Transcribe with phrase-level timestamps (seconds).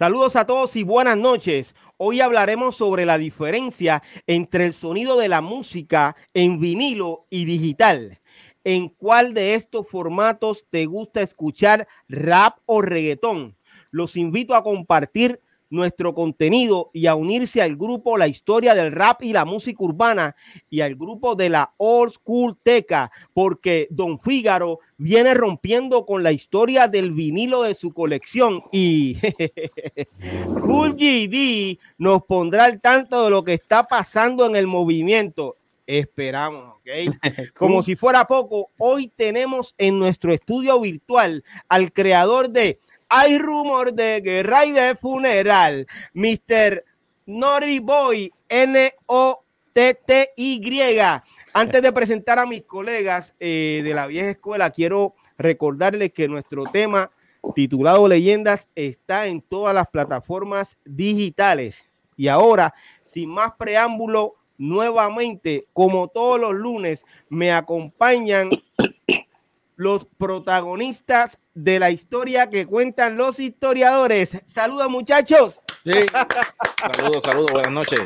[0.00, 1.74] Saludos a todos y buenas noches.
[1.98, 8.18] Hoy hablaremos sobre la diferencia entre el sonido de la música en vinilo y digital.
[8.64, 13.58] ¿En cuál de estos formatos te gusta escuchar rap o reggaetón?
[13.90, 19.22] Los invito a compartir nuestro contenido y a unirse al grupo La Historia del Rap
[19.22, 20.36] y la Música Urbana
[20.68, 26.32] y al grupo de la Old School Teca, porque Don Fígaro viene rompiendo con la
[26.32, 29.16] historia del vinilo de su colección y
[30.60, 35.56] Cool GD nos pondrá al tanto de lo que está pasando en el movimiento.
[35.86, 37.16] Esperamos, ¿ok?
[37.54, 42.78] Como si fuera poco, hoy tenemos en nuestro estudio virtual al creador de
[43.10, 45.86] hay rumor de guerra y de funeral.
[46.14, 46.84] Mr.
[47.26, 49.00] Nori Boy, N-O-T-T-Y.
[51.52, 56.62] Antes de presentar a mis colegas eh, de la vieja escuela, quiero recordarles que nuestro
[56.64, 57.10] tema
[57.54, 61.84] titulado Leyendas está en todas las plataformas digitales.
[62.16, 62.72] Y ahora,
[63.04, 68.50] sin más preámbulo, nuevamente, como todos los lunes, me acompañan
[69.80, 74.38] los protagonistas de la historia que cuentan los historiadores.
[74.44, 75.58] Saludos, muchachos.
[76.78, 78.00] Saludos, saludos, buenas noches.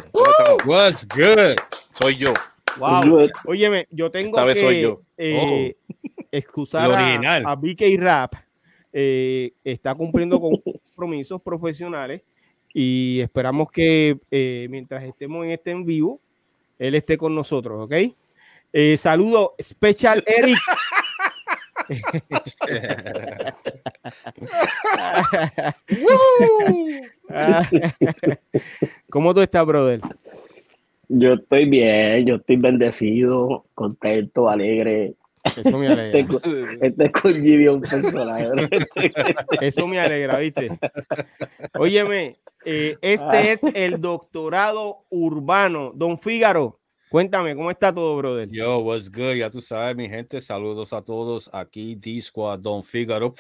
[0.65, 1.57] What's good?
[1.91, 2.33] Soy yo.
[2.79, 3.29] Wow.
[3.47, 5.01] Óyeme, yo tengo Esta vez que soy yo.
[5.17, 5.77] eh,
[6.31, 7.43] excusar a, original.
[7.45, 8.35] a BK Rap.
[8.93, 10.57] Eh, está cumpliendo con
[10.95, 12.23] compromisos profesionales
[12.73, 16.21] y esperamos que eh, mientras estemos en este en vivo,
[16.79, 18.15] él esté con nosotros, ¿ok?
[18.73, 20.59] Eh, saludo Special Eric.
[29.11, 30.01] ¿Cómo tú estás, brother?
[31.09, 35.15] Yo estoy bien, yo estoy bendecido, contento, alegre.
[35.57, 36.41] Eso me Este, alegra.
[36.41, 37.83] con- este con Gideon.
[39.61, 40.71] Eso me alegra, ¿viste?
[41.79, 45.93] Óyeme, eh, este es el doctorado urbano.
[45.95, 46.81] Don Fígaro,
[47.15, 48.49] cuéntame, ¿cómo está todo, brother?
[48.51, 49.37] Yo, what's good?
[49.37, 50.41] Ya tú sabes, mi gente.
[50.41, 51.49] Saludos a todos.
[51.53, 53.33] Aquí D-Squad, Don Figaro.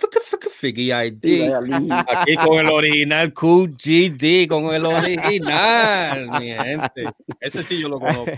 [0.49, 1.53] Figgy ID.
[1.91, 7.11] Aquí con el original QGD, con el original, mi gente.
[7.41, 8.31] Ese sí yo lo conozco.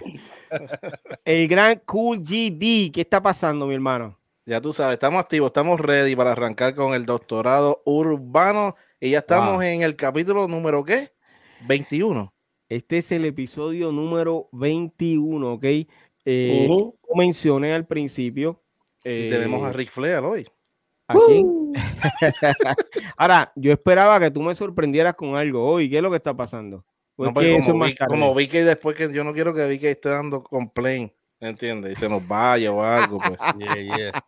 [1.26, 4.18] El gran Cool GD, ¿qué está pasando, mi hermano?
[4.46, 9.18] Ya tú sabes, estamos activos, estamos ready para arrancar con el doctorado urbano y ya
[9.18, 9.62] estamos Wow.
[9.62, 11.10] en el capítulo número ¿qué?
[11.66, 12.32] 21.
[12.68, 15.64] Este es el episodio número 21, ¿ok?
[16.24, 18.60] Eh, como mencioné al principio.
[19.04, 20.46] Y eh, tenemos a Rick Flair hoy.
[21.08, 21.72] ¿a quién?
[23.16, 25.88] Ahora, yo esperaba que tú me sorprendieras con algo hoy.
[25.88, 26.84] ¿Qué es lo que está pasando?
[27.14, 28.10] ¿O No, eso como, vi, tarde?
[28.10, 31.50] como vi que después que yo no quiero que vi que esté dando complaint, ¿me
[31.50, 31.92] entiendes?
[31.92, 33.18] Y se nos vaya o algo.
[33.18, 33.38] Pues.
[33.58, 34.22] Yeah, yeah.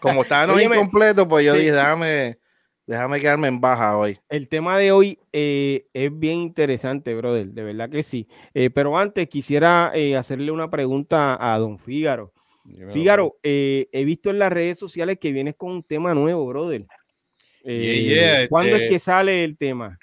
[0.00, 1.60] Como estábamos Óyeme, incompletos, pues yo sí.
[1.60, 2.38] dije, déjame,
[2.86, 4.18] déjame quedarme en baja hoy.
[4.28, 8.28] El tema de hoy eh, es bien interesante, brother, de verdad que sí.
[8.54, 12.32] Eh, pero antes quisiera eh, hacerle una pregunta a don Fígaro.
[12.92, 16.86] Fígaro, eh, he visto en las redes sociales que vienes con un tema nuevo, brother.
[17.64, 19.98] Eh, yeah, ¿Cuándo es este- que sale el tema?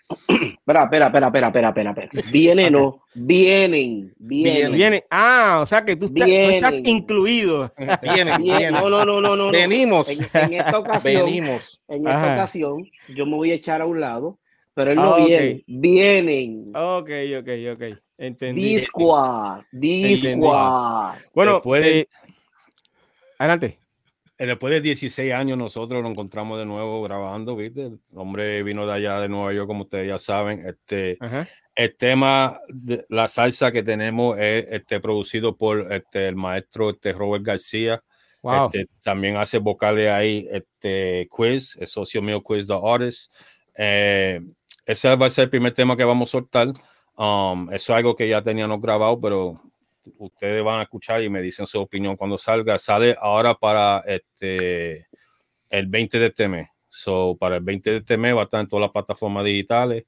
[0.70, 2.24] Espera, espera, espera, espera, espera, espera, espera.
[2.32, 4.72] Viene, no, vienen, vienen.
[4.74, 5.04] Viene.
[5.10, 6.88] Ah, o sea que tú, estás- tú estás Vienen.
[6.96, 7.74] incluido.
[7.78, 8.42] Viene, Vienen.
[8.44, 8.72] viene.
[8.72, 9.52] No, no, no, no, no.
[9.52, 11.82] Venimos, En, en esta ocasión, venimos.
[11.88, 12.34] en esta Ajá.
[12.34, 12.78] ocasión,
[13.16, 14.38] yo me voy a echar a un lado,
[14.76, 15.64] pero él no Ah, viene.
[15.68, 16.66] Vienen.
[16.76, 17.10] Ok,
[17.40, 17.98] ok, ok.
[18.18, 18.76] Entendí.
[18.76, 21.16] D-Squad, D-Squad.
[21.34, 22.08] Bueno, Después de- eh,
[23.38, 23.80] adelante.
[24.40, 27.88] Eh, Después de 16 años nosotros nos encontramos de nuevo grabando, ¿viste?
[27.88, 30.66] El hombre vino de allá de Nueva York, como ustedes ya saben.
[30.66, 31.48] Este, Ajá.
[31.76, 37.12] el tema de la salsa que tenemos es este, producido por este, el maestro este,
[37.12, 38.02] Robert García.
[38.42, 38.68] Wow.
[38.68, 43.34] Este, también hace vocales ahí, este, Quiz, el socio mío Quiz The Artist.
[43.76, 44.40] Eh,
[44.86, 46.70] ese va a ser el primer tema que vamos a soltar.
[47.18, 49.56] Um, eso es algo que ya teníamos grabado, pero
[50.18, 52.78] ustedes van a escuchar y me dicen su opinión cuando salga.
[52.78, 55.08] Sale ahora para este,
[55.70, 56.68] el 20 de este mes.
[56.88, 60.06] So, para el 20 de este mes va a estar en todas las plataformas digitales.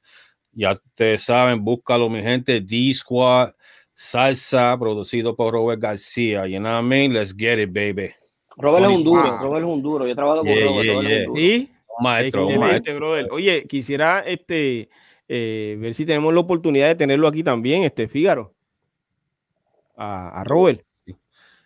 [0.51, 2.59] Ya ustedes saben, búscalo, mi gente.
[2.59, 3.53] D-Squad,
[3.93, 6.47] salsa, producido por Robert García.
[6.47, 7.13] You know what I mean?
[7.13, 8.11] Let's get it, baby.
[8.57, 9.37] Robert es un duro.
[9.37, 10.05] Robert es un duro.
[10.05, 11.17] Yo he trabajado con Yeah, Robert, yeah, es yeah.
[11.19, 11.35] un duro.
[11.35, 11.71] ¿Sí?
[11.99, 13.11] Maestro, maestro.
[13.31, 14.89] Oye, quisiera este
[15.27, 18.53] eh, ver si tenemos la oportunidad de tenerlo aquí también, este Fígaro.
[20.01, 20.81] A, a Robert.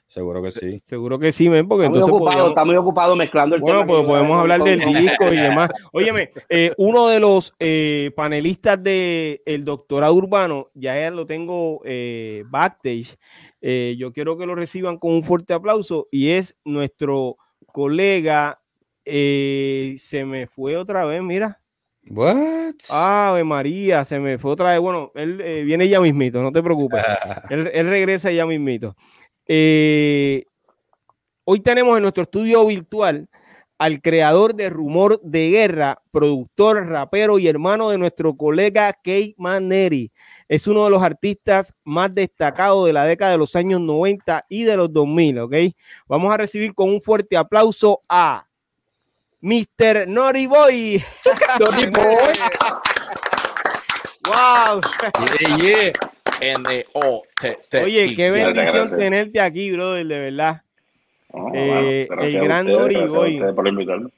[0.08, 0.82] Seguro que sí.
[0.86, 3.62] Seguro que sí, men, porque Está muy entonces ocupado, podríamos- está muy ocupado mezclando el
[3.62, 3.88] Bueno, tema.
[3.88, 5.70] que pues podemos hablar del disco y demás.
[5.92, 12.44] Óyeme, eh, uno de los eh, panelistas de el doctorado urbano, ya lo tengo eh,
[12.50, 13.18] backstage.
[13.62, 17.38] Eh, yo quiero que lo reciban con un fuerte aplauso y es nuestro
[17.74, 18.62] colega.
[19.06, 21.60] eh, se me fue otra vez, mira.
[22.10, 22.76] What?
[22.90, 24.80] Ave María, se me fue otra vez.
[24.80, 27.04] Bueno, él eh, viene ya mismito, no te preocupes.
[27.50, 28.96] él, él regresa ya mismito.
[29.48, 30.46] Eh,
[31.44, 33.28] hoy tenemos en nuestro estudio virtual
[33.78, 40.12] al creador de Rumor de Guerra, productor, rapero y hermano de nuestro colega Kate Maneri.
[40.48, 44.64] Es uno de los artistas más destacados de la década de los años 90 y
[44.64, 45.56] de los 2000, ¿ok?
[46.08, 48.48] Vamos a recibir con un fuerte aplauso a
[49.46, 50.08] Mr.
[50.08, 51.04] Nori Boy.
[51.60, 52.34] Nori Boy.
[54.26, 54.82] wow.
[55.40, 55.94] Yeah, yeah.
[56.42, 57.84] N-O-T-T.
[57.84, 58.98] Oye, qué bendición gracias.
[58.98, 60.64] tenerte aquí, brother, de verdad.
[61.54, 63.34] Eh, bueno, el a gran ustedes, Nori gracias a Boy.
[63.36, 64.10] ustedes por invitarme.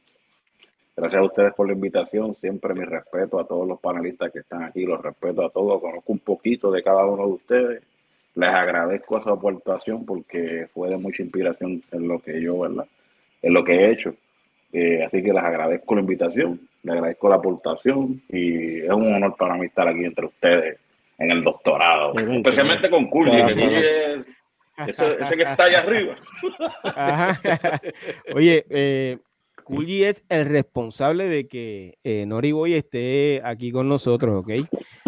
[0.95, 2.35] Gracias a ustedes por la invitación.
[2.39, 4.85] Siempre mi respeto a todos los panelistas que están aquí.
[4.85, 5.81] Los respeto a todos.
[5.81, 7.83] Conozco un poquito de cada uno de ustedes.
[8.35, 12.85] Les agradezco esa aportación porque fue de mucha inspiración en lo que yo, ¿verdad?
[13.41, 14.13] En lo que he hecho.
[14.73, 19.35] Eh, así que les agradezco la invitación, les agradezco la aportación y es un honor
[19.37, 20.77] para mí estar aquí entre ustedes
[21.17, 22.13] en el doctorado.
[22.13, 23.57] Sí, Especialmente con Curly, que es
[24.87, 26.15] ese, ese que está allá arriba.
[26.83, 27.41] Ajá.
[28.35, 29.17] Oye, eh,
[29.67, 34.49] Kulji es el responsable de que eh, Nori Boy esté aquí con nosotros, ¿ok?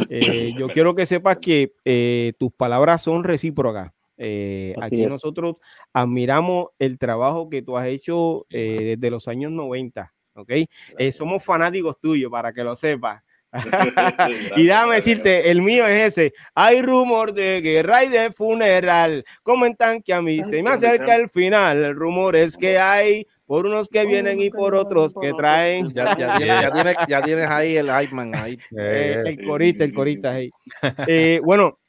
[0.10, 3.92] Eh, yo quiero que sepas que eh, tus palabras son recíprocas.
[4.22, 5.10] Eh, aquí es.
[5.10, 5.56] nosotros
[5.94, 10.52] admiramos el trabajo que tú has hecho eh, desde los años 90, ¿ok?
[10.98, 13.24] Eh, somos fanáticos tuyos, para que lo sepas.
[14.58, 16.34] Y déjame decirte, el mío es ese.
[16.54, 19.24] Hay rumor de guerra y de funeral.
[19.42, 21.84] Comentan que a mí se me acerca el final.
[21.84, 25.90] El rumor es que hay por unos que vienen y por otros que traen.
[25.94, 28.60] Ya, ya, tienes, ya, tienes, ya tienes ahí el Iceman ahí.
[28.78, 30.32] Eh, el corita, el corita.
[30.32, 30.52] ahí.
[31.08, 31.80] Eh, bueno,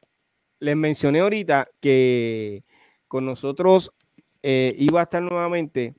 [0.60, 2.62] les mencioné ahorita que
[3.08, 3.92] con nosotros
[4.42, 5.94] eh, iba a estar nuevamente,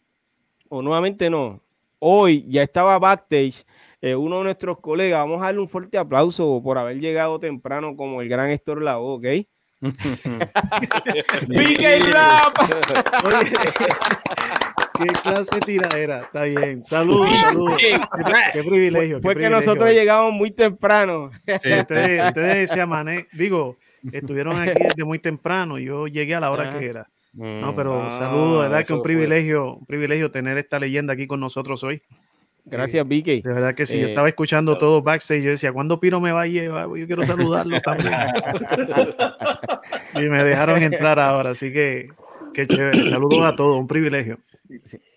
[0.70, 1.62] o nuevamente no,
[2.00, 3.66] hoy ya estaba backstage
[4.02, 5.20] eh, uno de nuestros colegas.
[5.20, 9.16] Vamos a darle un fuerte aplauso por haber llegado temprano como el gran Héctor Lavoe,
[9.16, 9.26] ¿ok?
[11.50, 12.54] PK Rap.
[13.26, 13.52] Oye,
[14.98, 16.22] qué clase de tiradera.
[16.22, 16.84] Está bien.
[16.84, 17.78] Saludos, saludos.
[17.80, 18.00] Qué,
[18.54, 19.18] qué privilegio.
[19.18, 19.50] qué Fue que privilegio.
[19.50, 21.32] nosotros llegamos muy temprano.
[21.60, 23.78] Sí, ustedes, ustedes se amané, digo,
[24.12, 25.78] estuvieron aquí desde muy temprano.
[25.80, 27.08] Yo llegué a la hora que era.
[27.34, 31.14] mm, No, pero Ah, saludos, de verdad que un privilegio, un privilegio tener esta leyenda
[31.14, 32.02] aquí con nosotros hoy.
[32.64, 33.42] Gracias, Vicky.
[33.42, 35.42] De verdad que sí, yo Eh, estaba escuchando todo backstage.
[35.44, 36.88] Yo decía, ¿cuándo Piro me va a llevar?
[36.96, 38.14] Yo quiero saludarlo también.
[40.16, 42.10] y me dejaron entrar ahora, así que
[42.54, 43.08] qué chévere.
[43.10, 44.38] Saludos a todos, un privilegio.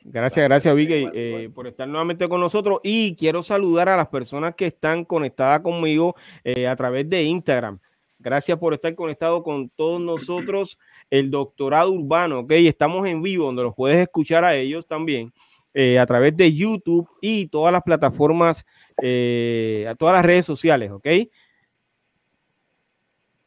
[0.05, 2.81] Gracias, gracias, Vicky, eh, por estar nuevamente con nosotros.
[2.83, 7.79] Y quiero saludar a las personas que están conectadas conmigo eh, a través de Instagram.
[8.25, 10.79] Gracias por estar conectado con todos nosotros.
[11.11, 12.53] El doctorado urbano, ok.
[12.53, 15.31] Estamos en vivo, donde los puedes escuchar a ellos también
[15.75, 18.65] eh, a través de YouTube y todas las plataformas,
[19.03, 21.07] eh, a todas las redes sociales, ok.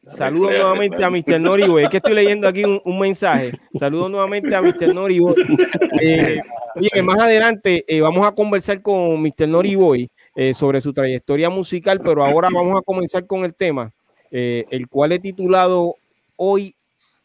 [0.06, 1.10] Saludos nuevamente a.
[1.10, 1.40] Mr.
[1.40, 1.84] Noriboy.
[1.84, 3.52] Es que estoy leyendo aquí un, un mensaje.
[3.78, 4.94] Saludos nuevamente a Mr.
[4.94, 5.34] Noriboy.
[6.00, 6.38] Eh,
[6.76, 9.48] oye, más adelante eh, vamos a conversar con Mr.
[9.48, 13.92] Noriboy eh, sobre su trayectoria musical, pero ahora vamos a comenzar con el tema,
[14.30, 15.96] eh, el cual he titulado
[16.36, 16.76] hoy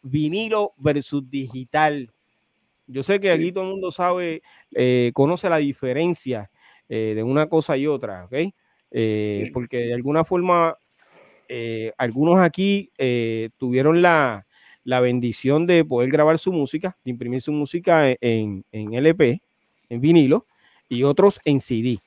[0.02, 2.12] vinilo versus digital.
[2.88, 4.42] Yo sé que aquí todo el mundo sabe,
[4.74, 6.50] eh, conoce la diferencia
[6.90, 8.34] eh, de una cosa y otra, ¿ok?
[9.54, 10.78] Porque de alguna forma
[11.98, 12.92] algunos aquí
[13.58, 14.46] tuvieron la,
[14.84, 19.42] la bendición de poder grabar su música, de imprimir su música en, en LP,
[19.90, 20.46] en vinilo,
[20.90, 22.00] y otros en CD.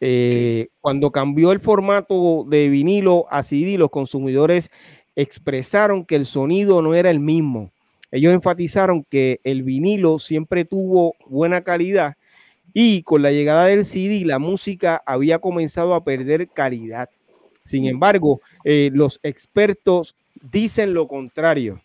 [0.00, 4.70] Eh, Cuando cambió el formato de vinilo a CD, los consumidores
[5.16, 7.72] expresaron que el sonido no era el mismo.
[8.10, 12.16] Ellos enfatizaron que el vinilo siempre tuvo buena calidad
[12.72, 17.10] y con la llegada del CD la música había comenzado a perder calidad.
[17.64, 20.14] Sin embargo, eh, los expertos
[20.52, 21.80] dicen lo contrario.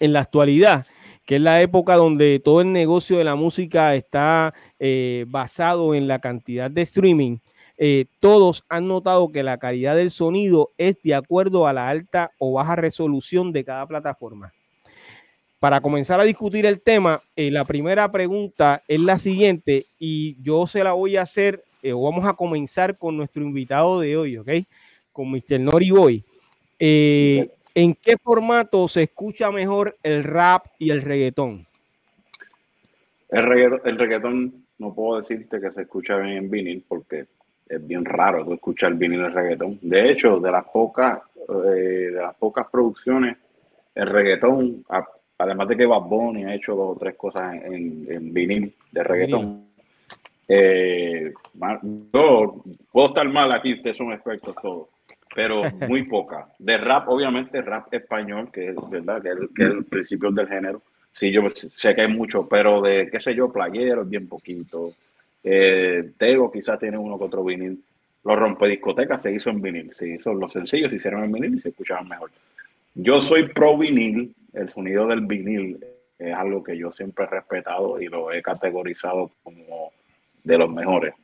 [0.00, 0.86] En la actualidad,
[1.30, 6.08] que es la época donde todo el negocio de la música está eh, basado en
[6.08, 7.36] la cantidad de streaming,
[7.78, 12.32] eh, todos han notado que la calidad del sonido es de acuerdo a la alta
[12.38, 14.52] o baja resolución de cada plataforma.
[15.60, 20.66] Para comenzar a discutir el tema, eh, la primera pregunta es la siguiente y yo
[20.66, 21.62] se la voy a hacer,
[21.94, 24.50] o vamos a comenzar con nuestro invitado de hoy, ¿ok?
[25.12, 25.60] Con Mr.
[25.60, 26.24] Nori Boy.
[27.80, 31.66] ¿En qué formato se escucha mejor el rap y el reggaetón?
[33.30, 37.24] El reggaetón, el reggaetón no puedo decirte que se escucha bien en vinil porque
[37.66, 39.78] es bien raro tú escuchar vinil en reggaetón.
[39.80, 43.38] De hecho, de las pocas, eh, de las pocas producciones,
[43.94, 44.84] el reggaetón,
[45.38, 49.02] además de que Bad Bunny ha hecho dos o tres cosas en, en vinil de
[49.02, 49.70] reggaetón,
[50.52, 51.32] Eh,
[52.12, 54.88] yo puedo estar mal aquí, ustedes son expertos todos,
[55.34, 56.48] pero muy poca.
[56.58, 60.30] De rap, obviamente, rap español, que es verdad, que es, el- que es el principio
[60.30, 60.82] del género.
[61.12, 61.42] Sí, yo
[61.74, 64.92] sé que hay mucho, pero de, qué sé yo, playeros, bien poquito.
[65.42, 67.82] Eh, Tego quizás tiene uno que otro vinil.
[68.22, 71.60] Los rompediscotecas se hizo en vinil, se hizo, los sencillos se hicieron en vinil y
[71.60, 72.30] se escuchaban mejor.
[72.94, 75.82] Yo soy pro vinil, el sonido del vinil
[76.18, 79.90] es algo que yo siempre he respetado y lo he categorizado como
[80.44, 81.14] de los mejores.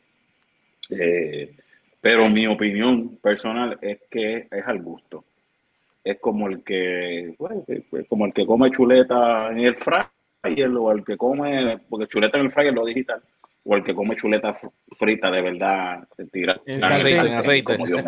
[0.90, 1.52] Eh,
[2.06, 5.25] pero mi opinión personal es que es al gusto.
[6.04, 7.64] Es como el que, bueno,
[8.08, 12.44] como el que come chuleta en el fryer o el que come, porque chuleta en
[12.44, 13.20] el fryer es lo digital,
[13.64, 17.72] o el que come chuleta fr- frita de verdad, tira En aceite, en aceite.
[17.76, 18.02] como Dios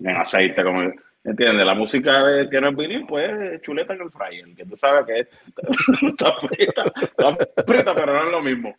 [0.00, 0.80] en aceite, como
[1.22, 1.66] ¿entiendes?
[1.66, 4.74] La música de, que no es vinil, pues es chuleta en el fryer, que tú
[4.78, 5.28] sabes que es,
[6.02, 8.74] está frita, está frita, pero no es lo mismo.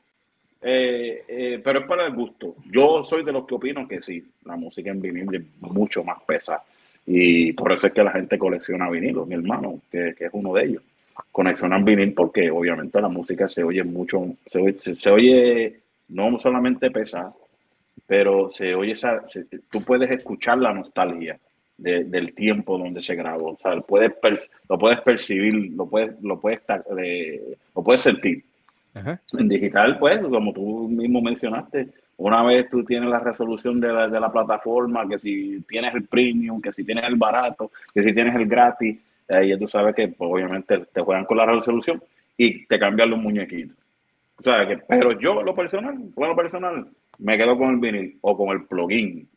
[0.64, 2.56] Eh, eh, pero es para el gusto.
[2.72, 6.22] Yo soy de los que opino que sí, la música en vinil es mucho más
[6.24, 6.64] pesada.
[7.06, 10.64] Y por eso es que la gente colecciona vinilos, mi hermano, que, es uno de
[10.66, 10.84] ellos.
[11.32, 15.80] Coleccionan vinil porque obviamente la música se oye mucho, se oye,
[16.10, 17.34] no solamente pesada,
[18.08, 21.38] pero se oye esa, se- tú puedes escuchar la nostalgia
[21.78, 23.52] de- del tiempo donde se grabó.
[23.52, 24.12] O sea, puedes
[24.70, 26.62] lo puedes percibir, lo puedes, lo puedes,
[27.76, 28.44] lo puedes sentir.
[28.96, 34.08] En digital, pues, como tú mismo mencionaste, una vez tú tienes la resolución de la,
[34.08, 38.14] de la plataforma, que si tienes el premium, que si tienes el barato, que si
[38.14, 42.02] tienes el gratis, ahí ya tú sabes que pues, obviamente te juegan con la resolución
[42.38, 43.76] y te cambian los muñequitos.
[44.38, 46.88] O sea, que, pero yo, lo personal, bueno, personal,
[47.20, 49.28] me quedo con el vinil o con el plugin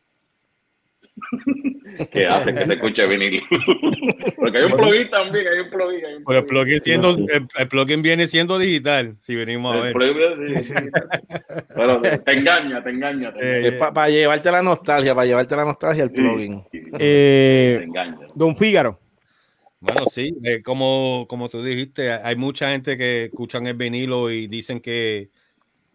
[2.13, 3.43] que hace que se escuche vinil.
[4.37, 6.05] Porque hay un plugin también, hay un plugin.
[6.05, 9.83] Hay un el plugin, siendo, el, el plugin viene siendo digital, si venimos a El
[9.83, 9.93] ver.
[9.95, 10.75] plugin, sí, sí.
[11.75, 13.33] Pero te, te engaña, te engaña.
[13.33, 13.93] Te Eh, engaña.
[13.93, 16.63] para llevarte la nostalgia, para llevarte la nostalgia el plugin.
[16.73, 18.19] Sí, sí, Eh, te engaña.
[18.35, 19.01] Don Fígaro.
[19.81, 24.47] Bueno, sí, eh, como, como tú dijiste, hay mucha gente que escuchan el vinilo y
[24.49, 25.29] dicen que,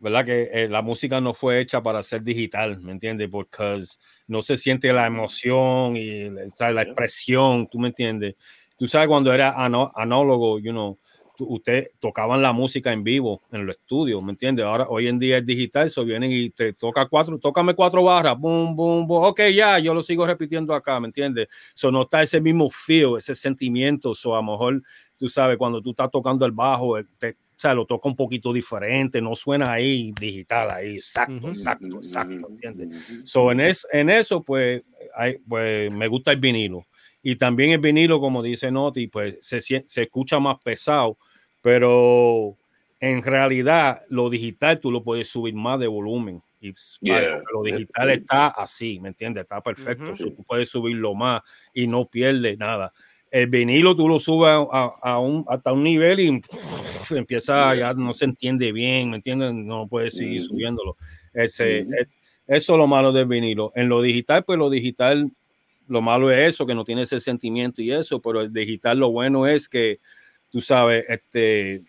[0.01, 0.25] ¿verdad?
[0.25, 3.29] Que eh, la música no fue hecha para ser digital, ¿me entiendes?
[3.29, 3.79] Porque
[4.27, 6.75] no se siente la emoción y ¿sabes?
[6.75, 8.35] la expresión, ¿tú me entiendes?
[8.77, 9.53] Tú sabes cuando era
[9.95, 10.97] análogo, you know,
[11.39, 14.65] usted tocaban la música en vivo en los estudios, ¿me entiendes?
[14.65, 18.37] Ahora, hoy en día es digital, so vienen y te toca cuatro, tócame cuatro barras,
[18.37, 21.47] boom, boom, boom, ok, ya, yo lo sigo repitiendo acá, ¿me entiendes?
[21.73, 24.81] So no está ese mismo feel, ese sentimiento, so a lo mejor,
[25.17, 28.15] tú sabes, cuando tú estás tocando el bajo, el- te, o sea, lo toca un
[28.15, 33.21] poquito diferente, no suena ahí digital, ahí, exacto, exacto, exacto, ¿entiendes?
[33.23, 34.83] So, en, es, en eso, pues,
[35.15, 36.85] hay, pues, me gusta el vinilo.
[37.23, 41.17] Y también el vinilo, como dice Noti, pues se, se escucha más pesado,
[41.61, 42.57] pero
[42.99, 46.41] en realidad lo digital tú lo puedes subir más de volumen.
[46.59, 47.41] Y Yeah.
[47.51, 49.43] lo digital está así, ¿me entiendes?
[49.43, 50.11] Está perfecto.
[50.11, 50.15] Ujú.
[50.15, 51.41] So, tú puedes subirlo más
[51.73, 52.93] y no pierdes nada.
[53.31, 57.93] El vinilo tú lo subes a, a- un, hasta un nivel y pff, empieza, ya
[57.93, 59.53] no se entiende bien, ¿me entiendes?
[59.53, 60.97] No puedes seguir subiéndolo.
[61.33, 62.07] Ese, es-
[62.47, 63.71] eso es lo malo del vinilo.
[63.75, 65.31] En lo digital, pues lo digital,
[65.87, 69.11] lo malo es eso, que no tiene ese sentimiento y eso, pero el digital lo
[69.11, 69.99] bueno es que,
[70.49, 71.83] tú sabes, este,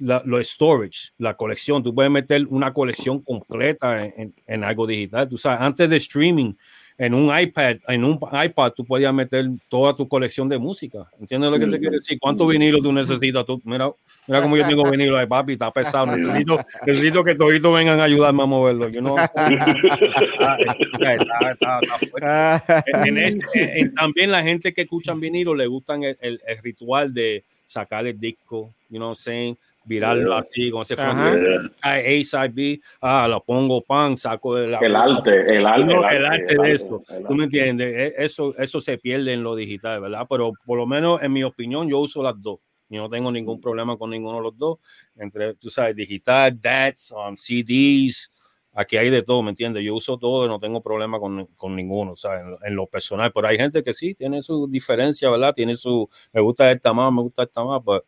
[0.00, 4.84] la, lo storage, la colección, tú puedes meter una colección completa en, en- en algo
[4.86, 5.28] digital.
[5.28, 6.52] Tú sabes, antes de streaming,
[6.98, 11.06] en un iPad, en un iPad, tú podías meter toda tu colección de música.
[11.20, 12.18] ¿Entiendes lo que te quiero decir?
[12.20, 13.46] ¿Cuántos vinilos tú necesitas?
[13.46, 13.88] Tú, mira,
[14.26, 16.06] mira cómo yo tengo vinilo de papi, está pesado.
[16.16, 18.88] Necesito, necesito que toditos vengan a ayudarme a moverlo.
[18.88, 22.84] Yo no, está, está- está- está fuerte.
[23.08, 27.44] En en- también la gente que escuchan vinilo le gustan el, el- el ritual de
[27.64, 29.56] sacar el disco, you know what I'm saying?
[29.88, 30.38] Virarlo Yeah.
[30.38, 31.70] así, con ese fondo.
[31.82, 34.78] A, side B, ah, lo pongo pan, saco de la.
[34.80, 35.84] El arte, el arte.
[35.84, 37.02] No, el arte de eso.
[37.08, 37.58] el ¿Tú me arte.
[37.58, 37.96] entiendes?
[37.96, 40.26] E- Eso, eso se pierde en lo digital, ¿verdad?
[40.28, 42.58] Pero por lo menos en mi opinión, yo uso las dos.
[42.90, 44.78] Yo no tengo ningún problema con ninguno de los dos.
[45.16, 48.30] Entre, tú sabes, digital, DATs, um, CDs,
[48.72, 49.82] aquí hay de todo, ¿me entiendes?
[49.84, 52.42] Yo uso todo y no tengo problema con, con ninguno, ¿sabes?
[52.42, 53.30] En, lo- en lo personal.
[53.34, 55.52] Pero hay gente que sí, tiene su diferencia, ¿verdad?
[55.54, 58.04] Tiene su, me gusta esta más, me gusta esta más, pero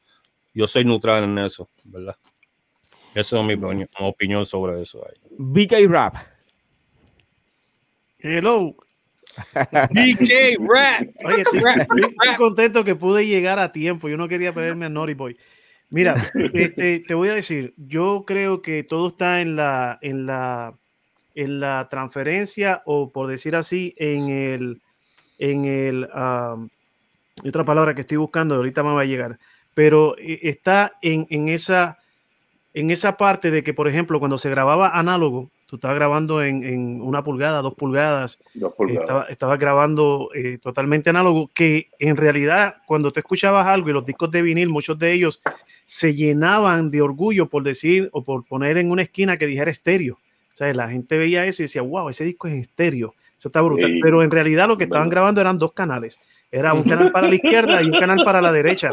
[0.54, 2.16] yo soy neutral en eso, ¿verdad?
[3.14, 5.04] Esa es mi opinión, opinión sobre eso.
[5.06, 5.14] ahí.
[5.38, 6.16] BK Rap.
[8.18, 8.74] Hello.
[9.54, 11.08] BK Rap.
[11.24, 14.08] Oye, estoy, estoy- estoy contento que pude llegar a tiempo.
[14.08, 15.36] Yo no quería perderme a Naughty Boy.
[15.88, 16.14] Mira,
[16.54, 20.76] este, te voy a decir, yo creo que todo está en la, en la,
[21.34, 24.82] en la transferencia o por decir así, en el,
[25.38, 26.68] en el, am,
[27.42, 29.38] hay otra palabra que estoy buscando, ahorita me va a llegar,
[29.80, 31.96] pero eh, está en, en esa,
[32.74, 36.62] en esa parte de que, por ejemplo, cuando se grababa análogo, tú estabas grabando en,
[36.64, 39.00] en una pulgada, dos pulgadas, Dos pulgadas.
[39.00, 44.04] estaba, estabas grabando eh, totalmente análogo, que en realidad cuando tú escuchabas algo y los
[44.04, 45.40] discos de vinil, muchos de ellos
[45.86, 50.16] se llenaban de orgullo por decir o por poner en una esquina que dijera estéreo.
[50.52, 53.48] O sea, la gente veía eso y decía, wow, ese disco es en estéreo, eso
[53.48, 53.90] está brutal.
[53.90, 54.00] Sí.
[54.02, 56.20] Pero en realidad lo que estaban grabando eran dos canales.
[56.52, 58.90] Era un canal para la izquierda y un canal para la derecha.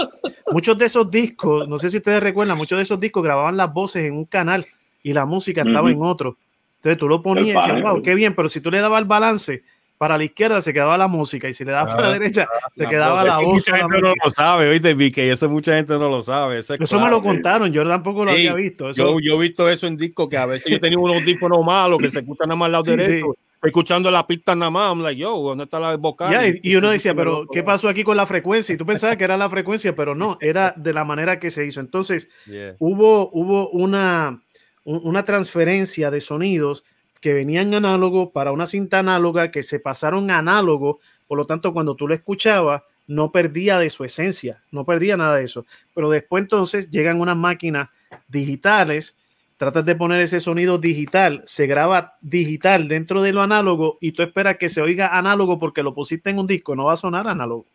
[0.51, 3.73] Muchos de esos discos, no sé si ustedes recuerdan, muchos de esos discos grababan las
[3.73, 4.65] voces en un canal
[5.01, 6.03] y la música estaba Ujú.
[6.03, 6.37] en otro.
[6.75, 9.07] Entonces tú lo ponías y decías, wow, qué bien, pero si tú le dabas el
[9.07, 9.63] balance
[9.97, 12.47] para la izquierda se quedaba la música y si le dabas para la Ah, derecha
[12.71, 13.47] se La quedaba la voz.
[13.55, 16.59] Mucha gente no lo sabe, oíste, Vicky, eso mucha gente no lo sabe.
[16.59, 18.91] Eso, es Eso me lo contaron, yo tampoco lo Sí, había visto.
[18.91, 21.65] Eso, Yo, yo he visto eso en discos que a veces yo tenía unos audífonos
[21.65, 23.13] malos que se escuchan nada más al lado Sí, derecho.
[23.13, 24.89] Estoy escuchando la pista nada más.
[24.89, 26.59] I'm like, yo, ¿dónde está la vocal?
[26.63, 28.73] Y, y uno decía, pero ¿qué pasó aquí con la frecuencia?
[28.73, 31.65] Y tú pensabas que era la frecuencia, pero no, era de la manera que se
[31.65, 31.79] hizo.
[31.79, 32.75] Entonces, Yeah.
[32.79, 34.41] hubo, hubo una,
[34.83, 36.83] un- una transferencia de sonidos
[37.21, 41.73] que venían análogo para una cinta análoga que se pasaron a análogo, por lo tanto
[41.73, 45.65] cuando tú lo escuchabas no perdía de su esencia, no perdía nada de eso.
[45.95, 47.89] Pero después entonces llegan unas máquinas
[48.27, 49.17] digitales,
[49.57, 54.21] tratas de poner ese sonido digital, se graba digital dentro de lo análogo y tú
[54.21, 57.27] esperas que se oiga análogo porque lo pusiste en un disco, no va a sonar
[57.27, 57.65] análogo.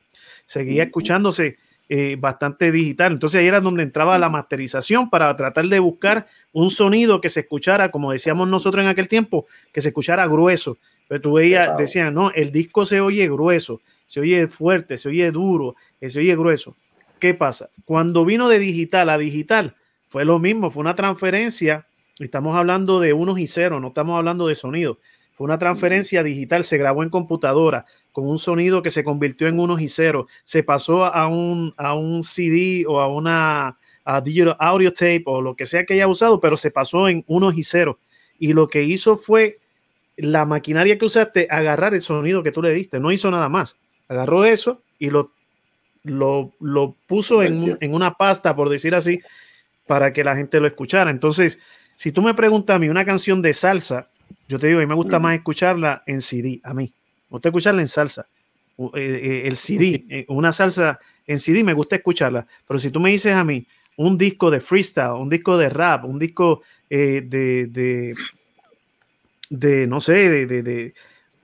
[0.46, 1.58] Seguía escuchándose
[1.88, 3.12] eh, bastante digital.
[3.12, 7.40] Entonces ahí era donde entraba la masterización para tratar de buscar un sonido que se
[7.40, 10.78] escuchara, como decíamos nosotros en aquel tiempo, que se escuchara grueso.
[11.08, 15.30] Pero tú veías, decían, no, el disco se oye grueso, se oye fuerte, se oye
[15.30, 16.76] duro, eh, se oye grueso.
[17.18, 17.68] ¿Qué pasa?
[17.84, 19.76] Cuando vino de digital a digital,
[20.12, 21.86] fue lo mismo, fue una transferencia.
[22.18, 24.98] Estamos hablando de unos y ceros, no estamos hablando de sonido.
[25.32, 29.58] Fue una transferencia digital, se grabó en computadora con un sonido que se convirtió en
[29.58, 34.54] unos y ceros, se pasó a un, a un CD o a una a digital
[34.58, 37.62] audio tape o lo que sea que haya usado, pero se pasó en unos y
[37.62, 37.96] ceros.
[38.38, 39.60] Y lo que hizo fue
[40.18, 43.78] la maquinaria que usaste agarrar el sonido que tú le diste, no hizo nada más.
[44.08, 45.30] Agarró eso y lo,
[46.02, 49.18] lo, lo puso en, en una pasta, por decir así,
[49.92, 51.10] para que la gente lo escuchara.
[51.10, 51.58] Entonces,
[51.96, 54.08] si tú me preguntas a mí una canción de salsa,
[54.48, 56.84] yo te digo, a mí me gusta más escucharla en CD, a mí.
[56.84, 58.26] Me gusta escucharla en salsa.
[58.78, 62.46] Eh, eh, el CD, eh, una salsa en CD me gusta escucharla.
[62.66, 63.66] Pero si tú me dices a mí
[63.98, 68.14] un disco de freestyle, un disco de rap, un disco eh, de, de,
[69.50, 70.94] de, no sé, de, de, de,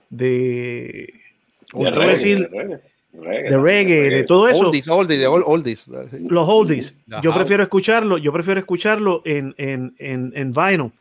[0.09, 1.13] de,
[2.07, 2.81] decir, reggae,
[3.19, 5.87] reggae, de reggae, de todo eso Oldies, oldies, ol- oldies.
[5.87, 6.97] los oldies.
[7.21, 10.91] Yo prefiero escucharlo, yo prefiero escucharlo en, en, en, en vinyl.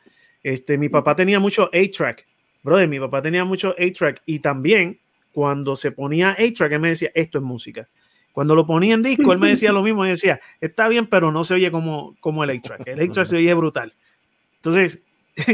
[0.42, 2.26] Este, mi papá tenía mucho A-track.
[2.62, 4.98] Brother, mi papá tenía mucho A-track y también
[5.32, 7.88] cuando se ponía A-track, él me decía, esto es música.
[8.32, 11.32] Cuando lo ponía en disco, él me decía lo mismo, y decía, está bien, pero
[11.32, 12.86] no se oye como, como el A-track.
[12.86, 13.92] El A-track se oye brutal.
[14.56, 15.02] Entonces,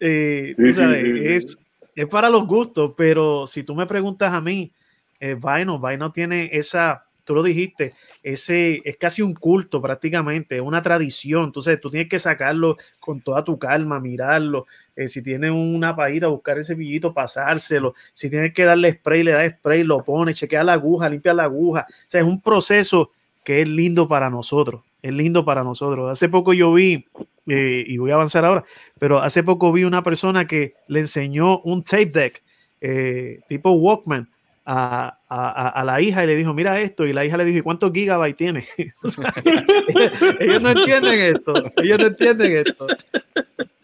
[0.00, 1.26] eh, tú sabes, sí, sí.
[1.28, 1.58] es,
[1.94, 4.72] es para los gustos, pero si tú me preguntas a mí,
[5.20, 10.82] eh, Vinyl, Vinyl tiene esa, tú lo dijiste, ese es casi un culto prácticamente, una
[10.82, 11.46] tradición.
[11.46, 14.66] Entonces tú tienes que sacarlo con toda tu calma, mirarlo.
[14.96, 17.94] eh, si tienes una paíta, buscar ese pillito, pasárselo.
[18.12, 21.44] Si tienes que darle spray, le das spray, lo pones, chequea la aguja, limpia la
[21.44, 21.86] aguja.
[21.88, 23.12] O sea, es un proceso
[23.44, 24.82] que es lindo para nosotros.
[25.00, 26.10] Es lindo para nosotros.
[26.10, 27.06] Hace poco yo vi,
[27.46, 28.64] eh, y voy a avanzar ahora,
[28.98, 32.42] pero hace poco vi una persona que le enseñó un tape deck
[32.80, 34.28] eh, tipo Walkman
[34.70, 37.46] a, a- a- a la hija y le dijo, mira esto, y la hija le
[37.46, 38.64] dijo, "¿Y cuántos gigabytes tiene?
[39.02, 39.32] O sea,
[40.40, 42.86] ellos no entienden esto, ellos no entienden esto.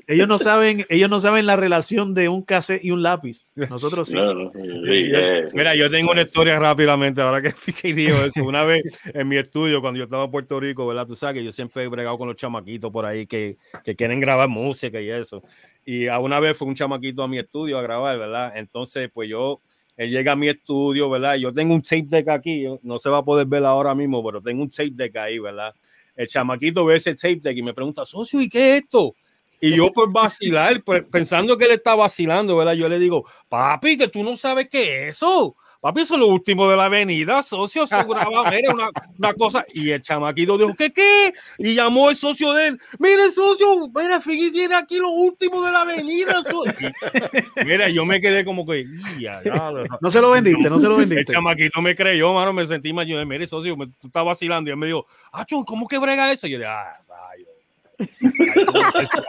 [0.07, 3.47] Ellos no saben, ellos no saben la relación de un cassette y un lápiz.
[3.55, 4.15] Nosotros sí.
[4.17, 5.11] No, no, sí,
[5.55, 8.45] Mira, yo tengo una historia rápidamente, ahora que, que digo eso.
[8.45, 8.83] Una vez
[9.15, 11.07] en mi estudio, cuando yo estaba en Puerto Rico, ¿verdad?
[11.07, 14.21] Tú sabes que yo siempre he bregado con los chamaquitos por ahí que, que quieren
[14.21, 15.43] grabar música y eso.
[15.87, 18.53] Y a una vez fue un chamaquito a mi estudio a grabar, ¿verdad?
[18.57, 19.63] Entonces, pues yo,
[19.97, 21.37] él llega a mi estudio, ¿verdad?
[21.37, 24.41] Yo tengo un tape deck aquí, no se va a poder ver ahora mismo, pero
[24.41, 25.75] tengo un tape deck ahí, ¿verdad?
[26.17, 29.15] El chamaquito ve ese tape deck y me pregunta, socio, ¿y qué es esto?
[29.61, 32.75] Y yo por vacilar, pues, pensando que él está vacilando, ¿verdad?
[32.75, 35.57] Yo le digo, papi, que tú no sabes qué es eso.
[35.85, 39.67] Papi, eso es lo último de la avenida, socio, eso graba, mira, una, una cosa.
[39.75, 41.35] Y el chamaquito dijo, ¿qué qué?
[41.59, 45.71] Y llamó el socio de él, mire, socio, mira, Figui tiene aquí lo último de
[45.73, 46.43] la avenida.
[46.43, 46.65] so-".
[46.67, 46.73] Y,
[47.67, 48.87] mira, yo me quedé como que,
[49.21, 49.71] "Ya, ya,
[50.01, 51.35] No se lo vendiste, no se lo el vendiste.
[51.35, 53.07] chamaquito me creyó, mano, me sentí mal.
[53.07, 54.71] Yo dije, mire, socio, me- tú estás vacilando.
[54.71, 56.47] Y él me dijo, Acho, ¿cómo que brega eso?
[56.47, 57.44] Y yo dije, ah, rayo.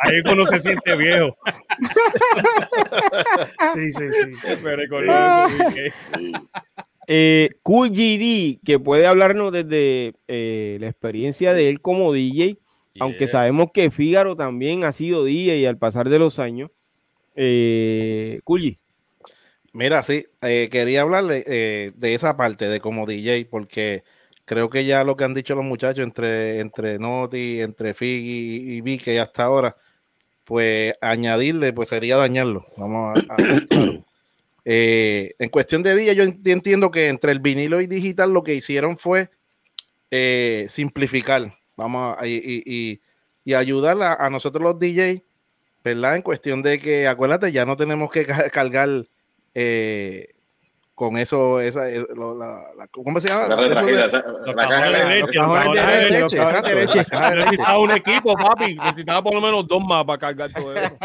[0.02, 1.36] Ahí uno se- siente viejo.
[3.74, 4.32] Sí, sí, sí.
[5.50, 6.32] Sí.
[7.08, 12.58] Eh, cool GD, que puede hablarnos desde eh, la experiencia de él como DJ,
[13.00, 16.72] aunque sabemos que Fígaro también ha sido DJ al pasar de los años.
[17.36, 18.40] Eh.
[19.74, 24.04] Mira, sí, eh, quería hablarle eh, de esa parte de como DJ, porque
[24.46, 28.82] creo que ya lo que han dicho los muchachos entre, entre Noti, entre Fig y,
[28.82, 29.76] Vicky hasta ahora,
[30.44, 32.66] pues añadirle, pues sería dañarlo.
[32.78, 33.38] Vamos a, a-.
[34.68, 38.44] Eh, en cuestión de día, yo en- entiendo que entre el vinilo y digital lo
[38.44, 39.30] que hicieron fue
[40.10, 42.34] eh, simplificar, vamos a, y,
[42.66, 43.00] y-
[43.44, 45.22] y- ayudar a, a nosotros los DJs,
[45.84, 46.16] ¿verdad?
[46.16, 49.06] En cuestión de que, acuérdate, ya no tenemos que ca- cargar
[49.54, 50.30] eh,
[50.96, 53.50] con eso, esa, eh, lo- la, la- ¿cómo se llama?
[53.50, 54.08] La, de- la-
[54.46, 57.06] la caja de leche, cajas de leche.
[57.36, 58.76] Necesitaba un equipo, papi.
[58.76, 60.98] Necesitaba por lo menos dos más para cargar todo eso.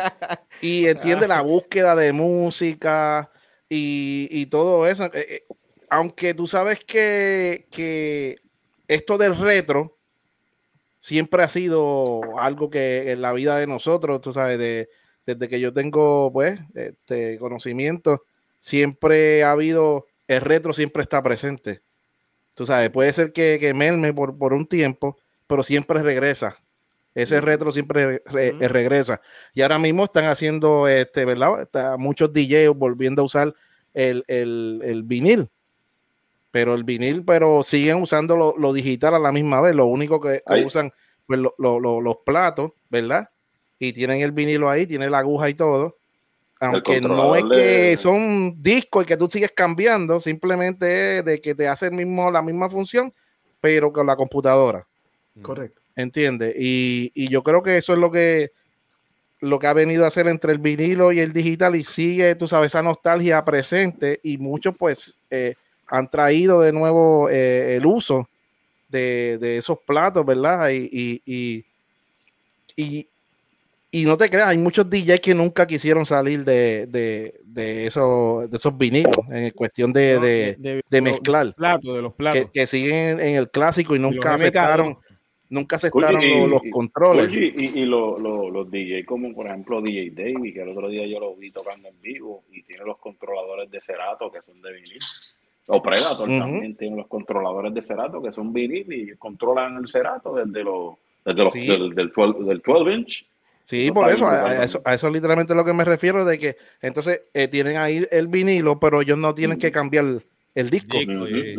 [0.61, 3.31] y entiende la búsqueda de música
[3.69, 5.07] y, y todo eso.
[5.07, 5.43] Eh, eh,
[5.89, 8.37] aunque tú sabes que, que
[8.87, 9.99] esto del retro
[10.99, 14.89] siempre ha sido algo que en la vida de nosotros, tú sabes, de,
[15.27, 18.23] desde que yo tengo pues este conocimiento,
[18.61, 21.81] siempre ha habido, el retro siempre está presente.
[22.55, 26.59] Tú sabes, puede ser que, que merme por, por un tiempo, pero siempre regresa.
[27.15, 29.21] Ese retro siempre re- regresa.
[29.53, 31.63] Y ahora mismo están haciendo, este, ¿verdad?
[31.63, 33.55] Está muchos DJs volviendo a usar
[33.95, 35.49] el, el, el vinil.
[36.53, 39.75] Pero el vinil, pero siguen usando lo, lo digital a la misma vez.
[39.75, 40.65] Lo único que Ahí.
[40.65, 40.93] usan
[41.27, 43.29] pues, lo- lo- los platos, ¿verdad?
[43.79, 45.97] Y tienen el vinilo ahí, tiene la aguja y todo.
[46.61, 51.55] Aunque no es que son discos y que tú sigues cambiando, simplemente es de que
[51.55, 53.13] te hace el mismo, la misma función,
[53.61, 54.87] pero con la computadora.
[55.43, 55.81] Correcto.
[55.97, 56.55] ¿Entiendes?
[56.59, 58.51] Y, y yo creo que eso es lo que
[59.41, 62.47] lo que ha venido a hacer entre el vinilo y el digital y sigue, tú
[62.47, 65.55] sabes, esa nostalgia presente y muchos pues eh,
[65.87, 68.29] han traído de nuevo eh, el uso
[68.91, 70.69] de, de esos platos, ¿verdad?
[70.69, 71.65] Y, y, y,
[72.77, 73.09] y-
[73.93, 78.49] y no te creas, hay muchos DJs que nunca quisieron salir de, de, de, esos,
[78.51, 80.21] de esos vinilos en cuestión de, ¿no?
[80.91, 82.41] de, mezclar, los platos, de los platos.
[82.47, 84.35] que, que siguen en el clásico y nunca MK2.
[84.35, 84.99] aceptaron
[85.49, 87.27] nunca aceptaron y- los, los y- controles.
[87.27, 90.89] Oye, y, y lo- lo- los DJ, como por ejemplo DJ Davey, que el otro
[90.89, 94.63] día yo lo vi tocando en vivo, y tiene los controladores de Cerato que son
[94.63, 94.99] de vinil.
[95.67, 100.37] O Predator también tiene los controladores de Cerato que son vinil y controlan el Cerato
[100.37, 101.67] desde los, desde los Sí.
[101.67, 103.27] del, del 12, del 12 inch.
[103.71, 106.57] Sí, por eso a, eso, a eso es literalmente lo que me refiero, de que
[106.83, 110.05] entonces eh, tienen ahí el vinilo, pero ellos no tienen que cambiar
[110.57, 110.97] el disco.
[110.99, 111.55] Eh.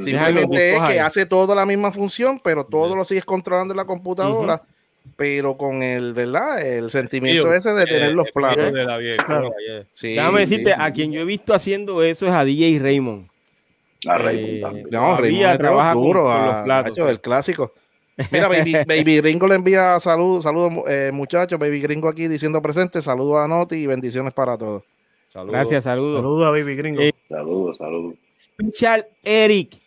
[0.00, 0.98] Simplemente es que ahí.
[0.98, 4.62] hace todo la misma función, pero todo lo sigues controlando en la computadora,
[5.16, 6.64] pero con el, ¿verdad?
[6.64, 8.66] El sentimiento Tío, ese de tener Eh, los platos.
[8.66, 9.50] filo de la vieja, Claro.
[9.66, 9.84] yeah.
[9.92, 10.76] Sí, Déjame decirte, sí.
[10.78, 13.26] a quien yo he visto haciendo eso es a DJ Raymond.
[14.06, 14.86] A Eh, Raymond también.
[14.90, 17.74] No, Raymond es trabaja con- duros, con a- los platos, el clásico.
[18.30, 23.00] Mira, Baby, Baby Gringo le envía saludos, saludos eh, muchachos, Baby Gringo aquí diciendo presente,
[23.00, 24.82] saludos a Noti y bendiciones para todos.
[25.28, 25.52] Saludos.
[25.52, 26.16] Gracias, saludos.
[26.20, 27.00] Saludos a Baby Gringo.
[27.02, 28.14] Eh, Saludos, saludos.
[28.36, 29.78] Special Eric.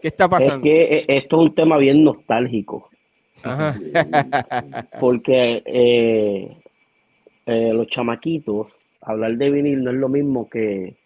[0.00, 0.62] ¿Qué está Es pasando?
[0.62, 2.88] que eh, esto es un tema bien nostálgico,
[3.42, 3.76] Ajá.
[5.00, 6.56] porque eh,
[7.46, 8.68] eh, los chamaquitos,
[9.00, 10.96] hablar de vinil no es lo mismo que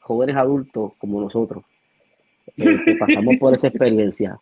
[0.00, 1.64] jóvenes adultos como nosotros,
[2.58, 4.38] eh, que pasamos por esa experiencia.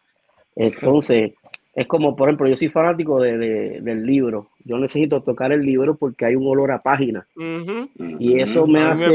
[0.57, 1.33] Entonces,
[1.75, 4.51] es como, por ejemplo, yo soy fanático de- de- del libro.
[4.65, 7.27] Yo necesito tocar el libro porque hay un olor a página.
[8.19, 9.07] Y eso me hace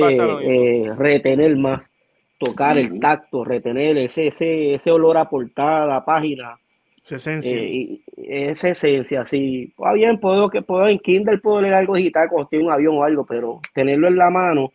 [0.44, 1.90] eh, retener más,
[2.38, 6.58] tocar el tacto, retener ese, ese, ese olor a portada, a página,
[7.04, 7.58] Esa esencia.
[7.58, 9.74] eh, y- esa esencia, sí.
[9.78, 12.72] Está bien, puedo que puedo en Kindle puedo leer algo digital cuando estoy en un
[12.72, 14.72] avión o algo, pero tenerlo en la mano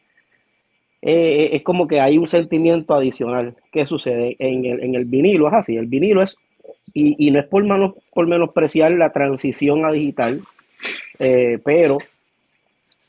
[1.03, 3.55] eh, es como que hay un sentimiento adicional.
[3.71, 4.37] ¿Qué sucede?
[4.39, 6.37] En el, en el vinilo es así, el vinilo es,
[6.95, 10.43] y, y no es por, menos, por menospreciar la transición a digital,
[11.19, 11.99] eh, pero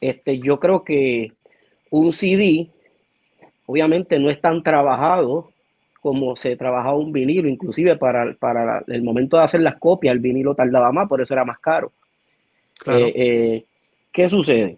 [0.02, 1.32] este, yo creo que
[1.92, 2.68] un CD
[3.68, 5.52] obviamente no es tan trabajado
[6.02, 10.20] como se trabajaba un vinilo, inclusive para, para el momento de hacer las copias, el
[10.20, 11.92] vinilo tardaba más, por eso era más caro.
[12.78, 13.08] Claro.
[13.08, 13.64] Eh, eh,
[14.12, 14.78] ¿Qué sucede?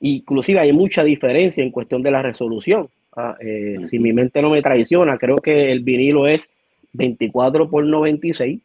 [0.00, 2.88] Inclusive hay mucha diferencia en cuestión de la resolución.
[3.14, 6.50] Ah, eh, Si mi mente no me traiciona, creo que el vinilo es
[6.92, 8.60] 24 por 96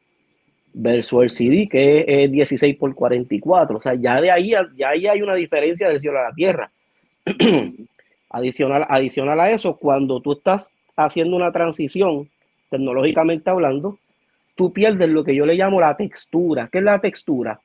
[0.73, 3.77] versus el CD que es, es 16 por 44.
[3.77, 6.71] O sea, ya de ahí, ya ahí hay una diferencia del cielo a la tierra.
[8.29, 12.29] adicional, adicional a eso, cuando tú estás haciendo una transición,
[12.69, 13.97] tecnológicamente hablando,
[14.55, 16.69] tú pierdes lo que yo le llamo la textura.
[16.71, 17.59] ¿Qué es la textura?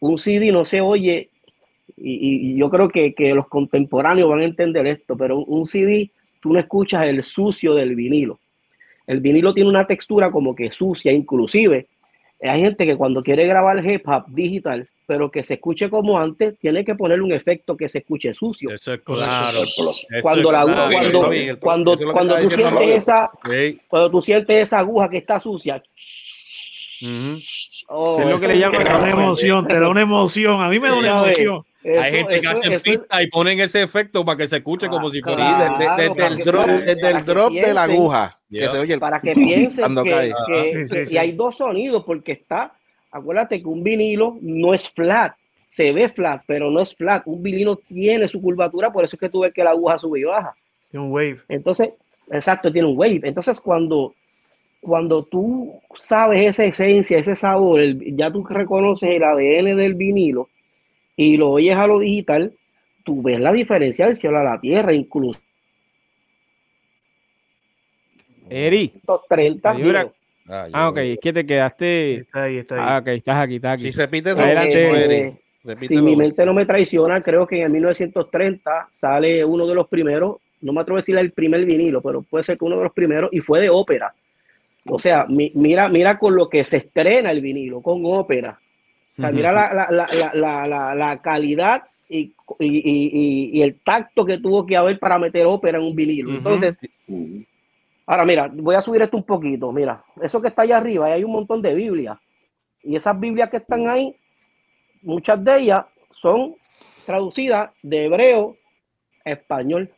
[0.00, 1.30] Un CD no se oye,
[1.96, 6.10] y, y yo creo que, que los contemporáneos van a entender esto, pero un CD,
[6.40, 8.38] tú no escuchas el sucio del vinilo.
[9.06, 11.86] El vinilo tiene una textura como que sucia, inclusive
[12.40, 16.58] Hay gente que cuando quiere grabar hip hop digital, pero que se escuche como antes,
[16.58, 18.70] tiene que ponerle un efecto que se escuche sucio.
[18.70, 19.60] Eso es claro.
[20.22, 21.20] Cuando la aguja, cuando,
[21.60, 23.30] cuando, cuando tú sientes esa,
[23.88, 25.82] cuando tú sientes esa aguja que está sucia,
[27.88, 30.62] oh, es lo que le llaman te da una emoción, te da una emoción.
[30.62, 31.64] A mí me da una emoción.
[31.84, 35.20] Hay gente que hace pista y ponen ese efecto para que se escuche como si
[35.20, 35.76] fuera.
[35.78, 38.38] desde, el drop, desde el drop de la aguja.
[38.50, 42.74] Que se oye para que piensen que, que, y hay dos sonidos porque está
[43.12, 45.34] acuérdate que un vinilo no es flat,
[45.66, 47.22] se ve flat, pero no es flat.
[47.26, 50.20] Un vinilo tiene su curvatura, por eso es que tú ves que la aguja sube
[50.20, 50.54] y baja.
[50.90, 51.40] Tiene un wave.
[51.48, 51.90] Entonces,
[52.30, 53.20] exacto, tiene un wave.
[53.22, 54.14] Entonces, cuando,
[54.80, 57.80] cuando tú sabes esa esencia, ese sabor,
[58.16, 60.48] ya tú reconoces el ADN del vinilo
[61.16, 62.52] y lo oyes a lo digital,
[63.04, 65.40] tú ves la diferencia del cielo a la tierra, incluso.
[68.48, 68.92] Eri.
[69.28, 69.74] 30
[70.48, 72.14] Ah, ah ok, es que te quedaste.
[72.14, 72.80] Está ahí, está ahí.
[72.84, 73.92] Ah, ok, estás aquí, estás aquí.
[73.92, 75.38] Si repites, Adelante.
[75.76, 79.88] si mi mente no me traiciona, creo que en el 1930 sale uno de los
[79.88, 82.84] primeros, no me atrevo a decir el primer vinilo, pero puede ser que uno de
[82.84, 84.12] los primeros, y fue de ópera.
[84.86, 88.58] O sea, mira, mira con lo que se estrena el vinilo, con ópera.
[89.18, 94.64] O sea, mira la, la, la, la calidad y, y, y, el tacto que tuvo
[94.66, 96.34] que haber para meter ópera en un vinilo.
[96.34, 96.78] Entonces,
[98.06, 99.72] Ahora, mira, voy a subir esto un poquito.
[99.72, 102.18] Mira, eso que está allá arriba, hay un montón de Biblias.
[102.82, 104.14] Y esas Biblias que están ahí,
[105.02, 106.56] muchas de ellas son
[107.06, 108.56] traducidas de hebreo
[109.24, 109.90] a español.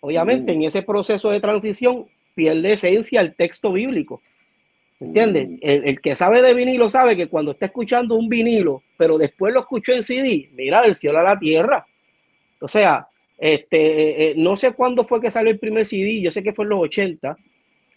[0.00, 4.20] Obviamente, en ese proceso de transición pierde esencia el texto bíblico.
[5.00, 5.48] ¿Entiendes?
[5.48, 5.58] Mm.
[5.60, 9.60] El, que sabe de vinilo sabe que cuando está escuchando un vinilo, pero después lo
[9.60, 11.86] escuchó en CD, mira, del cielo a la tierra.
[12.60, 13.08] O sea,
[13.38, 16.52] este, eh, eh, no sé cuándo fue que salió el primer CD, yo sé que
[16.52, 17.36] fue en los 80,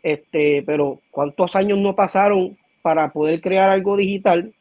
[0.03, 4.53] este, pero cuántos años no pasaron para poder crear algo digital.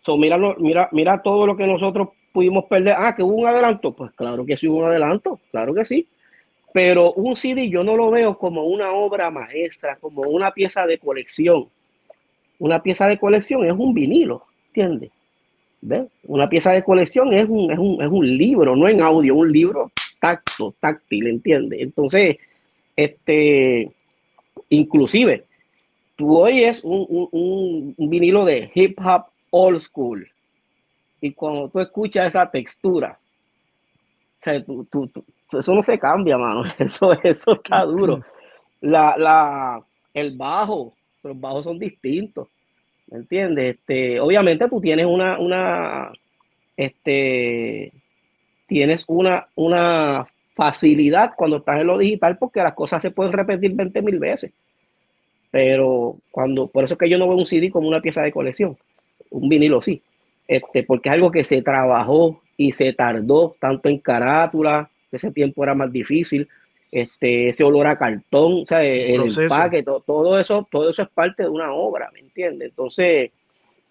[0.00, 2.94] So, mira, mira, mira todo lo que nosotros pudimos perder.
[2.98, 3.92] Ah, que hubo un adelanto.
[3.92, 6.06] Pues claro que sí hubo un adelanto, claro que sí.
[6.74, 10.98] Pero un CD yo no lo veo como una obra maestra, como una pieza de
[10.98, 11.68] colección.
[12.58, 15.12] Una pieza de colección es un vinilo, ¿entiendes?
[16.24, 19.52] Una pieza de colección es un, es, un, es un, libro, no en audio, un
[19.52, 21.80] libro tacto, táctil, ¿entiendes?
[21.80, 22.38] Entonces,
[22.96, 23.92] este,
[24.68, 25.44] inclusive,
[26.16, 30.28] tú oyes un, un, un, vinilo de hip hop old school
[31.20, 33.16] y cuando tú escuchas esa textura,
[34.44, 35.10] sea, tú, tú,
[35.58, 38.20] eso no se cambia, mano, eso, eso está duro.
[38.80, 42.48] La, la, el bajo, los bajos son distintos.
[43.08, 43.76] ¿Me entiendes?
[43.76, 46.12] Este, obviamente tú tienes una, una,
[46.76, 47.92] este,
[48.66, 53.74] tienes una, una facilidad cuando estás en lo digital porque las cosas se pueden repetir
[53.74, 54.52] 20 mil veces.
[55.50, 58.32] Pero cuando, por eso es que yo no veo un CD como una pieza de
[58.32, 58.76] colección,
[59.30, 60.02] un vinilo sí,
[60.46, 65.62] este, porque es algo que se trabajó y se tardó tanto en carátula, ese tiempo
[65.62, 66.48] era más difícil,
[66.90, 71.08] este, ese olor a cartón, o sea, el empaque, todo, todo, eso, todo eso es
[71.08, 72.68] parte de una obra, ¿me entiendes?
[72.70, 73.32] Entonces,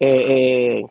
[0.00, 0.84] eh,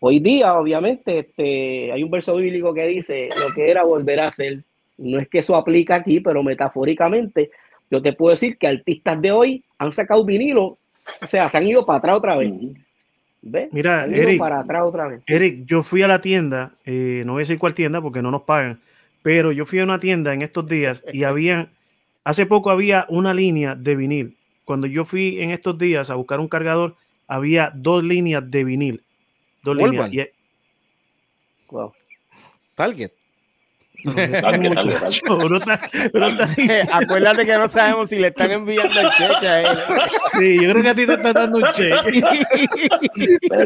[0.00, 4.30] hoy día, obviamente, este, hay un verso bíblico que dice, lo que era volver a
[4.30, 4.58] ser.
[4.96, 7.50] No es que eso aplica aquí, pero metafóricamente,
[7.90, 10.78] yo te puedo decir que artistas de hoy han sacado vinilo,
[11.20, 12.52] o sea, se han ido para atrás otra vez.
[13.46, 13.68] ¿Ves?
[13.72, 15.22] Mira, Eric, para atrás otra vez.
[15.26, 18.30] Eric, yo fui a la tienda, eh, no voy a decir cuál tienda porque no
[18.30, 18.80] nos pagan,
[19.22, 21.68] pero yo fui a una tienda en estos días y había,
[22.24, 24.38] hace poco había una línea de vinil.
[24.64, 26.96] Cuando yo fui en estos días a buscar un cargador,
[27.28, 29.02] había dos líneas de vinil.
[29.62, 30.10] Dos líneas.
[30.10, 30.26] Y,
[31.68, 31.92] wow.
[32.74, 33.10] Target.
[36.92, 39.78] Acuérdate que no sabemos si le están enviando el cheque a él.
[40.38, 42.22] Sí, yo creo que a ti te están dando un cheque.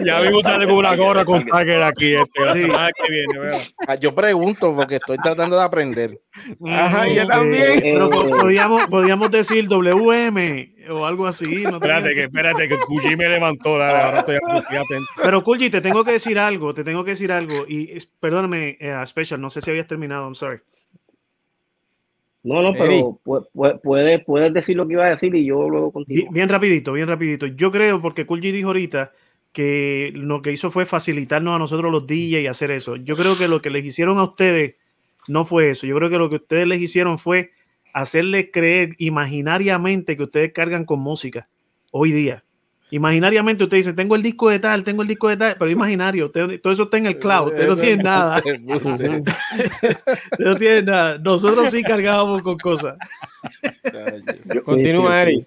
[0.04, 2.14] ya mismo sale con una gorra con Tiger aquí.
[2.14, 6.20] Este, la semana que viene, ah, yo pregunto porque estoy tratando de aprender.
[6.66, 7.80] Ajá, yo también.
[7.80, 11.64] Pero podíamos, podíamos decir WM o algo así.
[11.64, 13.78] No espérate, que, espérate, que Kuji me levantó.
[13.78, 15.06] Dale, ahora estoy, atento.
[15.22, 17.64] Pero Kuji, te tengo que decir algo, te tengo que decir algo.
[17.66, 20.60] Y perdóname, eh, Special, no sé si habías terminado, I'm sorry.
[22.44, 23.20] No, no, pero
[23.52, 26.30] puedes, puedes decir lo que iba a decir y yo luego contigo.
[26.30, 27.46] Bien, rapidito, bien rapidito.
[27.46, 29.12] Yo creo, porque Kulji dijo ahorita
[29.52, 32.96] que lo que hizo fue facilitarnos a nosotros los DJ y hacer eso.
[32.96, 34.76] Yo creo que lo que les hicieron a ustedes
[35.26, 35.86] no fue eso.
[35.86, 37.50] Yo creo que lo que ustedes les hicieron fue
[37.92, 41.48] hacerle creer imaginariamente que ustedes cargan con música
[41.90, 42.44] hoy día.
[42.90, 46.30] Imaginariamente usted dice, tengo el disco de tal, tengo el disco de tal, pero imaginario,
[46.30, 48.42] todo eso está en el cloud, usted no tiene nada.
[50.38, 51.18] no tiene nada.
[51.18, 52.96] Nosotros sí cargábamos con cosas.
[54.64, 55.46] Continúa, Eric.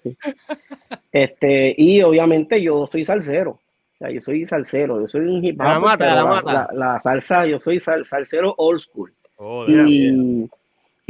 [1.10, 3.50] Este, y obviamente yo soy salsero.
[3.50, 3.60] O
[3.98, 5.64] sea, yo soy salsero, yo soy un hip hop.
[5.64, 6.68] La la mata.
[6.72, 9.12] la salsa, yo soy sal- salsero old school.
[9.36, 9.88] Oh, damn.
[9.88, 10.48] y,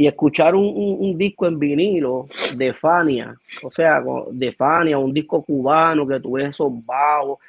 [0.03, 6.05] y escuchar un, disco en vinilo de Fania, o sea, de Fania, un disco cubano
[6.05, 7.39] que tú ves esos bajos,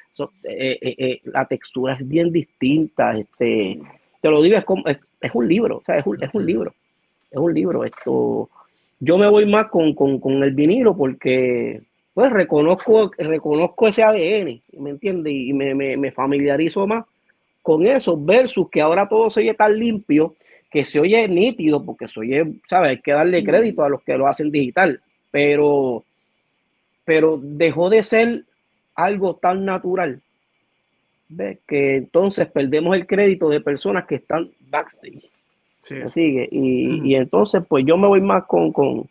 [1.25, 3.77] la textura es bien distinta, este,
[4.21, 4.97] te lo digo, es, como, es,
[5.33, 6.73] un libro, o sea, es un, es un libro,
[7.29, 8.49] es un libro, esto,
[9.01, 11.81] yo me voy más con, con, con el vinilo porque,
[12.13, 15.33] pues, reconozco, reconozco ese ADN, ¿me entiendes?
[15.33, 17.03] Y me, me, me familiarizo más
[17.61, 20.35] con eso versus que ahora todo se oye tan limpio
[20.71, 22.89] que se oye nítido, porque se oye, ¿sabes?
[22.89, 25.01] Hay que darle crédito a los que lo hacen digital,
[25.31, 26.03] pero,
[27.05, 28.43] pero dejó de ser
[28.95, 30.21] algo tan natural,
[31.29, 31.59] ¿ves?
[31.67, 35.23] Que entonces perdemos el crédito de personas que están backstage,
[35.81, 35.95] Sí.
[35.95, 36.49] ¿me sigue?
[36.51, 39.07] Y, y entonces, pues yo me voy más con, con,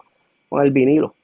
[0.48, 1.14] con el vinilo.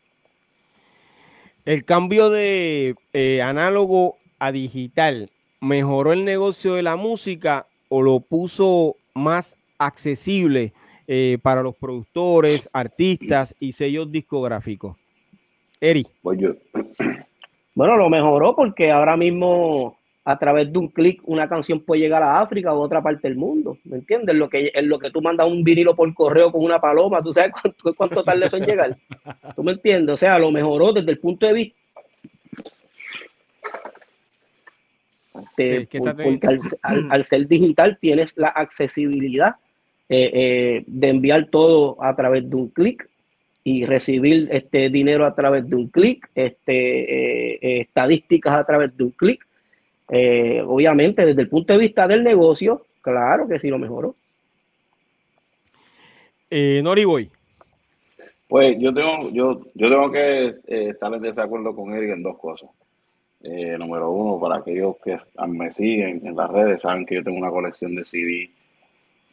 [1.65, 5.29] El cambio de eh, análogo a digital
[5.61, 10.73] mejoró el negocio de la música o lo puso más accesible
[11.09, 14.97] eh, para los productores, artistas y sellos discográficos.
[15.81, 16.39] Eri, Pues
[17.75, 22.23] Bueno, lo mejoró porque ahora mismo a través de un clic una canción puede llegar
[22.23, 24.37] a África o a otra parte del mundo, ¿me entiendes?
[24.37, 27.33] Lo que, en lo que tú mandas un vinilo por correo con una paloma, ¿tú
[27.33, 28.97] sabes cuánto, cuánto tarda eso en llegar?
[29.57, 30.13] ¿Tú me entiendes?
[30.13, 31.77] O sea, lo mejoró desde el punto de vista...
[35.57, 39.55] Sí, porque al, al- al ser digital tienes la accesibilidad
[40.11, 43.09] eh, eh, de enviar todo a través de un clic
[43.63, 48.97] y recibir este dinero a través de un clic, este, eh, eh, estadísticas a través
[48.97, 49.47] de un clic.
[50.09, 54.17] Eh, obviamente, desde el punto de vista del negocio, claro que sí lo mejoró.
[56.51, 57.31] eh, Noriboy,
[58.49, 62.37] Pues yo tengo, yo, yo tengo que eh, estar en desacuerdo con Eric en dos
[62.39, 62.69] cosas.
[63.43, 67.39] Eh, número uno, para aquellos que me siguen en las redes, saben que yo tengo
[67.39, 68.51] una colección de CD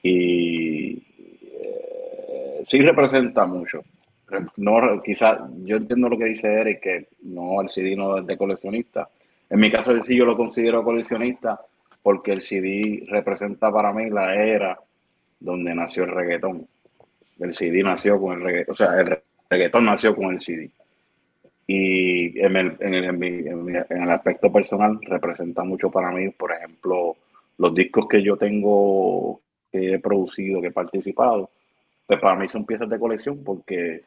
[0.03, 3.83] y eh, sí representa mucho.
[4.57, 8.38] No, quizás yo entiendo lo que dice Eric, que no, el CD no es de
[8.38, 9.07] coleccionista.
[9.49, 11.60] En mi caso, sí yo lo considero coleccionista
[12.03, 14.77] porque el CD representa para mí la era
[15.39, 16.67] donde nació el reggaetón.
[17.39, 19.17] El CD nació con el reggaetón, o sea, el
[19.49, 20.69] reggaetón nació con el CD.
[21.67, 27.15] Y en el, en el, en el aspecto personal representa mucho para mí, por ejemplo,
[27.57, 31.49] los discos que yo tengo, que he producido, que he participado,
[32.06, 34.01] pues para mí son piezas de colección porque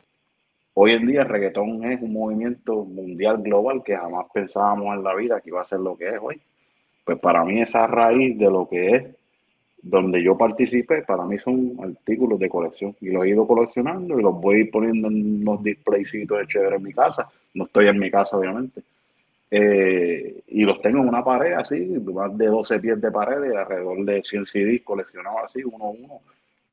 [0.75, 5.15] hoy en día el reggaetón es un movimiento mundial global que jamás pensábamos en la
[5.15, 6.41] vida que iba a ser lo que es hoy.
[7.05, 9.05] Pues para mí esa raíz de lo que es
[9.83, 14.23] donde yo participé, para mí son artículos de colección y los he ido coleccionando y
[14.23, 17.29] los voy poniendo en unos displaycitos de chévere en mi casa.
[17.55, 18.83] No estoy en mi casa, obviamente.
[19.51, 24.05] Eh, y los tengo en una pared así, más de 12 pies de pared, alrededor
[24.05, 26.21] de 100 CDs coleccionados así, uno a uno,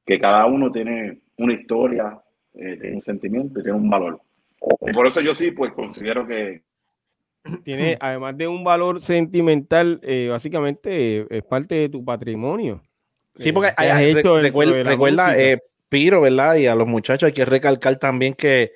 [0.06, 2.20] que cada uno tiene una historia,
[2.54, 4.22] eh, tiene un sentimiento y tiene un valor.
[4.82, 6.62] Y por eso yo sí, pues considero que,
[7.64, 12.82] tiene, además de un valor sentimental, eh, básicamente eh, es parte de tu patrimonio.
[13.34, 15.60] Sí, porque eh, que hay- recuerda, recuerda, eh,
[15.90, 16.56] Piro, ¿verdad?
[16.56, 18.72] Y a los muchachos hay que recalcar también que,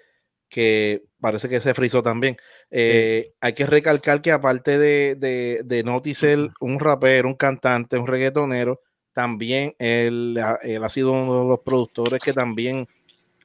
[0.47, 2.36] que parece que se frizó también.
[2.69, 7.97] Eh, Hay que recalcar que aparte de, de, de Noti ser un rapero, un cantante,
[7.97, 8.81] un reggaetonero,
[9.13, 12.88] también él, ha- él ha sido uno de los productores que también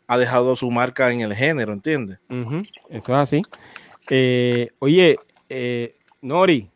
[0.08, 2.18] ha dejado su marca en el género, ¿entiendes?
[2.30, 3.42] Ujú, Eso es así.
[4.10, 5.16] Eh, oye,
[5.48, 6.70] eh, Nori,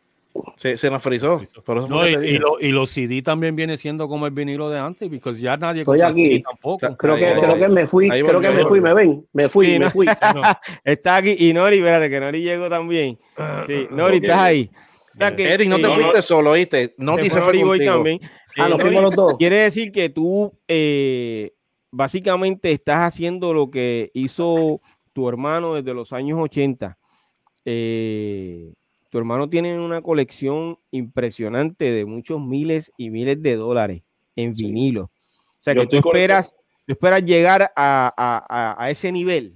[0.55, 1.41] Se, se nos frizó.
[1.65, 4.31] Por eso No, y, te y lo- y los CD también viene siendo como el
[4.31, 6.41] vinilo de antes, porque ya nadie Estoy aquí.
[6.41, 6.95] Tampoco.
[6.97, 7.59] Creo que, Ahí, creo ahí.
[7.59, 9.91] que me fui, creo que me fui, me ven, me fui, Sí, me ¿no?
[9.91, 10.05] fui.
[10.35, 10.41] No,
[10.83, 11.35] está aquí.
[11.37, 13.17] Y Nori, espérate, que Nori llegó también.
[13.67, 14.23] Sí, Nori, Ok.
[14.23, 14.69] estás ahí.
[15.35, 16.21] Que, Eric, no te no, fuiste no.
[16.21, 16.95] solo, ¿oíste?
[16.97, 17.93] Noti se se fue Nori contigo.
[17.93, 18.19] también.
[18.57, 19.35] Ah, Nori, fuimos los dos.
[19.37, 21.51] Quiere decir que tú eh,
[21.91, 24.79] básicamente estás haciendo lo que hizo
[25.13, 26.97] tu hermano desde los años 80.
[27.65, 28.73] Eh,
[29.11, 34.01] tu hermano tiene una colección impresionante de muchos miles y miles de dólares
[34.35, 35.03] en vinilo.
[35.03, 35.09] O
[35.59, 36.55] sea Yo que tú esperas,
[36.87, 39.53] tú esperas llegar a, a- a- a ese nivel.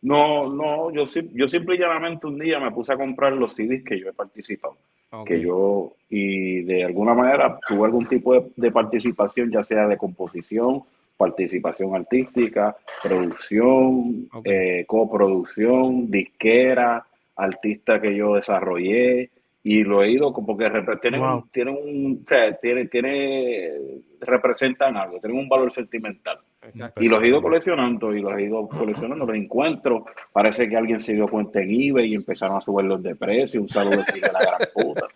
[0.00, 3.84] no, no, yo, yo simple y llanamente un día me puse a comprar los CDs
[3.84, 4.76] que yo he participado.
[5.24, 9.96] Que yo y de alguna manera tuve algún tipo de, de participación, ya sea de
[9.96, 10.82] composición,
[11.16, 17.04] participación artística, producción, eh, coproducción, disquera,
[17.38, 19.30] artista que yo desarrollé
[19.62, 20.70] y lo he ido porque
[21.00, 21.36] tienen, Wow.
[21.36, 23.72] un, tienen un, o sea, tiene, tiene,
[24.20, 26.38] representan algo, tienen un valor sentimental.
[26.62, 27.02] Exacto.
[27.02, 30.06] Y los he ido coleccionando y los he ido coleccionando, los encuentro.
[30.32, 33.60] Parece que alguien se dio cuenta en eBay y empezaron a subirlos de precio.
[33.60, 35.06] Un saludo así de la gran puta.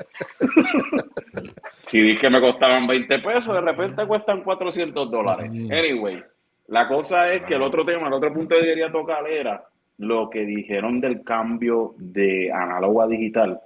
[1.88, 5.50] si vi que me costaban 20 pesos, de repente cuestan 400 dólares.
[5.50, 6.22] Anyway,
[6.68, 9.64] la cosa es que el otro tema, el otro punto que quería tocar era
[10.02, 13.60] lo que dijeron del cambio de análogo a digital.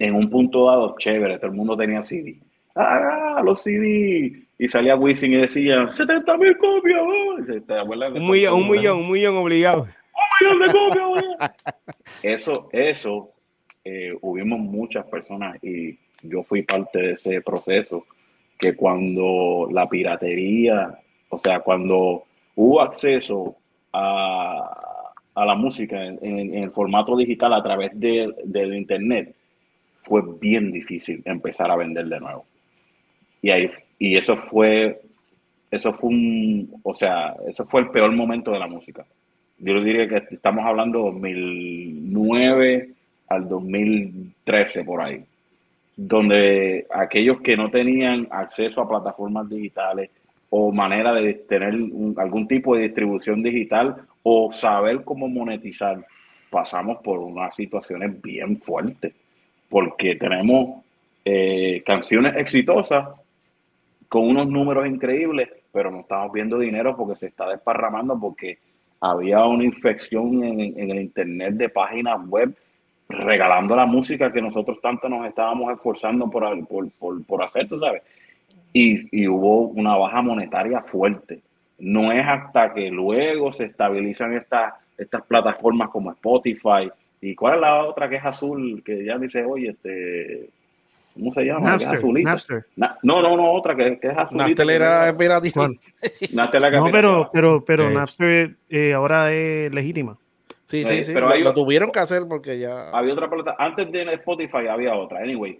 [0.00, 2.36] En un punto dado, chévere, todo el mundo tenía CD.
[2.74, 4.32] ¡Ah, los CD!
[4.58, 7.00] Y salía Wisin y decía, 70 mil copias.
[7.00, 7.36] oh".
[7.44, 9.86] ¿Te Un millón, un millón, un millón obligado.
[10.40, 11.52] millón de copias.
[12.22, 13.30] Eso, eso,
[13.84, 18.06] eh, hubimos muchas personas y yo fui parte de ese proceso,
[18.58, 22.24] que cuando la piratería, o sea, cuando
[22.56, 23.56] hubo acceso
[23.92, 24.87] a,
[25.40, 29.34] a la música en, formato digital a través de- del internet,
[30.02, 32.44] fue bien difícil empezar a vender de nuevo.
[33.42, 35.00] Y ahí, y eso fue,
[35.70, 39.06] eso fue un, o sea, eso fue el peor momento de la música.
[39.58, 42.90] Yo diría que estamos hablando 2009
[43.28, 45.24] al 2013 por ahí,
[45.96, 50.10] donde aquellos que no tenían acceso a plataformas digitales
[50.50, 51.74] o manera de tener
[52.16, 53.96] algún tipo de distribución digital
[54.30, 56.04] o saber cómo monetizar,
[56.50, 59.14] pasamos por unas situaciones bien fuertes,
[59.70, 60.84] porque tenemos
[61.24, 63.08] eh, canciones exitosas
[64.06, 68.58] con unos números increíbles, pero no estamos viendo dinero porque se está desparramando porque
[69.00, 72.54] había una infección en, el internet de páginas web
[73.08, 78.02] regalando la música que nosotros tanto nos estábamos esforzando por, por, por, hacer, tú sabes.
[78.74, 81.40] Y hubo una baja monetaria fuerte.
[81.78, 86.90] No es hasta que luego se estabilizan estas, estas plataformas como Spotify.
[87.20, 88.82] ¿Y cuál es la otra que es azul?
[88.84, 90.50] Que ya dice, oye, este,
[91.14, 91.70] ¿cómo se llama?
[91.70, 92.30] Napster, azulita.
[92.30, 92.66] Napster.
[92.76, 94.44] Na- no, no, no, otra que, que es azulita.
[94.44, 95.12] Nastel era
[96.70, 97.94] que No, pero, pero, pero Sí.
[97.94, 100.16] Napster eh, ahora es legítima.
[100.64, 101.12] Sí, Eh, sí, sí.
[101.14, 102.90] pero lo, hay lo o- tuvieron que hacer porque ya.
[102.90, 105.58] había otra plata antes de Spotify había otra anyway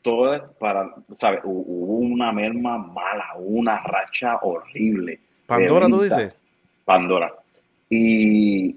[0.00, 5.18] todo es para sabes Hu- hubo una merma mala una racha horrible
[5.48, 6.34] Pandora, tú dices.
[6.84, 7.32] Pandora
[7.90, 8.76] y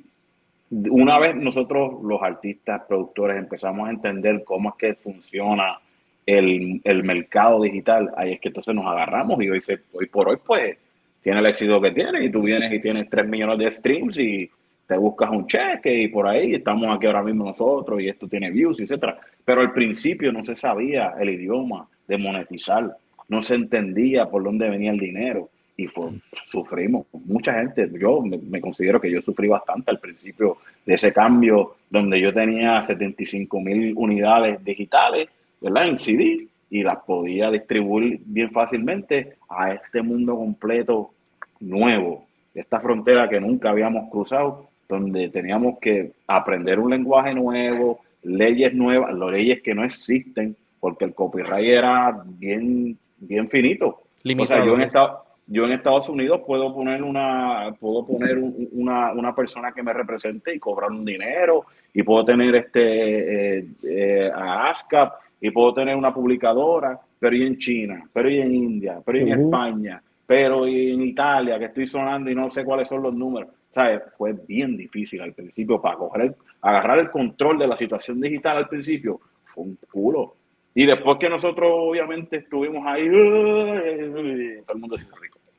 [0.71, 5.79] una vez nosotros los artistas productores empezamos a entender cómo es que funciona
[6.25, 10.29] el, el mercado digital ahí es que entonces nos agarramos y hoy, se, hoy por
[10.29, 10.77] hoy pues
[11.21, 14.49] tiene el éxito que tiene y tú vienes y tienes 3 millones de streams y
[14.87, 18.49] te buscas un cheque y por ahí estamos aquí ahora mismo nosotros y esto tiene
[18.49, 19.19] views, etcétera.
[19.45, 22.97] Pero al principio no se sabía el idioma de monetizar,
[23.29, 25.49] no se entendía por dónde venía el dinero
[25.83, 26.09] y fue,
[26.49, 27.07] sufrimos.
[27.25, 31.75] Mucha gente, yo me, me considero que yo sufrí bastante al principio de ese cambio
[31.89, 35.29] donde yo tenía 75 mil unidades digitales,
[35.59, 35.87] ¿verdad?
[35.87, 41.11] En CD y las podía distribuir bien fácilmente a este mundo completo
[41.59, 42.25] nuevo,
[42.55, 49.13] esta frontera que nunca habíamos cruzado, donde teníamos que aprender un lenguaje nuevo, leyes nuevas,
[49.13, 54.01] las leyes que no existen, porque el copyright era bien, bien finito.
[54.23, 54.61] Limitado.
[54.61, 55.17] o sea, yo en, esta-
[55.51, 59.93] yo en Estados Unidos puedo poner una, puedo poner un- una, una persona que me
[59.93, 65.73] represente y cobrar un dinero, y puedo tener este eh, eh, a ASCAP, y puedo
[65.73, 69.27] tener una publicadora, pero y en China, pero y en India, pero y en.
[69.45, 73.49] España, pero y en Italia, que estoy sonando y no sé cuáles son los números.
[73.73, 74.01] ¿Sabes?
[74.17, 78.67] Fue bien difícil al principio para coger agarrar el control de la situación digital al
[78.67, 79.19] principio.
[79.45, 80.35] Fue un culo.
[80.75, 85.05] Y después que nosotros obviamente estuvimos ahí, todo el mundo se.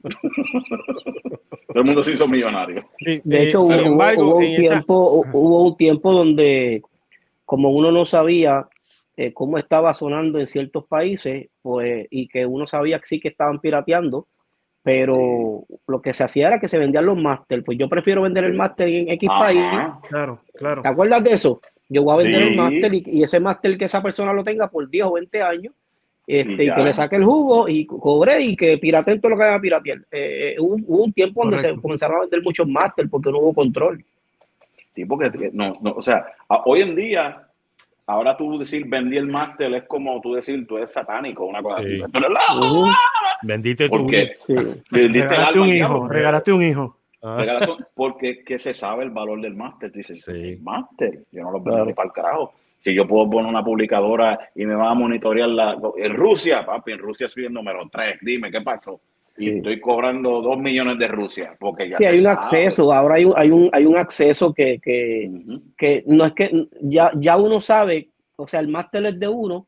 [0.03, 2.85] Todo el mundo se hizo millonario.
[2.99, 6.83] Sí, De eh, hecho, hubo, embargo, hubo un esa- tiempo, hubo un tiempo donde,
[7.45, 8.67] como uno no sabía
[9.17, 13.29] eh, cómo estaba sonando en ciertos países, pues, y que uno sabía que sí que
[13.29, 14.27] estaban pirateando,
[14.83, 17.63] pero lo que se hacía era que se vendían los máster.
[17.63, 19.63] Pues yo prefiero vender el máster en X país.
[20.09, 20.83] Claro, claro.
[20.83, 21.61] ¿Te acuerdas de eso?
[21.89, 22.49] Yo voy a vender Sí.
[22.49, 25.43] el máster y, y ese máster que esa persona lo tenga por 10 o 20
[25.43, 25.75] años.
[26.27, 29.31] Este, Y y, que le saque el jugo y co- cobre y que pirateen todo
[29.33, 29.99] lo que haga piratear.
[30.11, 31.83] Eh, hubo, hubo un tiempo donde se Correcto.
[31.83, 34.05] comenzaron a vender muchos máster porque no hubo control.
[34.95, 37.43] Sí, porque no, no, o sea, a- hoy en día,
[38.07, 41.81] ahora tú decir vendí el máster es como tú decir tú eres satánico, una cosa
[41.83, 42.01] Sí.
[42.03, 42.13] así.
[42.13, 42.87] La- Ujú,
[43.43, 44.55] Bendito tu Porque sí.
[44.91, 46.97] Regalaste un hijo, regalaste un hijo.
[47.25, 47.45] Ah,
[47.95, 49.91] Porque que se sabe el valor del máster.
[49.93, 50.59] Tú dices, Sí.
[50.63, 51.85] máster, yo no lo vendo Claro.
[51.87, 52.53] ni para el carajo.
[52.83, 56.93] Si yo puedo poner una publicadora y me va a monitorear la, en Rusia, papi,
[56.93, 59.01] en Rusia soy el número 3, dime qué pasó.
[59.39, 59.49] Y Sí.
[59.51, 62.35] estoy cobrando 2 millones de Rusia, porque ya Sí, hay un sabe.
[62.35, 65.31] acceso, ahora hay un, hay un, hay un acceso que, que,
[65.77, 69.67] que no es que ya, ya uno sabe, o sea, el máster es de uno,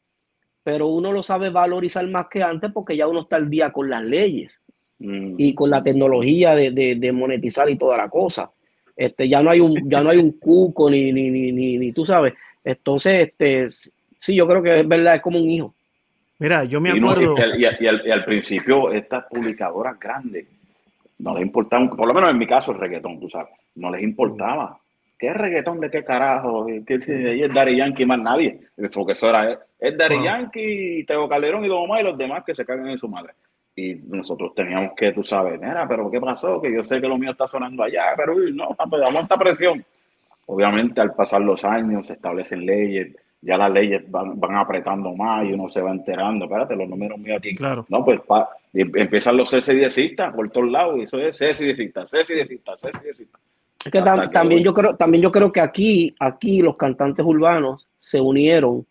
[0.62, 3.88] pero uno lo sabe valorizar más que antes porque ya uno está al día con
[3.88, 4.60] las leyes
[5.00, 5.34] Mm.
[5.38, 8.50] y con la tecnología de, de- de monetizar y toda la cosa.
[8.96, 11.92] Este, ya no hay un, ya no hay un cuco ni, ni, ni, ni, ni
[11.92, 12.32] tú sabes.
[12.64, 13.66] Entonces, este,
[14.18, 15.74] sí, yo creo que es verdad, es como un hijo.
[16.38, 17.34] Mira, yo me Y, no, acuerdo.
[17.38, 20.46] y al, y al- y al- y al principio estas publicadoras grandes
[21.18, 24.02] no les importaba, por lo menos en mi caso el reggaetón, tú sabes, no les
[24.02, 24.78] importaba.
[25.16, 26.66] ¿Qué reggaetón de qué carajo?
[26.86, 28.60] ¿Qué, qué- ahí es Daddy Yankee más nadie?
[28.92, 30.24] Porque eso era, es, es Daddy Wow.
[30.24, 33.32] Yankee, Teo Calderón y Don Omar y los demás que se cagan en su madre.
[33.76, 36.60] Y nosotros teníamos que, tú sabes, mira, pero ¿qué pasó?
[36.60, 39.84] Que yo sé que lo mío está sonando allá, pero uy, no, pues aguanta presión.
[40.46, 45.44] Obviamente al pasar los años se establecen leyes, ya las leyes van, van apretando más
[45.46, 47.54] y uno se va enterando, espérate, los números míos aquí.
[47.54, 47.84] Claro.
[47.88, 52.80] No, pues pa- y empiezan los CCDistas por todos lados y eso es CCDistas, CCDistas,
[52.80, 53.40] CCDistas.
[53.84, 57.24] Es que tam- que también yo creo, también yo creo que aquí, aquí los cantantes
[57.24, 58.86] urbanos se unieron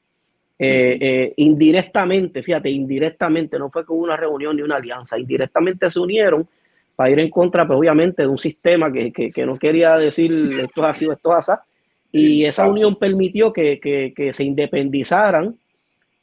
[0.60, 6.00] eh, eh, indirectamente, fíjate, indirectamente, no fue con una reunión ni una alianza, indirectamente se
[6.00, 6.48] unieron
[6.96, 10.32] para ir en contra, pues obviamente, de un sistema que, que- que no quería decir
[10.60, 11.62] esto es así o esto es así,
[12.12, 15.56] y esa unión permitió que, que- que se independizaran,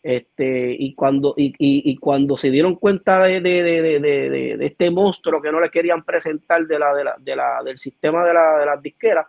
[0.03, 4.91] este, y cuando, y, y- y cuando se dieron cuenta de, de- de- de- este
[4.91, 8.33] monstruo que no le querían presentar de la, de la- de la- del sistema de,
[8.33, 9.27] la, de las disqueras,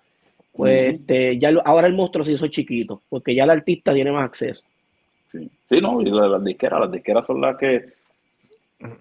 [0.56, 4.12] pues este, ya lo- ahora el monstruo se hizo chiquito, porque ya el artista tiene
[4.12, 4.64] más acceso.
[5.32, 7.86] Sí, Sí, no, y las disqueras, las disqueras son las que,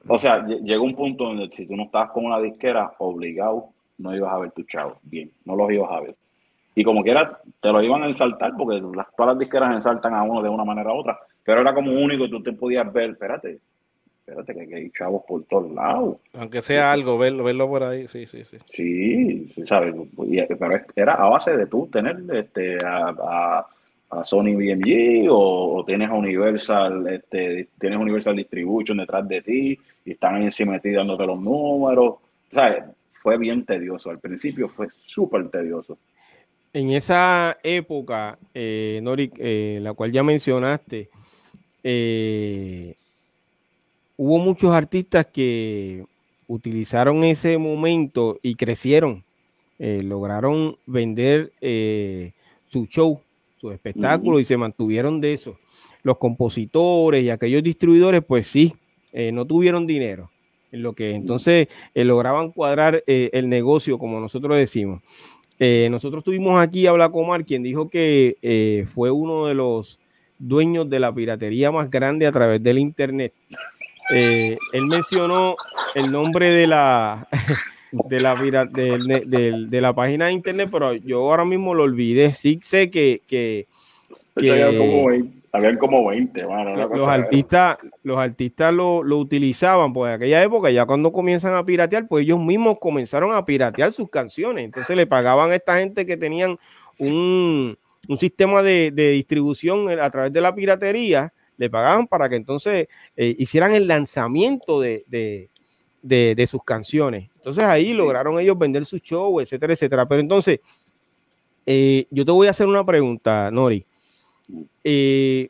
[0.09, 3.68] o sea, lle- llega un punto donde si tú no estabas con una disquera, obligado,
[3.99, 6.14] no ibas a ver tu chavo, bien, no los ibas a ver.
[6.74, 10.22] Y como quiera, te lo iban a ensaltar, porque las, todas las disqueras ensaltan a
[10.22, 13.11] uno de una manera u otra, pero era como único y tú te podías ver,
[13.11, 13.59] espérate,
[14.26, 16.16] espérate, que, hay chavos por todos lados.
[16.39, 18.59] Aunque sea algo, verlo, verlo por ahí, sí, sí, sí.
[18.72, 19.95] Sí, sí, ¿sabes?
[20.16, 23.66] Pero era a base de tú tener este, a, a-
[24.11, 29.78] a Sony BMG o, o tienes a Universal, este, tienes Universal Distribution detrás de ti
[30.04, 32.16] y están ahí encima de ti dándote los números.
[32.52, 32.84] ¿Sabes?
[33.22, 34.11] Fue bien tedioso.
[34.11, 35.96] Al principio fue súper tedioso.
[36.72, 41.08] En esa época, eh, Nori, eh, la cual ya mencionaste,
[41.82, 42.94] eh,
[44.16, 46.04] hubo muchos artistas que
[46.46, 49.24] utilizaron ese momento y crecieron,
[49.78, 51.52] eh, lograron vender
[52.68, 53.20] su show,
[53.61, 54.40] su espectáculo Ujú.
[54.40, 55.58] y se mantuvieron de eso.
[56.02, 58.72] Los compositores y aquellos distribuidores, pues sí,
[59.12, 60.30] eh, no tuvieron dinero,
[60.72, 65.02] en lo que entonces eh, lograban cuadrar eh, el negocio, como nosotros decimos.
[65.90, 70.00] Nosotros tuvimos aquí a Blacomar, quien dijo que fue uno de los
[70.38, 73.34] dueños de la piratería más grande a través del Internet.
[74.08, 75.56] Él mencionó
[75.94, 77.28] el nombre de la,
[77.93, 81.82] de la, del- de, del- de la página de Internet, pero yo ahora mismo lo
[81.84, 82.32] olvidé.
[82.32, 83.66] Sí sé que, que,
[84.36, 89.18] que Habían como 20, habían como 20, mano, una los artistas, los artistas lo, lo
[89.18, 93.45] utilizaban, pues en aquella época, ya cuando comienzan a piratear, pues ellos mismos comenzaron a
[93.45, 94.64] piratear sus canciones.
[94.64, 96.57] Entonces le pagaban a esta gente que tenían
[96.99, 97.76] un,
[98.09, 102.86] un sistema de, de distribución a través de la piratería, le pagaban para que entonces
[103.16, 105.49] eh, hicieran el lanzamiento de, de-
[106.03, 107.28] de- de sus canciones.
[107.36, 110.07] Entonces ahí lograron ellos vender su show, etcétera, etcétera.
[110.07, 110.61] Pero entonces,
[111.66, 113.84] eh, yo te voy a hacer una pregunta, Nori.
[114.82, 115.48] Eh,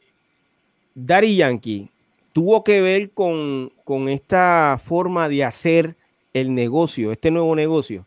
[0.94, 1.88] Daddy Yankee
[2.32, 5.94] tuvo que ver con, con esta forma de hacer
[6.34, 8.04] el negocio, este nuevo negocio,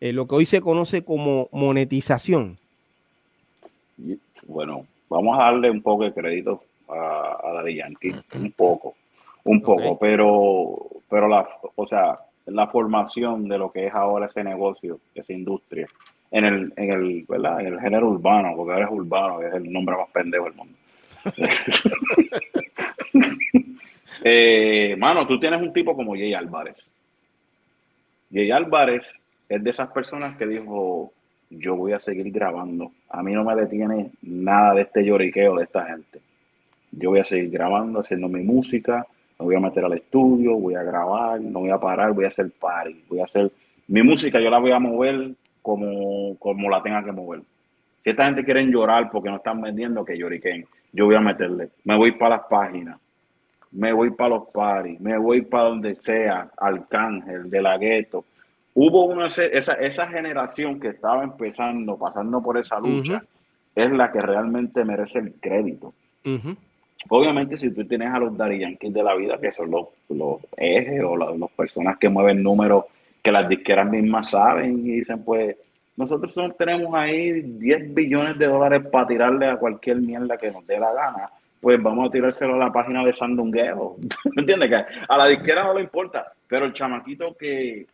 [0.00, 2.58] eh, lo que hoy se conoce como monetización.
[4.46, 8.94] Bueno, vamos a darle un poco de crédito a, a Daddy Yankee, un poco,
[9.44, 10.76] un poco, pero,
[11.08, 15.88] pero la, o sea, la formación de lo que es ahora ese negocio, esa industria,
[16.30, 17.60] en el, en el, ¿verdad?
[17.60, 20.74] En el género urbano, porque ahora es urbano, es el nombre más pendejo del mundo.
[24.24, 26.76] eh, mano, tú tienes un tipo como Jay Álvarez.
[28.32, 29.12] Jay Álvarez
[29.48, 31.12] es de esas personas que dijo,
[31.50, 32.92] yo voy a seguir grabando.
[33.08, 36.20] A mí no me detiene nada de este lloriqueo de esta gente.
[36.92, 39.06] Yo voy a seguir grabando, haciendo mi música,
[39.40, 42.28] me voy a meter al estudio, voy a grabar, no voy a parar, voy a
[42.28, 43.50] hacer party, voy a hacer
[43.88, 45.30] mi música, yo la voy a mover
[45.62, 47.40] como, como la tenga que mover.
[48.04, 50.66] Si esta gente quiere llorar porque no están vendiendo, que lloriquen.
[50.92, 51.70] Yo voy a meterle.
[51.84, 52.98] Me voy para las páginas,
[53.72, 58.24] me voy para los parties, me voy para donde sea, Arcángel, de la gueto.
[58.74, 63.22] Hubo una, esa, esa generación que estaba empezando, pasando por esa lucha,
[63.74, 65.94] es la que realmente merece el crédito.
[67.08, 70.38] Obviamente, si tú tienes a los Daddy Yankees de la vida, que son los, los
[70.56, 72.84] ejes o las, personas que mueven números
[73.22, 75.56] que las disqueras mismas saben y dicen, pues,
[75.96, 80.78] nosotros tenemos ahí 10 billones de dólares para tirarle a cualquier mierda que nos dé
[80.78, 81.30] la gana.
[81.60, 83.96] Pues vamos a tirárselo a la página de Sandungueo.
[84.24, 84.70] ¿Me entiendes?
[84.70, 86.32] Que a la disquera no le importa.
[86.48, 87.86] Pero el chamaquito que,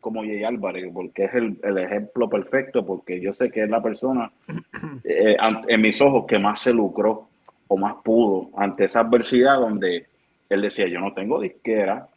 [0.00, 3.82] como Jay Álvarez, porque es el, el, ejemplo perfecto, porque yo sé que es la
[3.82, 4.30] persona
[5.04, 5.36] eh,
[5.68, 7.28] en mis ojos que más se lucró
[7.68, 10.06] o más pudo ante esa adversidad donde
[10.48, 12.08] él decía, yo no tengo disquera,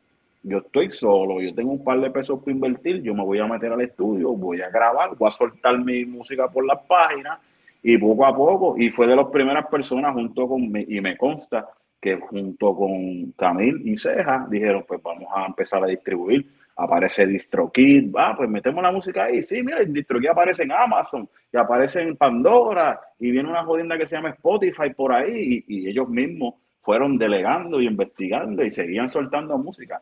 [0.44, 3.48] yo estoy solo, yo tengo un par de pesos para invertir, yo me voy a
[3.48, 7.40] meter al estudio, voy a grabar, voy a soltar mi música por las páginas
[7.84, 11.68] y poco a poco, y fue de las primeras personas junto con, y me consta
[12.00, 16.48] que junto con Camil y Ceja dijeron, pues vamos a empezar a distribuir.
[16.78, 19.44] Aparece DistroKid, va, pues metemos la música ahí.
[19.44, 24.08] Sí, mira, DistroKid aparece en Amazon, y aparece en Pandora, y viene una jodienda que
[24.08, 29.58] se llama Spotify por ahí, y, ellos mismos fueron delegando y investigando y seguían soltando
[29.58, 30.02] música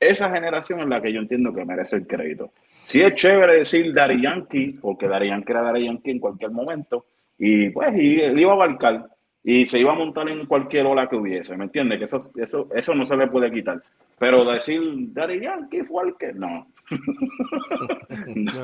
[0.00, 2.52] esa generación es la que yo entiendo que merece el crédito.
[2.86, 7.04] Sí es chévere decir Daddy Yankee, porque Daddy Yankee era Daddy Yankee en cualquier momento,
[7.38, 9.06] y pues y él iba a abarcar
[9.42, 11.98] y se iba a montar en cualquier ola que hubiese, ¿me entiendes?
[11.98, 13.82] Que eso, eso, eso no se le puede quitar.
[14.18, 14.80] Pero decir
[15.12, 16.66] Daddy Yankee fue el que no.
[18.34, 18.52] no.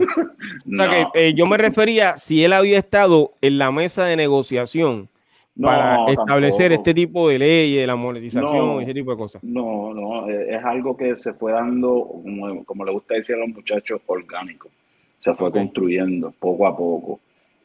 [0.67, 4.17] O sea que, eh, yo me refería si él había estado en la mesa de
[4.17, 5.09] negociación
[5.61, 9.43] para establecer este tipo de leyes, la monetización, ese tipo de cosas.
[9.43, 12.21] No, no, eh, es algo que se fue dando,
[12.67, 14.69] como, le gusta decir a los muchachos, orgánico.
[15.21, 17.21] Se fue construyendo poco a poco.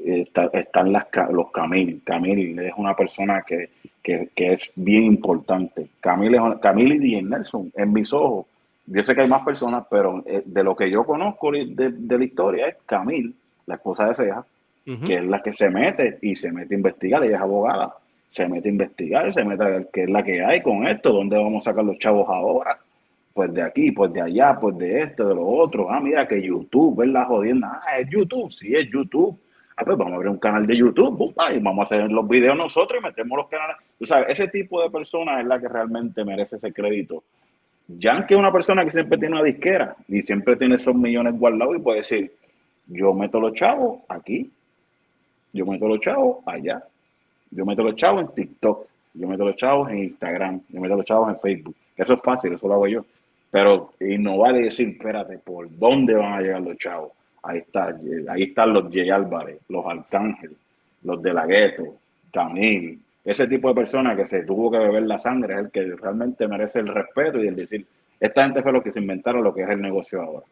[0.06, 2.02] Están las, los Camil.
[2.04, 3.70] Camil es una persona que,
[4.04, 5.88] es bien importante.
[6.00, 8.48] Camil, es, Camil y Díaz Nelson, en mis ojos.
[8.88, 12.18] Yo sé que hay más personas, pero eh, de lo que yo conozco de, de
[12.18, 13.34] la historia es Camil,
[13.66, 14.46] la esposa de Ceja,
[14.84, 17.96] que es la que se mete y se mete a investigar, ella es abogada,
[18.30, 21.14] se mete a investigar, se mete a ver qué es la que hay con esto,
[21.14, 22.78] dónde vamos a sacar los chavos ahora,
[23.34, 26.42] pues de aquí, pues de allá, pues de esto, de lo otro, ah, mira que
[26.42, 29.38] YouTube es la jodienda, ah, es YouTube, sí, es YouTube,
[29.78, 32.58] ah, pues vamos a abrir un canal de YouTube, y vamos a hacer los videos
[32.58, 36.24] nosotros y metemos los canales, tú sabes, ese tipo de personas es la que realmente
[36.24, 37.24] merece ese crédito.
[37.88, 41.76] Yankee es una persona que siempre tiene una disquera y siempre tiene esos millones guardados
[41.76, 42.32] y puede decir,
[42.88, 44.50] yo meto los chavos aquí,
[45.54, 46.84] yo meto los chavos allá.
[47.50, 48.88] Yo meto los chavos en TikTok.
[49.14, 50.62] Yo meto los chavos en Instagram.
[50.70, 51.76] Yo meto los chavos en Facebook.
[51.98, 53.06] Eso es fácil, eso lo hago yo.
[53.50, 57.12] Pero innovar y decir, espérate, ¿por dónde van a llegar los chavos?
[57.44, 57.98] Ahí está,
[58.30, 60.56] ahí están los Jay Álvarez, los Arcángel,
[61.04, 61.96] los de la Gueto,
[62.32, 63.00] Camil.
[63.24, 66.48] Ese tipo de personas que se tuvo que beber la sangre es el que realmente
[66.48, 67.86] merece el respeto y el decir,
[68.20, 70.46] esta gente fue lo que se inventaron lo que es el negocio ahora.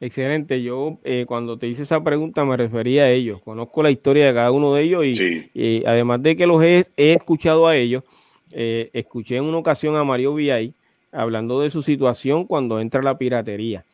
[0.00, 0.62] Excelente.
[0.62, 3.40] Yo eh, cuando te hice esa pregunta me refería a ellos.
[3.42, 7.66] Conozco la historia de cada uno de ellos y, además de que los he, escuchado
[7.66, 8.02] a ellos,
[8.50, 10.74] eh, escuché en una ocasión a Mario Villay
[11.12, 13.84] hablando de su situación cuando entra la piratería.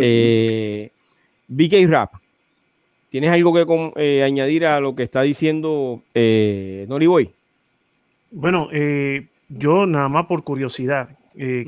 [0.00, 0.90] Eh,
[1.48, 2.14] BK Rap,
[3.10, 7.30] ¿tienes algo que añadir a lo que está diciendo Nori Boy?
[8.30, 8.68] Bueno,
[9.48, 11.18] yo nada más por curiosidad,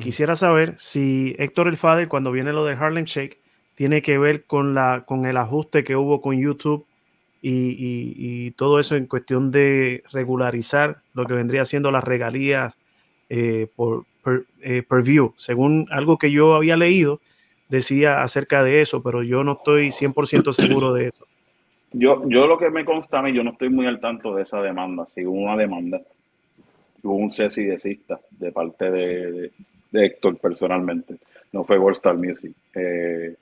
[0.00, 3.38] quisiera saber si Héctor El Fader, cuando viene lo de Harlem Shake,
[3.74, 6.86] tiene que ver con, la, con el ajuste que hubo con YouTube
[7.46, 12.76] y, todo eso en cuestión de regularizar lo que vendría siendo las regalías
[13.28, 14.06] eh, por,
[14.62, 15.34] eh, per, view.
[15.36, 17.20] Según algo que yo había leído,
[17.68, 21.26] decía acerca de eso, pero yo no estoy 100% seguro de eso.
[21.92, 24.42] Yo, yo lo que me consta a mí, yo no estoy muy al tanto de
[24.42, 25.06] esa demanda.
[25.14, 26.00] Si hubo una demanda,
[27.02, 29.50] hubo un cesi de parte de,
[29.90, 31.16] de, Héctor personalmente,
[31.52, 32.52] no fue World Star Music.
[32.74, 33.36] Eh,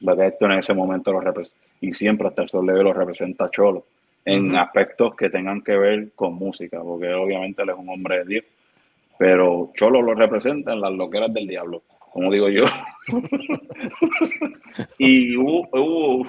[0.00, 1.20] esto en ese momento lo
[1.80, 3.84] y siempre hasta el sol lo representa Cholo
[4.24, 8.24] en aspectos que tengan que ver con música, porque obviamente él es un hombre de
[8.24, 8.44] Dios,
[9.18, 11.82] pero Cholo lo representa en las loqueras del diablo,
[12.12, 12.64] como digo yo.
[14.98, 16.26] y hubo, hubo,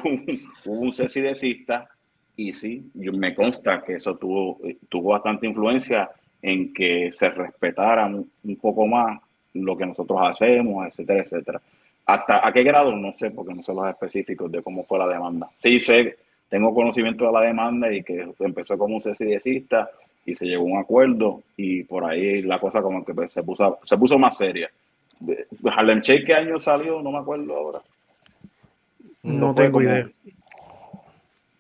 [0.65, 1.89] un cesidecista
[2.35, 6.09] y sí, yo, me consta que eso tuvo, tuvo bastante influencia
[6.41, 9.19] en que se respetara un poco más
[9.53, 11.61] lo que nosotros hacemos, etcétera, etcétera.
[12.05, 12.95] ¿Hasta a qué grado?
[12.95, 15.47] No sé, porque no sé los específicos de cómo fue la demanda.
[15.61, 16.17] Sí sé,
[16.49, 19.89] tengo conocimiento de la demanda y que empezó como un cesidecista
[20.25, 23.79] y se llegó a un acuerdo y por ahí la cosa como que se puso,
[23.83, 24.69] se puso más seria.
[25.65, 27.01] Harlem Shake, ¿qué año salió?
[27.01, 27.81] No me acuerdo ahora.
[29.23, 30.09] No, tengo idea.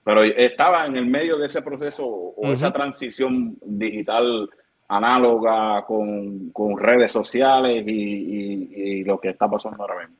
[0.03, 4.49] Pero estaba en el medio de ese proceso o esa transición digital
[4.87, 10.15] análoga con, redes sociales y, y, lo que está pasando ahora mismo.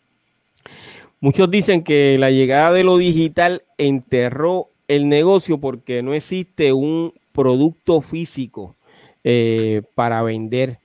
[1.21, 7.13] Muchos dicen que la llegada de lo digital enterró el negocio porque no existe un
[7.31, 8.75] producto físico
[9.23, 10.79] eh, para vender.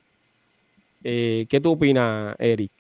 [1.05, 2.73] Eh, ¿Qué tú opinas, Eric?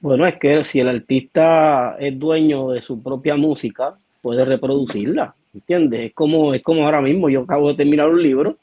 [0.00, 6.00] Bueno, es que si el artista es dueño de su propia música, puede reproducirla, ¿entiendes?
[6.00, 8.56] Es como, es como ahora mismo, yo acabo de terminar un libro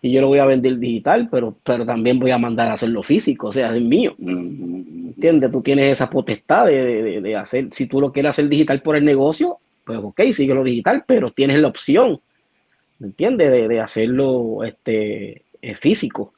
[0.00, 3.02] y yo lo voy a vender digital, pero, pero también voy a mandar a hacerlo
[3.02, 4.16] físico, o sea, es mío.
[4.18, 5.52] ¿Entiendes?
[5.52, 9.04] Tú tienes esa potestad de, de, hacer, si tú lo quieres hacer digital por el
[9.04, 12.20] negocio, pues ok, síguelo digital, pero tienes la opción,
[13.00, 13.50] ¿entiendes?
[13.50, 16.32] De, de hacerlo este, eh, físico.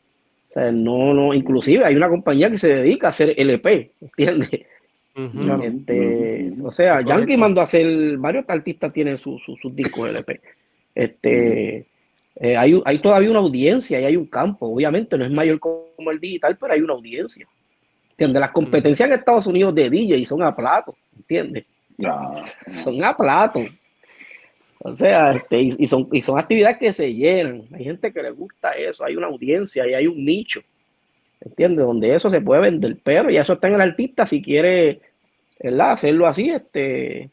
[0.58, 4.50] Sea, no, no, inclusive hay una compañía que se dedica a hacer LP, ¿entiendes?
[5.64, 9.42] este, o sea, Yankee mandó a hacer, varios artistas tienen sus
[9.72, 10.40] discos LP.
[10.94, 11.86] Este,
[12.40, 14.66] eh, hay, hay, todavía una audiencia y hay un campo.
[14.66, 17.46] Obviamente no es mayor como el digital, pero hay una audiencia.
[18.10, 18.40] ¿Entiendes?
[18.40, 21.64] Las competencias en Estados Unidos de DJ son a plato, ¿entiendes?
[22.70, 23.64] Son a plato.
[24.80, 27.64] O sea, este, y, son, y son actividades que se llenan.
[27.72, 30.60] Hay gente que le gusta eso, hay una audiencia y hay un nicho.
[31.40, 31.84] ¿Entiendes?
[31.84, 32.96] Donde eso se puede vender.
[33.02, 35.00] Pero ya eso está en el artista si quiere
[35.60, 35.92] ¿verdad?
[35.92, 37.30] hacerlo así, este,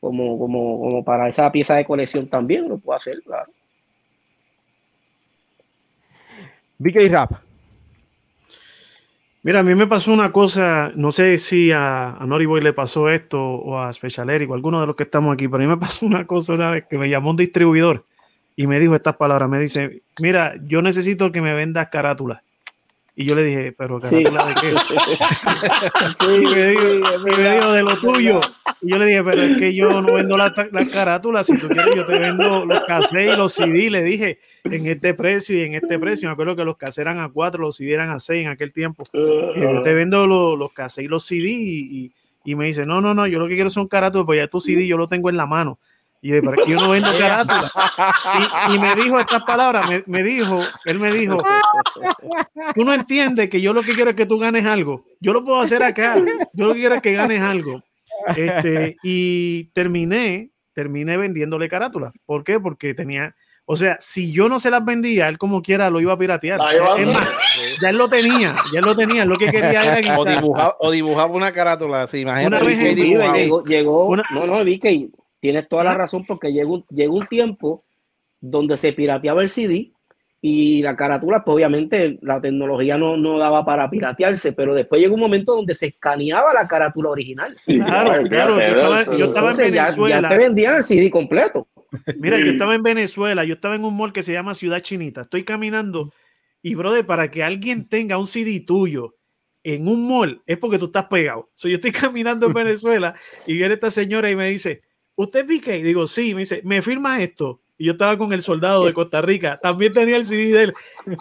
[0.00, 3.52] como, como, como para esa pieza de colección también, lo puede hacer, claro.
[6.78, 7.47] BK Rap.
[9.42, 13.08] Mira, a mí me pasó una cosa, no sé si a, a Boy le pasó
[13.08, 15.66] esto o a Special Eric o a alguno de los que estamos aquí, pero a
[15.66, 18.04] mí me pasó una cosa una vez que me llamó un distribuidor
[18.56, 22.40] y me dijo estas palabras, me dice, mira, yo necesito que me vendas carátulas.
[23.20, 24.70] Y yo le dije, pero carátula de qué?
[26.20, 26.84] sí, y me, dijo,
[27.18, 28.40] me dijo, de lo tuyo.
[28.80, 31.66] Y yo le dije, pero es que yo no vendo las la carátulas, si tú
[31.66, 33.90] quieres yo te vendo los cassettes y los CD.
[33.90, 36.28] Le dije, en este precio y en este precio.
[36.28, 38.72] Me acuerdo que los cassettes eran a cuatro, los CD eran a seis en aquel
[38.72, 39.02] tiempo.
[39.12, 42.12] Y yo te vendo los, los cassettes y los CD y,
[42.44, 44.60] y, me dice, no, no, no, yo lo que quiero son carátulas, pues ya tu
[44.60, 45.80] CD yo lo tengo en la mano.
[46.20, 47.70] Y yo, pero yo no vendo carátula.
[48.68, 51.42] Y, y, me dijo estas palabras, me, me, dijo, él me dijo,
[52.74, 55.04] tú no entiendes que yo lo que quiero es que tú ganes algo.
[55.20, 56.16] Yo lo puedo hacer acá.
[56.52, 57.82] Yo lo que quiero es que ganes algo.
[58.36, 62.12] Este, y terminé, terminé vendiéndole carátula.
[62.26, 62.58] ¿Por qué?
[62.58, 66.12] Porque tenía, o sea, si yo no se las vendía, él como quiera lo iba
[66.12, 66.60] a piratear.
[66.98, 67.28] Es más,
[67.80, 70.18] ya él lo tenía, ya él lo tenía, lo que quería era quizás.
[70.18, 72.64] O dibujaba, o dibujaba una carátula, sí, imagínate.
[72.64, 75.08] Una vez llegó, llegó una, no, no, vi que
[75.40, 77.84] Tienes toda la razón porque llegó, llegó un tiempo
[78.40, 79.92] donde se pirateaba el CD
[80.40, 85.14] y la carátula, pues obviamente la tecnología no, no daba para piratearse, pero después llegó
[85.14, 87.48] un momento donde se escaneaba la carátula original.
[87.66, 90.20] claro, claro, yo estaba, yo estaba en Venezuela.
[90.22, 91.66] Ya, te vendían el CD completo.
[92.18, 95.22] Mira, yo estaba en Venezuela, yo estaba en un mall que se llama Ciudad Chinita.
[95.22, 96.12] Estoy caminando
[96.62, 99.16] y, brother, para que alguien tenga un CD tuyo
[99.64, 101.50] en un mall es porque tú estás pegado.
[101.54, 103.14] So, yo estoy caminando en Venezuela
[103.46, 104.82] y viene esta señora y me dice,
[105.18, 107.60] ¿usted es Y Digo, sí, me dice, ¿me firma esto?
[107.76, 110.74] Y yo estaba con el soldado de Costa Rica, también tenía el CD de él.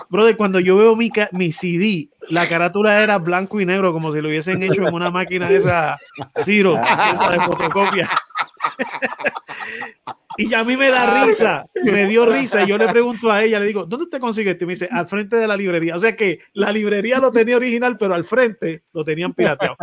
[0.09, 4.21] Brother, cuando yo veo mi, mi CD, la carátula era blanco y negro, como si
[4.21, 5.97] lo hubiesen hecho en una máquina de esa
[6.43, 6.79] Ciro,
[7.13, 8.09] esa de fotocopia.
[10.39, 12.63] Y a mí me da risa, me dio risa.
[12.63, 14.65] Y yo le pregunto a ella, le digo, ¿dónde te consigues esto?
[14.65, 15.95] Y me dice, al frente de la librería.
[15.95, 19.75] O sea que la librería lo tenía original, pero al frente lo tenían pirateado.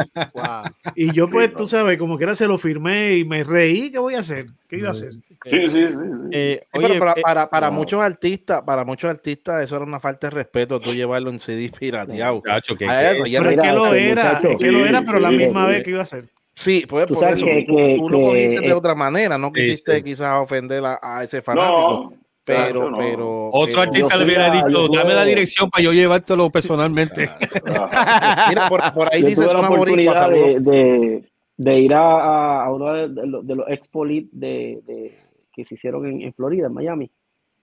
[0.95, 3.91] Y yo, pues, tú sabes, como que era se lo firmé y me reí.
[3.91, 4.47] ¿Qué voy a hacer?
[4.69, 5.13] ¿Qué iba a hacer?
[5.13, 5.89] Sí, sí, sí.
[6.33, 10.33] Eh, oye, para, para, para muchos artistas, para muchos artistas, eso era una falta de
[10.33, 12.37] respeto, tú llevarlo en CD pirateado.
[12.37, 15.83] Muchacho, que, pero es que lo era, es que lo era, pero la misma vez
[15.83, 16.29] que iba a hacer.
[16.55, 20.03] Sí, pues por eso que, que, tú, lo cogiste de otra manera, no quisiste sí.
[20.05, 22.11] quizás ofender a, a, ese fanático.
[22.11, 22.97] No, pero, claro, no.
[22.97, 23.47] pero.
[23.49, 27.29] Otro pero, artista le hubiera dicho, dame la dirección para yo llevártelo personalmente.
[28.49, 31.25] Mira, por, por ahí yo dices una oportunidad de, de,
[31.57, 35.19] de, ir a, a uno de, de, los, de los Expo de, de,
[35.53, 37.11] que se hicieron en, en, Florida, en Miami.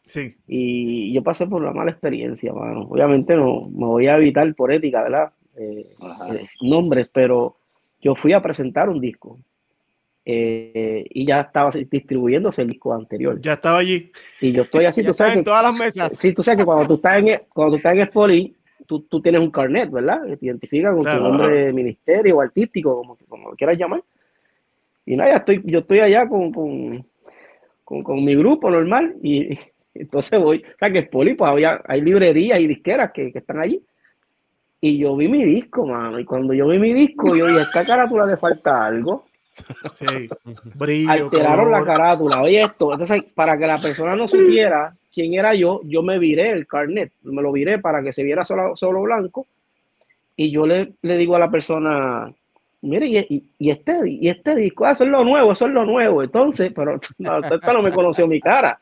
[0.05, 0.35] Sí.
[0.47, 2.87] Y yo pasé por una mala experiencia, mano.
[2.89, 5.31] Obviamente no me voy a evitar por ética, ¿verdad?
[5.55, 5.93] Eh,
[6.61, 7.57] nombres, pero
[8.01, 9.39] yo fui a presentar un disco
[10.23, 13.39] eh, y ya estaba distribuyéndose el disco anterior.
[13.41, 14.11] Ya estaba allí.
[14.39, 15.37] Y yo estoy así, tú sabes.
[15.37, 16.17] En todas las mesas.
[16.17, 18.55] Sí, tú sabes que cuando tú estás en, cuando tú estás en Spoli,
[18.85, 20.21] tú, tú tienes un carnet, ¿verdad?
[20.25, 21.19] Que te identifica con claro.
[21.19, 24.03] tu nombre de ministerio o artístico, como, como lo quieras llamar.
[25.05, 27.05] Y nada, estoy, yo estoy allá con, con,
[27.83, 29.59] con, con mi grupo normal y, y
[29.95, 33.59] entonces voy, o sea que Spoli, pues había, hay librerías y disqueras que, que están
[33.59, 33.83] allí.
[34.83, 36.19] Y yo vi mi disco, mano.
[36.19, 39.25] Y cuando yo vi mi disco, yo dije, a esta carátula le falta algo.
[39.95, 40.29] Sí.
[40.75, 41.71] Brillo, Alteraron color.
[41.79, 42.41] la carátula.
[42.41, 42.91] Oye, esto.
[42.93, 47.11] Entonces, para que la persona no supiera quién era yo, yo me viré el carnet.
[47.23, 49.47] Me lo viré para que se viera solo, solo blanco.
[50.35, 52.31] Y yo le, le digo a la persona,
[52.81, 55.85] mire, y, y, este, y este disco, ah, eso es lo nuevo, eso es lo
[55.85, 56.23] nuevo.
[56.23, 58.79] Entonces, pero no, esta no me conoció mi cara.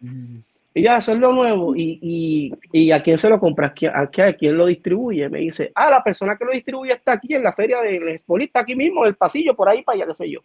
[0.72, 1.76] Y ya, eso es lo nuevo.
[1.76, 3.68] ¿Y, y, y a quién se lo compra?
[3.68, 5.28] ¿A quién, a quién- a quién lo distribuye?
[5.28, 8.60] Me dice, ah, la persona que lo distribuye está aquí en la feria del Expolista,
[8.60, 10.40] aquí mismo, en el pasillo, por ahí para allá, qué sé yo.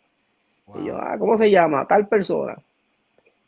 [0.82, 1.86] Y yo, ah, ¿cómo se llama?
[1.86, 2.56] Tal persona.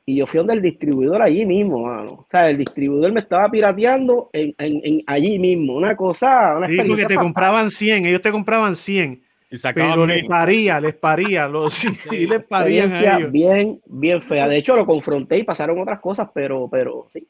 [0.09, 2.12] Y yo fui donde el distribuidor allí mismo, mano.
[2.12, 5.75] O sea, el distribuidor me estaba pirateando en, en- en allí mismo.
[5.75, 10.25] Una cosa, una Sí, porque te compraban 100, ellos te compraban 100, Y pero les
[10.27, 13.33] paría, les paría, los sí, les parían a experiencia ellos.
[13.33, 14.47] bien, bien fea.
[14.47, 17.27] De hecho, lo confronté y pasaron otras cosas, pero, pero sí,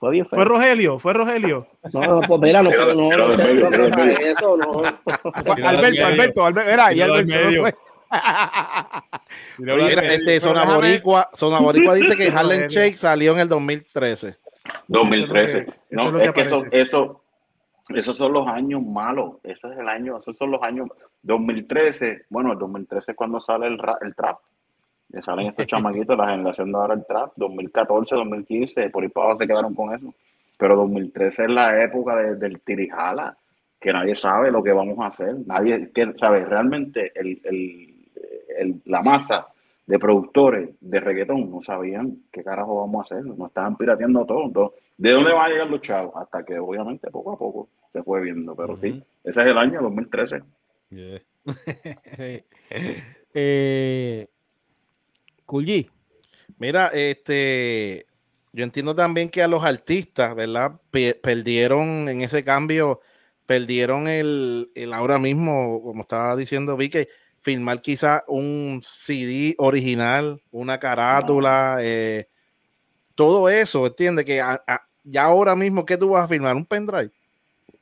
[0.00, 0.36] fue bien feo.
[0.38, 1.68] Fue Rogelio, fue Rogelio.
[1.92, 3.88] No, no, pues mira, no, no, no, no, no, no,
[6.92, 7.66] y no
[10.40, 12.68] Zona déjame- Boricua, Zona Boricua dice que Harlem.
[12.68, 14.36] Shake salió en el 2013.
[14.88, 15.58] 2013.
[15.58, 17.20] Eso es lo que- no, eso es lo es que que eso, eso,
[17.94, 19.34] esos son los años malos.
[19.42, 20.88] Ese es el año, esos son los años
[21.22, 22.24] 2013.
[22.30, 24.38] Bueno, el 2013 es cuando sale el, el trap.
[25.12, 25.66] Que salen estos
[26.06, 27.32] chamaquitos, la generación de ahora el trap.
[27.36, 30.12] 2014, 2015, por ahí para abajo se quedaron con eso.
[30.58, 33.36] Pero 2013 es la época de- del tirijala,
[33.80, 35.34] que nadie sabe lo que vamos a hacer.
[35.46, 37.94] Nadie que, sabe realmente el, el-
[38.58, 39.46] el- la masa
[39.86, 44.44] de productores de reggaetón no sabían qué carajo vamos a hacer, nos estaban pirateando todo.
[44.46, 46.12] Entonces, ¿de dónde van a llegar los chavos?
[46.16, 49.80] Hasta que obviamente poco a poco se fue viendo, pero sí, ese es el año
[49.82, 50.42] 2013.
[50.90, 51.20] Yeah.
[53.38, 54.24] Eh,
[55.44, 55.90] Kulji,
[56.58, 58.06] Mira, este,
[58.52, 60.80] yo entiendo también que a los artistas, ¿verdad?
[60.90, 63.00] Pe- perdieron en ese cambio,
[63.44, 67.06] perdieron el, el ahora mismo, como estaba diciendo Vicky,
[67.46, 72.26] filmar quizá un CD original, una carátula, eh,
[73.14, 74.24] todo eso, ¿entiendes?
[74.24, 76.56] Que a- a- ya ahora mismo, ¿qué tú vas a filmar?
[76.56, 77.12] ¿Un pendrive?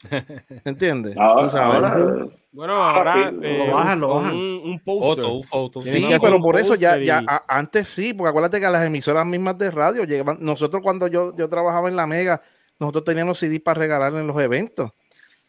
[0.66, 1.16] ¿Entiendes?
[1.16, 1.74] Ahora, Tú sabes.
[1.82, 4.36] ahora, bueno, ahora eh, lo bajan, lo un- bajan.
[4.36, 5.24] Un, un póster.
[5.24, 5.80] Foto, un foto.
[5.80, 9.24] Sí, pero por eso ya, ya a- antes sí, porque acuérdate que a las emisoras
[9.24, 12.42] mismas de radio llegaban, nosotros cuando yo, yo trabajaba en la Mega,
[12.78, 14.90] nosotros teníamos CD para regalar en los eventos.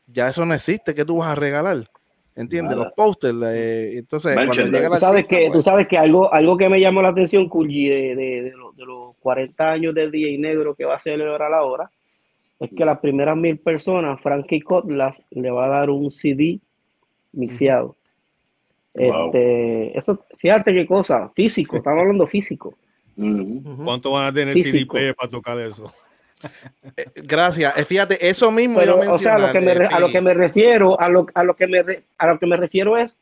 [0.08, 1.90] Ya eso no existe, ¿qué tú vas a regalar?
[2.36, 2.76] ¿Entiendes?
[2.76, 3.38] Los pósters.
[3.46, 6.82] eh, entonces, cuando llega Tú la sabes que, tú sabes que algo, algo que me
[6.82, 10.76] llamó la atención, Kulji, de, de, de, los, de los 40 años de DJ Negro
[10.76, 11.90] que va a celebrar ahora,
[12.60, 16.60] es que las primeras mil personas, Frankie Cotlas le va a dar un CD
[17.32, 17.96] mixeado.
[18.94, 19.26] Wow.
[19.26, 22.78] Este, eso, fíjate qué cosa, físico, estamos hablando físico.
[23.16, 24.98] ¿Cuánto van a tener Físico.
[24.98, 25.92] CDP para tocar eso?
[27.16, 27.78] Gracias.
[27.78, 30.10] Eh, Fíjate, eso mismo Pero, yo o sea, a lo que me, re- a lo
[30.10, 32.98] que me refiero, a lo, a lo que me, re- a lo que me refiero
[32.98, 33.18] es,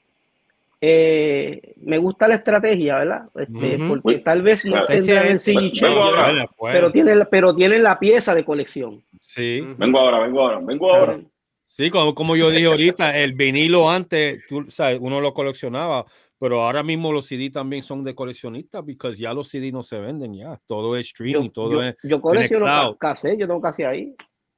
[0.81, 3.23] eh, me gusta la estrategia, ¿verdad?
[3.35, 3.87] Este, Ujú.
[4.01, 5.71] Porque tal vez no tendrán el CD.
[5.79, 9.01] Bueno, pues, pero tienen, pero tienen la pieza de colección.
[9.21, 11.19] sí, Vengo ahora, vengo ahora, vengo ahora.
[11.67, 16.05] sí, como, como yo dije ahorita, el vinilo antes, tú sabes, uno lo coleccionaba,
[16.43, 19.97] pero ahora mismo los CD también son de coleccionistas, porque ya los CD no se
[19.97, 21.95] venden ya, todo es Yo, streaming, todo yo, es...
[22.03, 24.13] yo colecciono yo tengo casi ahí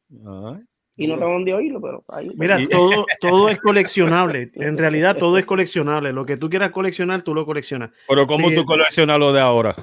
[0.10, 0.64] Ay,
[0.98, 2.32] y no tengo dónde oírlo, pero ahí.
[2.38, 4.50] Mira, todo, todo es coleccionable.
[4.56, 6.12] En realidad, todo es coleccionable.
[6.12, 7.92] Lo que tú quieras coleccionar, tú lo coleccionas.
[8.08, 9.76] Pero ¿cómo Sí, tú coleccionas lo de ahora?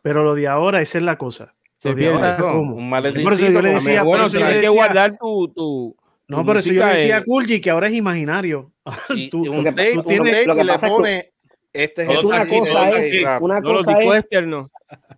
[0.00, 1.54] Pero lo de ahora, esa es la cosa.
[1.76, 2.42] Se pierde.
[2.44, 5.96] un maleticito Por eso yo le con- decía, bueno, tienes que guardar tu, tu,
[6.30, 8.72] No, tu por eso yo le decía a Kulji que ahora es imaginario.
[9.10, 11.32] y- Tú- un tienes- lo que le pone
[11.72, 14.24] este es Es el una cosa es- rap, una no los cosa es-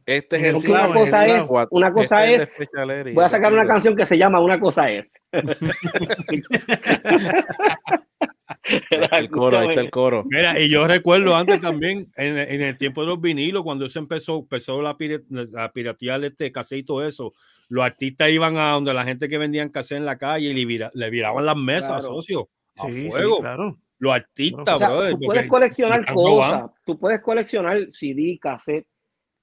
[0.05, 3.73] este es el una cosa es, una cosa este es, voy a sacar una este-
[3.73, 5.11] canción que se llama Una cosa es.
[8.65, 10.25] Ahí está el coro, ahí está el coro.
[10.29, 13.99] Mira, y yo recuerdo antes también, en, en el tiempo de los vinilos, cuando eso
[13.99, 17.33] empezó, empezó la, pira- la piratear este cassette y todo eso,
[17.69, 20.65] los artistas iban a donde la gente que vendían cassette en la calle y le,
[20.65, 22.15] vira- le viraban las mesas, Claro.
[22.15, 22.49] socio.
[22.79, 23.41] A Sí, sí, fuego.
[23.41, 23.79] claro.
[23.99, 28.87] Los artistas, O sea, brother, tú puedes coleccionar cosas, tú puedes coleccionar CD, cassette,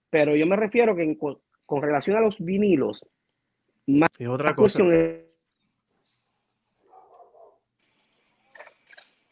[0.09, 3.05] pero yo me refiero que en con relación a los vinilos,
[3.85, 4.79] más Es otra cosa.
[4.79, 5.28] cuestión es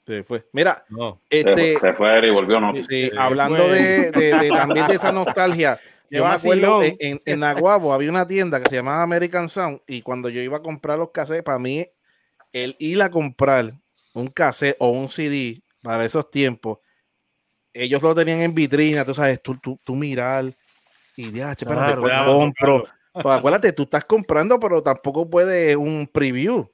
[0.07, 0.47] Se fue.
[0.53, 1.21] Mira, No.
[1.29, 2.73] Este, se fue y volvió, no.
[2.79, 5.77] sí, hablando de, de- de- también de esa nostalgia,
[6.09, 9.81] yo me acuerdo en, en, en Naguabo había una tienda que se llamaba American Sound
[9.85, 11.85] y cuando yo iba a comprar los cassettes, para mí,
[12.53, 13.73] el ir a comprar
[14.13, 16.79] un cassette o un CD para esos tiempos,
[17.73, 20.55] ellos lo tenían en vitrina, tú sabes, tú, tú, tú mirar
[21.17, 22.83] y ya, che, espérate, Claro, ¿cuál claro, compro?
[22.83, 22.97] claro.
[23.11, 26.65] Pues acuérdate, tú estás comprando, pero tampoco puedes un preview.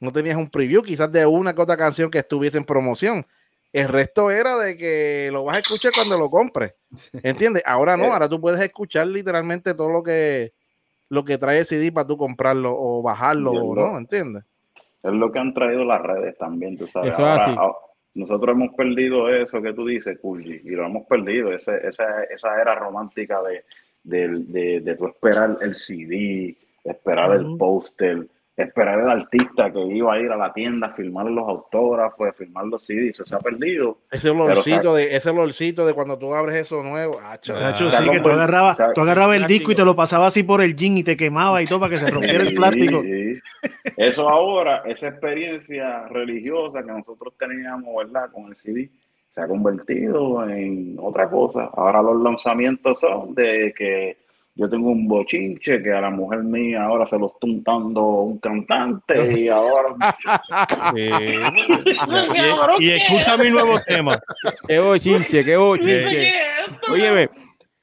[0.00, 3.26] No tenías un preview, quizás de una que otra canción que estuviese en promoción.
[3.72, 6.74] El resto era de que lo vas a escuchar cuando lo compres.
[7.22, 7.62] ¿Entiendes?
[7.66, 8.10] Ahora no, Eh.
[8.12, 10.52] ahora tú puedes escuchar literalmente todo lo que
[11.10, 13.74] lo que trae el CD para tú comprarlo o bajarlo, o.
[13.74, 13.96] ¿no?
[13.96, 14.44] ¿Entiendes?
[15.02, 17.14] Es lo que han traído las redes también, tú sabes.
[17.14, 17.56] Eso es Ahora, así.
[17.58, 17.72] ah,
[18.14, 22.60] nosotros hemos perdido eso que tú dices, Kulji, y lo hemos perdido, ese, esa, esa
[22.60, 23.64] era romántica de,
[24.02, 28.26] del- de, de, tu esperar el CD, esperar el póster,
[28.58, 32.32] esperar el artista que iba a ir a la tienda a firmar los autógrafos, a
[32.32, 33.98] firmar los CDs, eso se ha perdido.
[34.10, 37.18] Ese olorcito, de, ese olorcito de cuando tú abres eso nuevo.
[37.24, 37.54] acho.
[37.54, 39.94] Chacho, Ah, sí, que tú agarrabas, o sea, tú agarrabas el disco y te lo
[39.94, 42.54] pasabas así por el jean y te quemaba y todo para que se rompiera el
[42.54, 43.02] plástico.
[43.02, 43.38] Sí.
[43.96, 48.30] Eso ahora, esa experiencia religiosa que nosotros teníamos, ¿verdad?
[48.32, 48.90] Con el CD,
[49.30, 51.70] se ha convertido en otra cosa.
[51.74, 54.16] Ahora los lanzamientos son de que
[54.58, 58.38] yo tengo un bochinche que a la mujer mía ahora se lo está untando un
[58.38, 59.94] cantante y ahora...
[62.80, 64.18] Y, y escucha mi nuevo tema.
[64.66, 66.32] Qué bochinche, qué bochinche.
[66.90, 67.28] Óyeme.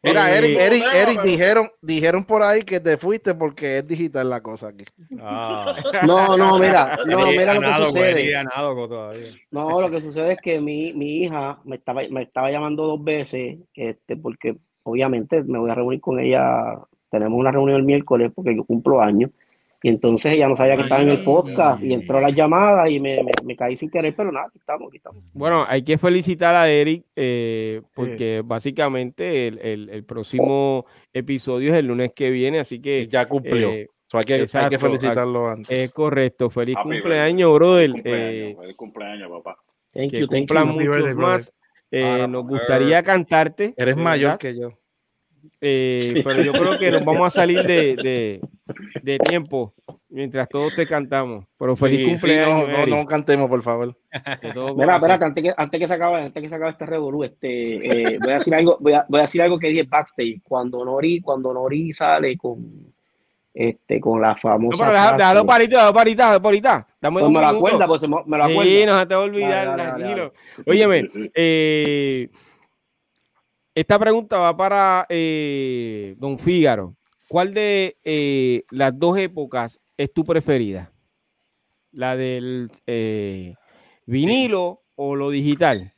[0.03, 4.29] Mira, eh, Eric, Eric, Eric, dijeron, dijeron por ahí que te fuiste porque es digital
[4.29, 4.83] la cosa aquí.
[5.19, 8.43] Ah, No, no, mira, no, mira lo que sucede.
[9.49, 13.03] No, lo que sucede es que mi, mi hija me estaba, me estaba llamando dos
[13.03, 16.79] veces, este, porque obviamente me voy a reunir con ella.
[17.11, 19.31] Tenemos una reunión el miércoles porque yo cumplo años.
[19.83, 22.99] Y entonces ella no sabía que estaba en el podcast y entró la llamada y
[22.99, 25.21] me, me, me caí sin querer, pero nada, aquí estamos, aquí estamos.
[25.33, 31.77] Bueno, hay que felicitar a Eric eh, porque básicamente el, el- el próximo episodio es
[31.77, 33.69] el lunes que viene, así Y que ya cumplió.
[33.71, 35.69] eh, So, hay, que, hay que felicitarlo antes.
[35.77, 36.49] es correcto.
[36.49, 37.89] Feliz Happy cumpleaños, brother.
[37.91, 38.11] Feliz eh,
[38.55, 39.57] cumpleaños, feliz cumpleaños, papá.
[39.93, 40.69] Thank que you, thank cumplan you.
[40.71, 41.37] Happy muchos birthday, brother.
[41.37, 41.53] más.
[41.91, 43.73] Eh, Para nos gustaría cantarte.
[43.77, 44.69] Eres mayor que yo.
[45.61, 48.41] eh, pero yo creo que nos vamos a salir de, de-
[49.03, 49.73] de tiempo
[50.09, 51.45] mientras todos te cantamos.
[51.57, 53.95] Pero feliz Sí, sí, cumpleaños, no, no, Eric, no cantemos, por favor.
[54.75, 58.13] Mira, espérate, antes que, antes que se acabe, antes que se acabe este revolú, este,
[58.15, 60.41] eh, voy a decir algo, voy a, voy a decir algo que dije backstage.
[60.43, 62.94] Cuando Nori, cuando Nori sale con
[63.57, 64.77] este, con la No, famosa.
[64.85, 66.87] pero deja- déjalo parita, déjalo parita, déjalo parita.
[67.01, 67.57] Dame pues un me lo minuto.
[67.67, 68.63] acuerda, pues me, me lo acuerda.
[68.63, 70.33] Sí, no se te va a olvidar, Dale, dale, dale, tranquilo.
[70.67, 72.29] Óyeme, eh,
[73.73, 76.95] esta pregunta va para eh, Don Fígaro.
[77.27, 80.91] ¿Cuál de eh, las dos épocas es tu preferida?
[81.91, 83.55] ¿La del eh,
[84.05, 85.93] vinilo o lo digital?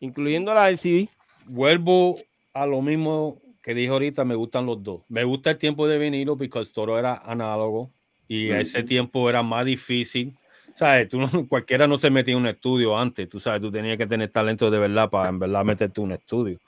[0.00, 1.08] Incluyendo la del CD.
[1.44, 2.16] Vuelvo
[2.52, 3.36] a lo mismo
[3.66, 5.00] que dije ahorita, me gustan los dos.
[5.08, 7.90] Me gusta el tiempo de vinilo porque todo era análogo
[8.28, 10.34] y a ese tiempo era más difícil.
[10.72, 11.08] ¿Sabes?
[11.08, 14.06] Tú no- cualquiera no se metía en un estudio antes, tú sabes, tú tenías que
[14.06, 16.60] tener talento de verdad para en verdad meterte en un estudio.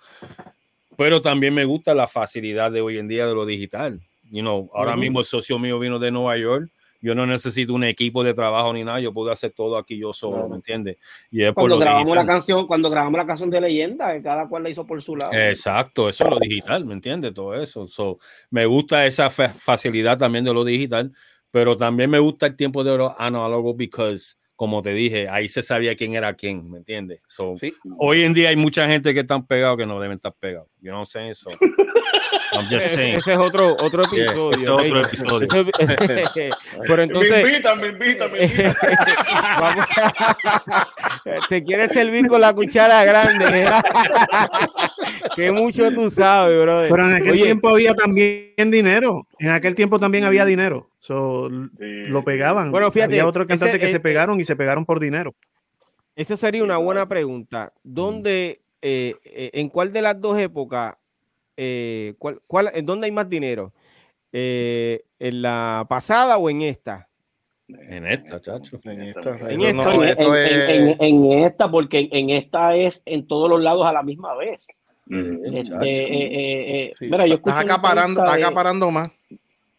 [0.96, 4.00] Pero también me gusta la facilidad de hoy en día de lo digital.
[4.32, 6.68] You know, ahora mismo el socio mío vino de Nueva York.
[7.00, 10.12] Yo no necesito un equipo de trabajo ni nada, yo puedo hacer todo aquí yo
[10.12, 10.48] solo, Claro.
[10.50, 10.96] ¿me entiendes?
[11.30, 12.26] Y es por Cuando lo grabamos la digital.
[12.26, 15.32] canción, cuando grabamos la canción de leyenda, que cada cual la hizo por su lado.
[15.32, 17.32] Exacto, eso es lo digital, ¿me entiendes?
[17.34, 17.86] Todo eso.
[17.86, 18.18] So,
[18.50, 21.12] me gusta esa fa- facilidad también de lo digital,
[21.50, 25.62] pero también me gusta el tiempo de lo análogo because, como te dije, ahí se
[25.62, 27.20] sabía quién era quién, ¿me entiendes?
[27.28, 27.72] So, Sí.
[27.98, 30.68] Hoy en día hay mucha gente que están pegados que no deben estar pegados.
[30.80, 31.34] You know what I'm saying?
[31.34, 31.50] So,
[32.52, 33.16] I'm just Ese, saying.
[33.18, 35.00] ese es otro, otro Yeah, episodio.
[35.00, 35.70] ese es otro episodio.
[36.86, 37.30] Pero entonces.
[37.44, 38.74] me invitan, me invitan, me invitan.
[39.60, 39.86] Vamos.
[41.48, 43.68] Te quieres servir con la cuchara grande.
[45.36, 46.90] que mucho tú sabes, brother.
[46.90, 49.26] Pero en aquel Oye, tiempo había también dinero.
[49.38, 50.90] En aquel tiempo también había dinero.
[50.98, 52.70] So, Sí, lo pegaban.
[52.70, 55.34] Bueno, fíjate, había otros cantantes ese- que eh, se pegaron y se pegaron por dinero.
[56.16, 57.72] Esa sería una buena pregunta.
[57.84, 60.94] ¿Dónde, eh, eh, en cuál de las dos épocas,
[61.58, 63.72] eh, cuál, cuál- en dónde hay más dinero?
[64.32, 67.08] Eh, ¿En la pasada o en esta?
[67.68, 68.78] En esta, chacho.
[68.84, 72.74] En esta, En esta, no, en, esto en- es- en- en esta, porque en, esta
[72.76, 74.68] es en todos los lados a la misma vez.
[75.06, 75.44] Mm.
[75.54, 79.10] Este, eh, eh, eh, sí, mira, yo estás acaparando, entrevista estás de- acaparando más.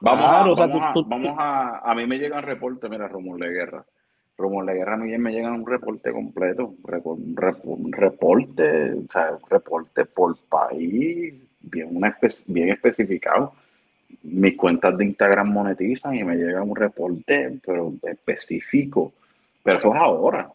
[0.01, 2.43] Vamos, Claro, a, o sea, vamos, tú- a, tú- vamos a, a mí me llegan
[2.43, 3.85] reportes, mira, Romulo de Guerra.
[4.37, 6.73] Romulo de Guerra a mí me llegan un reporte completo,
[7.03, 13.53] un reporte, o sea, un reporte por país, bien, una bien especificado.
[14.23, 19.13] Mis cuentas de Instagram monetizan y me llega un reporte, pero específico.
[19.63, 20.49] Pero eso es ahora.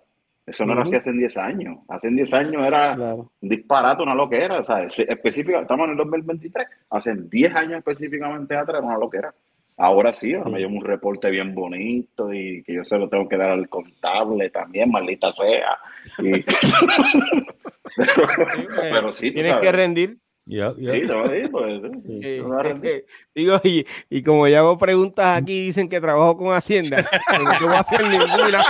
[0.46, 0.88] Eso no era Ujú.
[0.90, 1.78] así hace 10 años.
[1.88, 3.30] Hace 10 años era Claro.
[3.40, 4.58] un disparate, una loquera.
[4.60, 6.66] O sea, es- específica, estamos en el 2023.
[6.90, 9.32] Hace 10 años específicamente atrás era una loquera.
[9.76, 13.28] Ahora sí, ahora me llevo un reporte bien bonito y que yo se lo tengo
[13.28, 15.78] que dar al contable también, maldita sea.
[16.18, 16.56] Y- pero,
[18.80, 19.62] pero sí, Tienes sabes.
[19.64, 20.18] que rendir.
[20.46, 20.92] Yeah, yeah.
[20.92, 23.06] Sí, a decir, pues, sí, Eh, rendir.
[23.34, 26.98] digo, y, y como ya hago preguntas aquí, dicen que trabajo con Hacienda.
[27.60, 28.62] no voy a hacer ninguna.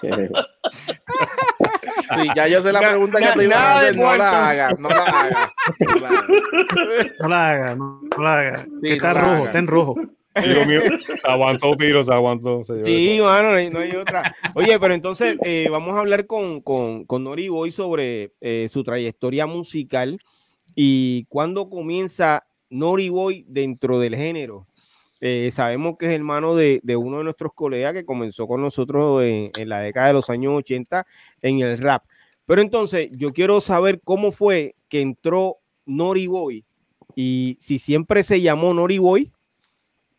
[0.00, 0.08] Sí.
[2.14, 3.96] Sí, ya yo sé la pregunta que te iba a hacer.
[3.96, 5.50] No la hagas, no la hagas.
[5.80, 6.24] No la hagas.
[7.20, 8.64] No la haga, no, no la haga.
[8.64, 9.44] Sí, que está no la rojo, haga.
[9.46, 9.94] está en rojo.
[10.66, 12.62] Mío, se aguantó, Piro, se aguantó.
[12.64, 14.34] Sí, mano, no hay, no hay otra.
[14.54, 18.82] Oye, pero entonces eh, vamos a hablar con, con, con Nori Boy sobre eh, su
[18.82, 20.18] trayectoria musical.
[20.74, 24.66] y cuándo comienza Nori Boy dentro del género.
[25.20, 29.50] Eh, sabemos que es hermano de, uno de nuestros colegas que comenzó con nosotros en,
[29.68, 31.06] la década de los años 80
[31.40, 32.04] en el rap.
[32.44, 35.56] Pero entonces yo quiero saber cómo fue que entró
[35.86, 36.64] Nori Boy
[37.14, 39.32] y si siempre se llamó Nori Boy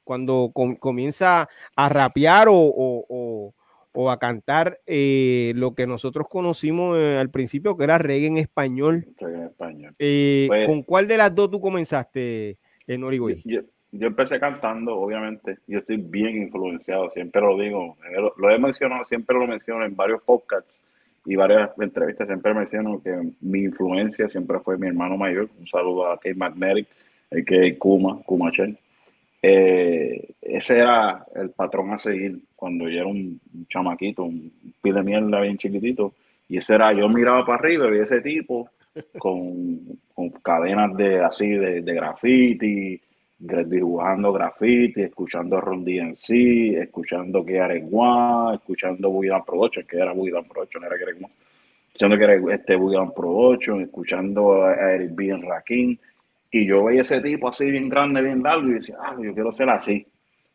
[0.05, 3.53] cuando comienza a rapear o,
[4.09, 9.07] a cantar eh, lo que nosotros conocimos eh, al principio, que era reggae en español.
[9.99, 13.41] Eh, pues ¿Con cuál de las dos tú comenzaste, en Origoy?
[13.45, 15.57] Yo, yo, empecé cantando, obviamente.
[15.67, 17.97] Yo estoy bien influenciado, siempre lo digo.
[18.37, 20.79] Lo, he mencionado, siempre lo menciono en varios podcasts
[21.25, 22.27] y varias entrevistas.
[22.27, 25.49] Siempre menciono que mi influencia siempre fue mi hermano mayor.
[25.57, 26.87] Un saludo a Kate Magnetic,
[27.31, 28.77] el que Kuma, Kuma Chen
[29.47, 33.39] eh, ese era el patrón a seguir cuando yo era un,
[33.69, 36.13] chamaquito, un pile mierda bien chiquitito.
[36.49, 38.71] Y ese era, yo miraba para arriba y vi ese tipo
[39.19, 39.99] con,
[40.41, 42.99] cadenas de así de, graffiti,
[43.37, 45.85] dibujando graffiti, escuchando Ron
[46.17, 47.59] sí escuchando que
[47.91, 51.11] One, escuchando Buidan Production, que era Buidan Production, era era
[51.87, 55.37] escuchando que era este Buidan Production, escuchando a Eric B.
[55.37, 55.97] Rakim
[56.57, 59.51] y yo veía ese tipo así bien grande, bien largo, y decía, ah, yo quiero
[59.51, 60.07] ser así.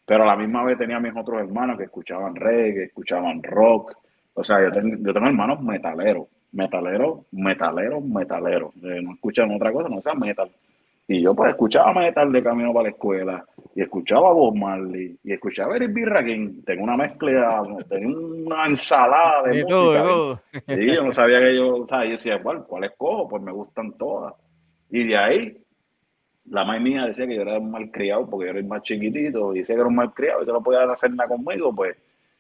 [0.07, 3.93] Pero a la misma vez tenía mis otros hermanos que escuchaban reggae, escuchaban rock.
[4.33, 8.75] O sea, yo, tengo, yo tengo hermanos metaleros, metaleros, metaleros, metaleros.
[8.77, 10.51] Eh, no escuchan otra cosa, no sea metal.
[11.07, 13.45] Y yo pues escuchaba metal de camino para la escuela,
[13.75, 16.63] y escuchaba Bob Marley, y escuchaba Eric B.
[16.65, 20.03] Tengo una mezcla, tenía una ensalada de, música.
[20.03, 23.29] Todo, Y yo no sabía que yo, o sea, yo decía, ¿cuál, ¿cuál escojo?
[23.29, 24.33] Pues me gustan todas.
[24.89, 25.61] Y de ahí
[26.51, 29.55] la madre mía decía que yo era un malcriado porque yo era el más chiquitito
[29.55, 31.97] y decía que era un malcriado y que no podía hacer nada conmigo, pues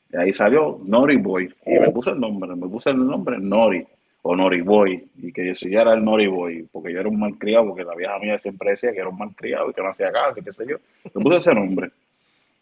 [0.08, 3.86] de ahí salió Nori Boy y me puse el nombre, me puse el nombre Nori
[4.22, 7.68] o Nori Boy y que yo era el Nori Boy porque yo era un malcriado
[7.68, 10.40] porque la vieja mía siempre decía que era un malcriado y que no hacía caso
[10.40, 10.76] y qué sé yo.
[11.14, 11.90] Me puse ese nombre.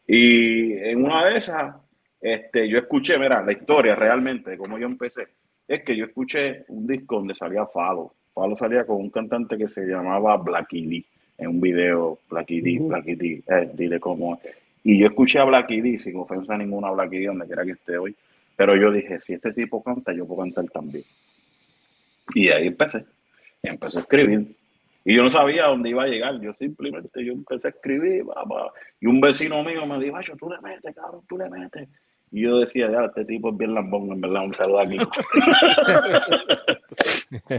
[0.07, 1.77] Y en una de esas,
[2.21, 5.29] este, yo escuché, mira, la historia realmente de cómo yo empecé,
[5.67, 8.13] es que yo escuché un disco donde salía Falo.
[8.35, 11.05] Falo salía con un cantante que se llamaba Blacky
[11.39, 14.41] en un video, Blacky D, Blacky D, eh, dile cómo
[14.83, 17.73] Y yo escuché a Blacky D, sin ofensa a ninguna Blacky D, donde quiera que
[17.73, 18.15] esté hoy,
[18.57, 21.05] pero yo dije, si este tipo canta, yo puedo cantar también.
[22.35, 23.05] Y ahí empecé,
[23.63, 24.55] y empecé a escribir.
[25.05, 28.25] Y yo no sabía dónde iba a llegar, yo simplemente, yo empecé a escribir,
[29.01, 31.89] y un vecino mío me dijo, tú le metes, cabrón, tú le metes.
[32.31, 34.99] Y yo decía, ya, este tipo es bien lambón, en verdad, un saludo aquí.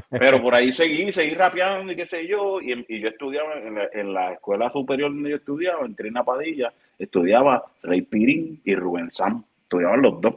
[0.09, 2.59] Pero por ahí seguí, seguí rapeando y qué sé yo.
[2.61, 3.53] Y, yo estudiaba
[3.93, 9.11] en la, escuela superior donde yo estudiaba, en Trina Padilla, estudiaba Rey Pirín y Rubén
[9.11, 9.43] Sam.
[9.63, 10.35] Estudiaban los dos.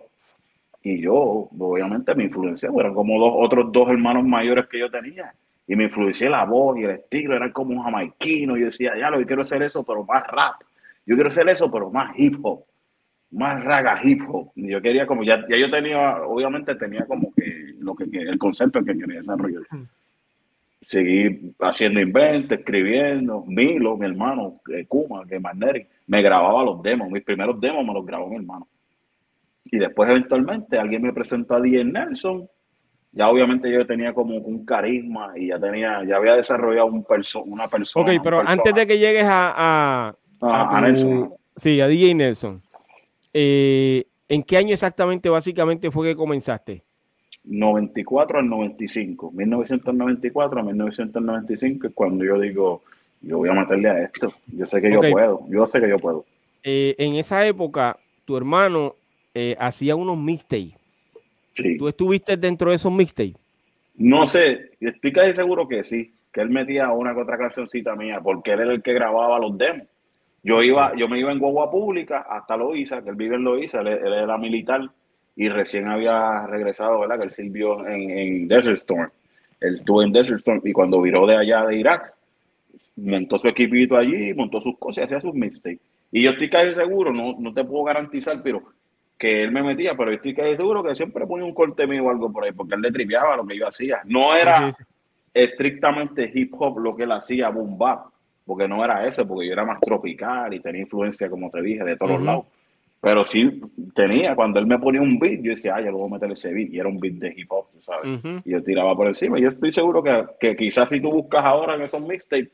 [0.83, 5.33] Y yo, obviamente, me influencié, eran como dos, otros dos hermanos mayores que yo tenía.
[5.67, 8.57] Y me influencié la voz y el estilo, era como un jamaiquino.
[8.57, 10.57] Yo decía, ya lo quiero hacer eso, pero más rap.
[11.07, 12.65] Yo quiero hacer eso, pero más hip hop
[13.33, 14.53] más raga hip hop.
[14.55, 18.85] Yo quería como, ya, ya yo tenía, obviamente tenía como que lo que, el concepto
[18.85, 19.63] que quería desarrollar.
[20.83, 23.45] Seguí haciendo inventos, escribiendo.
[23.47, 27.11] Milo, mi hermano, eh, Kuma, que Maneri, me grababa los demos.
[27.11, 28.67] Mis primeros demos me los grabó mi hermano.
[29.65, 32.49] Y después, eventualmente, alguien me presentó a DJ Nelson.
[33.13, 37.43] Ya obviamente yo tenía como un carisma y ya tenía, ya había desarrollado un perso
[37.43, 38.11] una persona.
[38.11, 41.35] Ok, pero antes de que llegues a, a, Nelson.
[41.57, 42.63] Sí, a DJ Nelson.
[43.33, 46.83] Eh, ¿En qué año exactamente, básicamente, fue que comenzaste?
[47.45, 49.31] 94 al 95.
[49.33, 52.83] 1994 a 1995 es cuando yo digo,
[53.21, 54.33] yo voy a meterle a esto.
[54.47, 55.41] Yo sé que yo puedo.
[55.49, 56.25] Yo sé que yo puedo.
[56.63, 58.95] Eh, en esa época, tu hermano
[59.35, 60.75] eh, hacía unos mixtapes.
[61.55, 61.77] Sí.
[61.77, 63.37] ¿Tú estuviste dentro de esos mixtapes?
[63.97, 68.21] No sé, estoy casi seguro que sí, que él metía una que otra cancioncita mía,
[68.23, 69.87] porque él era el que grababa los demos.
[70.43, 73.81] Yo iba, yo me iba en guagua pública hasta Loíza, que él vive en Loíza,
[73.81, 74.91] él, era militar
[75.37, 77.19] y recién había regresado, ¿verdad?
[77.19, 79.11] Que él sirvió en, en Desert Storm.
[79.61, 82.13] Él estuvo en Desert Storm y cuando viró de allá de Irak,
[82.97, 85.79] montó su equipito allí, montó sus cosas y hacía sus mixtapes.
[86.11, 88.63] Y yo estoy casi seguro, no, no te puedo garantizar, pero
[89.17, 92.11] que él me metía, pero estoy casi seguro que siempre ponía un corte mío o
[92.11, 94.01] algo por ahí, porque él le triviaba lo que yo hacía.
[94.05, 94.73] No era
[95.33, 98.12] estrictamente hip hop lo que él hacía, boom bap
[98.45, 101.85] porque no era ese, porque yo era más tropical y tenía influencia, como te dije,
[101.85, 102.47] de todos lados.
[103.01, 103.61] Pero sí
[103.97, 106.31] tenía, cuando él me ponía un beat, yo decía, ah, ya luego voy a meter
[106.33, 108.21] ese beat, y era un beat de hip hop, ¿sabes?
[108.45, 109.41] Y yo tiraba por encima.
[109.41, 112.51] Yo estoy seguro que, que quizás si tú buscas ahora en esos mixtapes,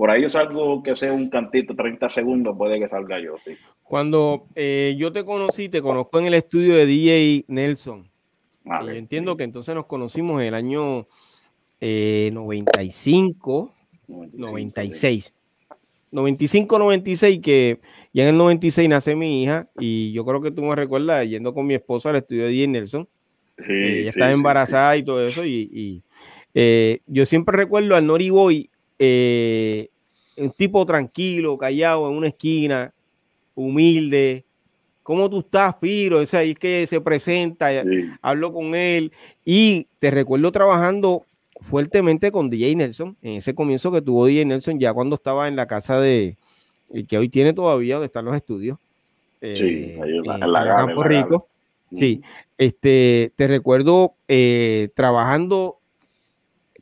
[0.00, 3.52] por ahí es algo que sea un cantito 30 segundos, puede que salga yo, sí.
[3.82, 8.08] Cuando eh, yo te conocí, te conozco en el estudio de DJ Nelson.
[8.64, 11.06] y entiendo que entonces nos conocimos en el año
[11.80, 12.32] 95 eh, 96.
[12.32, 13.74] 95,
[16.10, 17.80] 96, que
[18.12, 21.54] ya en el 96 nace mi hija y yo creo que tú me recuerdas yendo
[21.54, 22.70] con mi esposa al estudio de J.
[22.70, 23.08] Nelson.
[23.58, 26.02] Sí, eh, ella estaba embarazada y todo eso y,
[26.54, 28.68] eh, yo siempre recuerdo al Nori Boy,
[28.98, 29.88] eh,
[30.36, 32.92] un tipo tranquilo, callado en una esquina,
[33.54, 34.44] humilde.
[35.02, 36.18] ¿Cómo tú estás, Piro?
[36.18, 37.70] O sea, es que se presenta,
[38.22, 39.12] hablo con él
[39.44, 41.24] y te recuerdo trabajando
[41.60, 45.56] fuertemente con DJ Nelson, en ese comienzo que tuvo DJ Nelson ya cuando estaba en
[45.56, 46.36] la casa de,
[47.08, 48.78] que hoy tiene todavía, donde están los estudios.
[49.40, 51.46] sí, eh, ahí en, la, Campo Rico.
[51.94, 52.22] Sí,
[52.56, 55.78] este, te recuerdo eh, trabajando,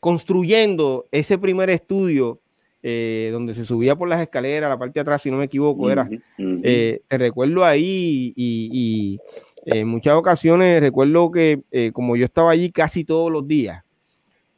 [0.00, 2.38] construyendo ese primer estudio
[2.82, 5.90] eh, donde se subía por las escaleras, la parte de atrás, si no me equivoco,
[5.90, 6.08] era.
[6.36, 9.18] te recuerdo ahí y,
[9.66, 11.60] en muchas ocasiones recuerdo que
[11.92, 13.82] como yo estaba allí casi todos los días,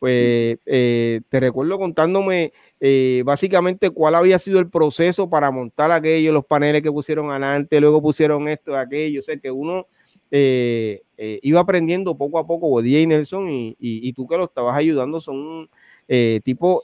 [0.00, 6.32] pues eh, te recuerdo contándome eh, básicamente cuál había sido el proceso para montar aquello,
[6.32, 9.86] los paneles que pusieron adelante, luego pusieron esto, aquello, o sea que uno
[10.30, 11.02] eh,
[11.42, 15.70] iba aprendiendo poco a poco, DJ Nelson, y, tú que lo estabas ayudando, son un
[16.42, 16.82] tipo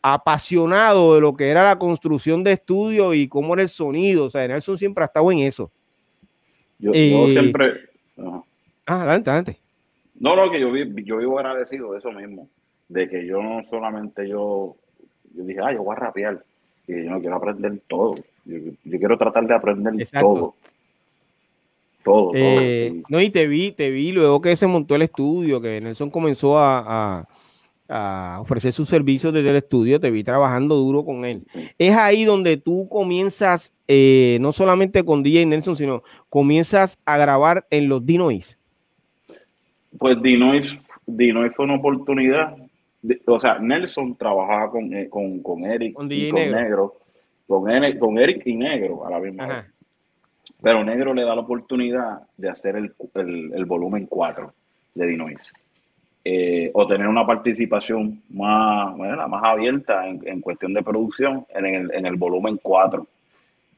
[0.00, 4.30] apasionado de lo que era la construcción de estudio y cómo era el sonido, o
[4.30, 5.70] sea, Nelson siempre ha estado en eso.
[6.78, 6.92] Yo,
[7.28, 7.72] siempre...
[8.16, 8.42] Ah,
[8.86, 9.67] adelante, adelante.
[10.20, 12.48] No, no, que yo, yo vivo agradecido de eso mismo,
[12.88, 14.76] de que yo no solamente yo,
[15.34, 16.42] yo dije, ah, yo voy a rapear,
[16.86, 20.54] y yo no quiero aprender todo, yo, quiero tratar de aprender todo.
[22.02, 25.80] Todo, eh, No, y te vi, te vi luego que se montó el estudio, que
[25.80, 27.26] Nelson comenzó a,
[28.40, 31.44] ofrecer sus servicios desde el estudio, te vi trabajando duro con él.
[31.78, 37.66] Es ahí donde tú comienzas, eh, no solamente con DJ Nelson, sino comienzas a grabar
[37.70, 38.57] en los Dinois.
[39.98, 40.76] Pues Dinois,
[41.06, 42.56] Dinois fue una oportunidad.
[43.26, 46.94] o sea, Nelson trabajaba con, eh, con, con Eric con, y con Negro.
[47.46, 47.64] con,
[47.98, 49.64] con, Eric y Negro a la misma vez.
[50.60, 54.52] Pero Negro le da la oportunidad de hacer el, el, volumen 4
[54.94, 55.40] de Dinois.
[56.24, 61.64] Eh, o tener una participación más, bueno, más abierta en, en, cuestión de producción en
[61.64, 63.06] el, en el volumen 4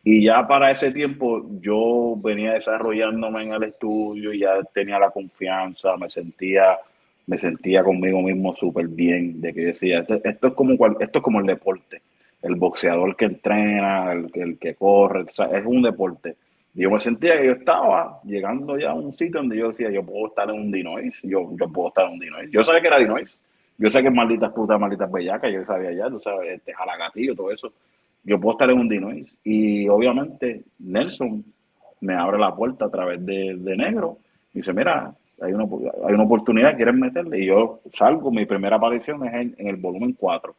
[0.02, 5.97] y ya para ese tiempo yo venía desarrollándome en el estudio, ya tenía la confianza,
[5.97, 6.78] me sentía,
[7.27, 11.40] me sentía conmigo mismo súper bien, de que decía, esto, es como, esto es como
[11.40, 12.01] el deporte,
[12.40, 16.36] el boxeador que entrena, el, el que corre, es un deporte.
[16.72, 20.05] Yo me sentía que yo estaba llegando ya a un sitio donde yo decía, yo
[20.05, 22.51] puedo estar en un Dinois, yo, yo puedo estar en un Dinois.
[22.51, 23.36] Yo sabía que era Dinois,
[23.77, 27.51] yo sé que malditas putas, malditas bellacas, yo sabía ya, tú sabes, este jalagatillo, todo
[27.51, 27.72] eso
[28.24, 29.34] yo puedo estar en un Dinois.
[29.44, 31.44] Y obviamente Nelson
[32.01, 34.18] me abre la puerta a través de, Negro.
[34.52, 35.64] Y dice, mira, hay una,
[36.06, 37.40] hay una oportunidad, ¿quieres meterle?
[37.40, 40.55] Y yo salgo, mi primera aparición es en, el volumen 4.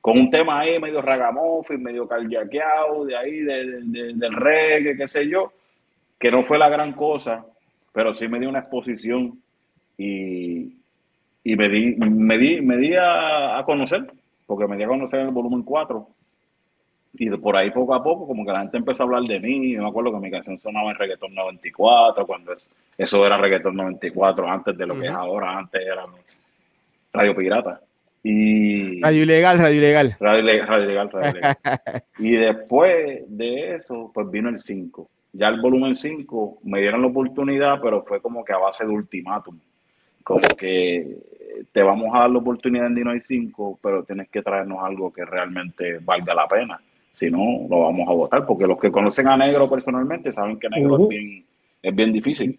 [0.00, 5.52] Con un tema ahí medio ragamuffin, medio carjaqueado, de ahí, del reggae, qué sé yo,
[6.18, 7.44] que no fue la gran cosa,
[7.92, 9.38] pero sí me dio una exposición
[9.96, 10.76] y,
[11.44, 14.10] y me di, me di, me di a, a conocer,
[14.46, 16.08] porque me di a conocer en el volumen 4
[17.14, 19.72] y por ahí poco a poco, como que la gente empezó a hablar de mí.
[19.72, 22.54] Yo me acuerdo que mi canción sonaba en Reggaeton 94, cuando
[22.96, 26.06] eso era Reggaeton 94, antes de lo que es ahora, antes era
[27.12, 27.80] Radio Pirata.
[28.22, 29.00] Y...
[29.00, 30.16] Radio Ilegal, Radio Ilegal.
[30.20, 31.56] Radio, Ilegal, Radio Ilegal, Radio Ilegal.
[32.18, 35.08] y después de eso, pues vino el 5.
[35.34, 38.90] Ya el volumen 5 me dieron la oportunidad, pero fue como que a base de
[38.90, 39.58] ultimátum.
[40.22, 41.16] Como que
[41.72, 45.24] te vamos a dar la oportunidad en Dino 5, pero tienes que traernos algo que
[45.24, 46.80] realmente valga la pena
[47.12, 50.68] si no, lo vamos a votar, porque los que conocen a Negro personalmente saben que
[50.68, 51.44] Negro es, bien,
[51.82, 52.58] es bien difícil.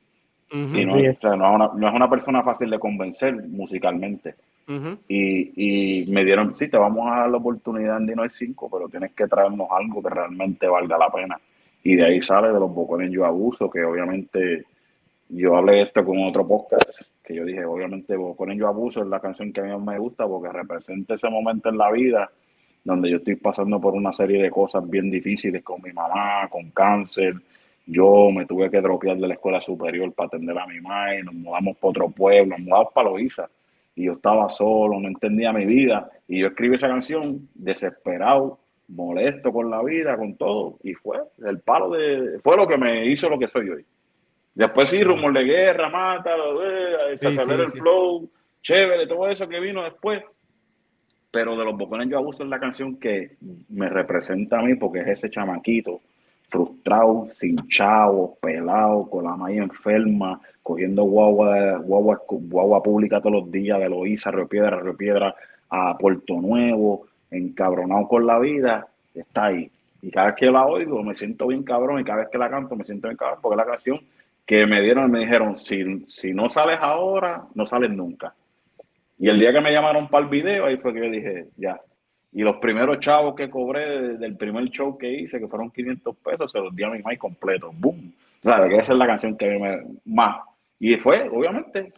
[0.52, 4.36] Y no, es una, no, es una, persona fácil de convencer musicalmente.
[5.08, 8.88] y, y, me dieron, sí, te vamos a dar la oportunidad en Dino 5, pero
[8.88, 11.40] tienes que traernos algo que realmente valga la pena.
[11.84, 14.66] Y de ahí sale de los bocones yo abuso, que obviamente
[15.30, 19.20] yo hablé esto con otro podcast, que yo dije, obviamente bocones yo abuso es la
[19.20, 22.30] canción que a mí me gusta porque representa ese momento en la vida
[22.84, 26.72] donde yo estoy pasando por una serie de cosas bien difíciles con mi mamá, con
[26.72, 27.36] cáncer.
[27.86, 31.34] Yo me tuve que dropear de la escuela superior para atender a mi madre, nos
[31.34, 33.50] mudamos para otro pueblo, nos mudamos para Loíza.
[33.96, 36.10] Y yo estaba solo, no entendía mi vida.
[36.28, 40.78] Y yo escribí esa canción desesperado, molesto con la vida, con todo.
[40.84, 42.40] Y fue el palo de.
[42.44, 43.86] Fue lo que me hizo lo que soy hoy.
[44.56, 48.30] Después sí, rumor de guerra, mata, eh, sí, el flow,
[48.62, 50.24] chévere, todo eso que vino después
[51.34, 53.38] pero de los bocones yo abuso es la canción que
[53.70, 56.00] me representa a mí porque es ese chamaquito
[56.48, 63.52] frustrado, sin chavo, pelado, con la maíz enferma, cogiendo guagua, guagua, guagua pública todos los
[63.52, 65.34] días de Loíza, Río Piedra, Río Piedra
[65.72, 68.86] a Puerto Nuevo, encabronado con la vida,
[69.16, 69.72] está ahí.
[70.04, 72.52] Y cada vez que la oigo me siento bien cabrón y cada vez que la
[72.52, 74.00] canto me siento bien cabrón porque la canción
[74.46, 78.36] que me dieron me dijeron, si, si no sales ahora, no sales nunca.
[79.24, 81.80] Y el día que me llamaron para el video, ahí fue que yo dije, ya.
[82.34, 86.52] Y los primeros chavos que cobré del primer show que hice, que fueron 500 pesos,
[86.52, 87.72] se los di a mi mamá completo.
[87.74, 88.14] ¡Boom!
[88.44, 90.42] O sea, que esa es la canción que me más.
[90.78, 91.94] Y fue, obviamente,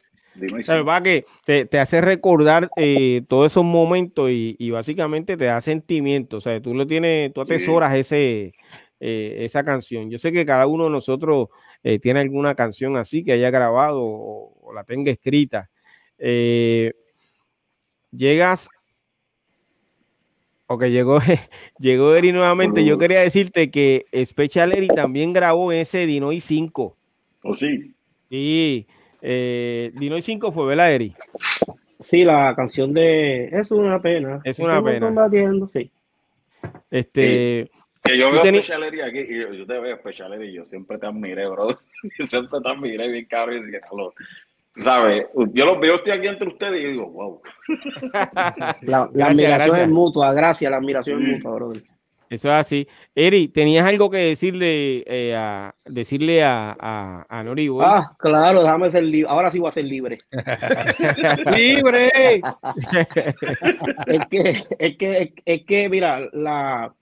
[0.88, 6.38] va que te, hace recordar eh, todos esos momentos y, básicamente te da sentimiento.
[6.38, 8.54] O sea, tú lo tienes, tú atesoras ese,
[9.00, 10.12] eh, esa canción.
[10.12, 11.48] Yo sé que cada uno de nosotros
[11.82, 15.72] eh, tiene alguna canción así que haya grabado o, la tenga escrita.
[18.16, 18.70] Llegas
[20.68, 21.20] Ok, llegó,
[21.80, 22.84] llegó Eri nuevamente.
[22.84, 26.98] Yo quería decirte que Special Eri también grabó ese Dinoy 5.
[27.44, 27.94] ¿O sí?
[28.30, 28.88] Sí,
[29.22, 31.16] eh, Dinoy 5 fue, ¿verdad, Eri?
[32.00, 34.42] Sí, la canción de Es una pena.
[34.44, 35.06] Es una pena.
[35.06, 35.92] Combatiendo, sí.
[36.90, 37.70] Este.
[38.04, 38.60] Que yo veo tení...
[38.60, 41.70] aquí y yo, te veo Special y yo siempre te admiré, bro.
[42.20, 43.62] Yo siempre te admiré bien caro y
[44.78, 45.28] ¿Sabes?
[45.54, 47.42] Yo los veo, estoy aquí entre ustedes y digo, wow.
[48.82, 51.84] La, admiración es mutua, gracias, la admiración es mutua, brother.
[52.30, 52.88] Eso es así.
[53.14, 57.70] Eri, ¿tenías algo que decirle eh, a decirle a, a, a Nori?
[57.80, 59.30] Ah, claro, déjame ser libre.
[59.30, 60.18] Ahora sí voy a ser libre.
[61.56, 62.12] ¡Libre!
[64.08, 66.94] es, que, es, que, es que, mira, la,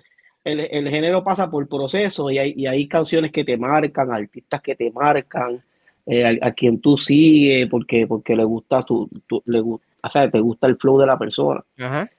[0.43, 4.61] el, el género pasa por procesos y hay, y hay canciones que te marcan, artistas
[4.61, 5.63] que te marcan,
[6.05, 9.09] eh, a, quien tú sigues porque, porque le gusta tu,
[9.45, 9.79] le, o
[10.11, 11.63] sea, te gusta el flow de la persona.
[11.77, 12.09] Ajá.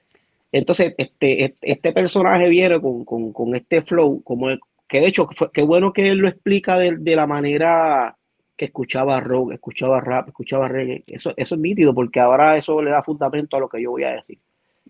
[0.51, 4.47] Entonces, este, este personaje viene con, este flow, como
[4.87, 8.15] que de hecho, qué bueno que él lo explica de, la manera
[8.55, 11.03] que escuchaba rock, escuchaba rap, escuchaba reggae.
[11.07, 14.05] Eso, eso es nítido, porque ahora eso le da fundamento a lo que yo voy
[14.05, 14.39] a decir.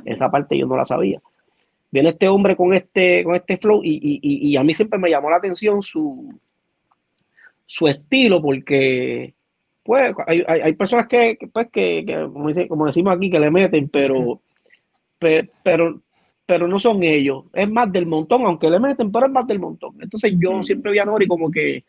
[0.03, 1.19] Esa parte yo no la sabía.
[1.89, 5.37] Viene este hombre con este, con este flow y, a mí siempre me llamó la
[5.37, 6.37] atención su,
[7.65, 9.35] su estilo, porque
[9.83, 12.27] pues hay, personas que, pues, que,
[12.67, 14.41] como, decimos aquí, que le meten, pero
[15.63, 16.01] pero,
[16.45, 19.59] pero no son ellos, es más del montón, aunque le meten, pero es más del
[19.59, 19.95] montón.
[20.01, 21.83] Entonces yo siempre vi a Nori como que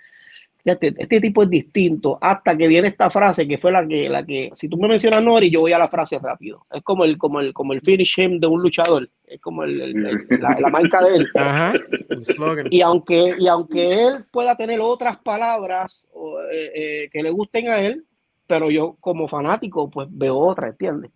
[0.72, 4.24] este, este, tipo es distinto, hasta que viene esta frase que fue la que, la
[4.24, 6.66] que, si tú me mencionas Nori, yo voy a la frase rápido.
[6.70, 9.94] Es como el, como el, como el finish him de un luchador, es como el,
[10.40, 11.28] la, marca de él.
[12.70, 16.08] y aunque, y aunque él pueda tener otras palabras
[16.52, 18.04] eh, eh, que le gusten a él,
[18.46, 21.10] pero yo como fanático, pues veo otras, ¿entiendes?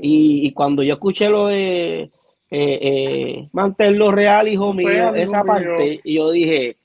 [0.00, 2.10] Y, cuando yo escuché lo de eh,
[2.50, 6.76] eh, mantenerlo real, hijo mío, esa parte, y yo dije,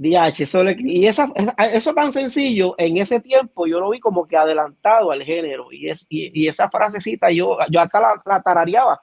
[0.00, 1.30] DH, eso y esa,
[1.72, 5.88] eso tan sencillo, en ese tiempo yo lo vi como que adelantado al género, y,
[5.88, 9.00] es, y, esa frasecita yo, yo hasta la, la tarareaba.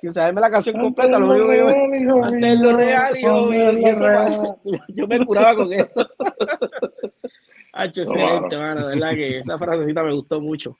[0.00, 4.60] Sin saberme la canción completa, lo único que yo mantenerlo real, hijo mío, y eso,
[4.88, 6.08] yo me curaba con eso.
[7.72, 10.76] H, excelente, mano, verdad que esa frasecita me gustó mucho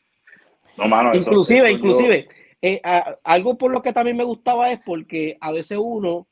[1.14, 2.28] inclusive, inclusive,
[2.60, 2.80] eh,
[3.22, 6.26] algo por lo que también me gustaba es porque a veces uno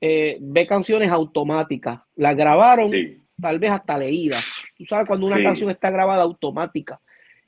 [0.00, 2.92] eh, ve canciones automáticas, las grabaron
[3.40, 4.44] tal vez hasta leídas.
[4.76, 7.00] Tú sabes cuando una canción está grabada automática.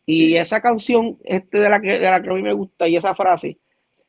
[0.07, 2.97] Y esa canción este de, la que, de la que a mí me gusta y
[2.97, 3.59] esa frase,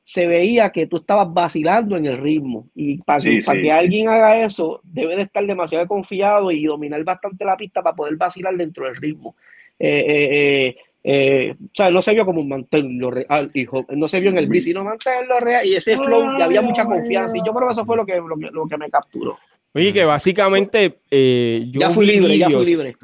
[0.04, 2.68] se veía que tú estabas vacilando en el ritmo.
[2.74, 7.46] Y para, para que alguien haga eso, debe de estar demasiado confiado y dominar bastante
[7.46, 9.36] la pista para poder vacilar dentro del ritmo.
[9.78, 13.86] Eh, eh eh, o sea, no se vio como un mantenerlo real, hijo.
[13.90, 15.66] No se vio en el bici, sino mantenerlo real.
[15.66, 17.38] Y ese flow, y había mucha confianza.
[17.38, 19.38] Y yo creo que eso fue lo que, lo que, me capturó.
[19.74, 22.96] Oye, que básicamente eh, yo ya fui libre, ya fui libre.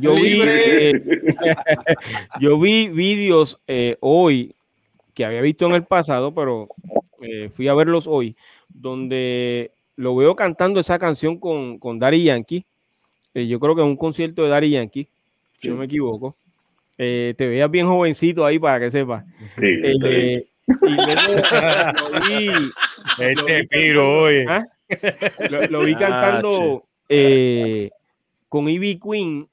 [0.00, 0.92] yo, vi, eh,
[2.40, 3.60] yo vi vídeos
[4.00, 4.54] hoy
[5.14, 6.68] que había visto en el pasado, pero
[7.54, 8.36] fui a verlos hoy,
[8.68, 12.66] donde lo veo cantando esa canción con, con Daddy Yankee.
[13.34, 15.08] yo creo que es un concierto de Daddy Yankee,
[15.58, 16.36] si no me equivoco.
[16.98, 19.24] Eh, te veías bien jovencito ahí para que sepas.
[19.60, 22.50] Eh, lo vi,
[23.18, 24.44] este piro hoy.
[24.48, 24.64] ¿ah?
[25.70, 27.90] Lo, vi cantando eh,
[28.48, 29.48] con Ivy Queen,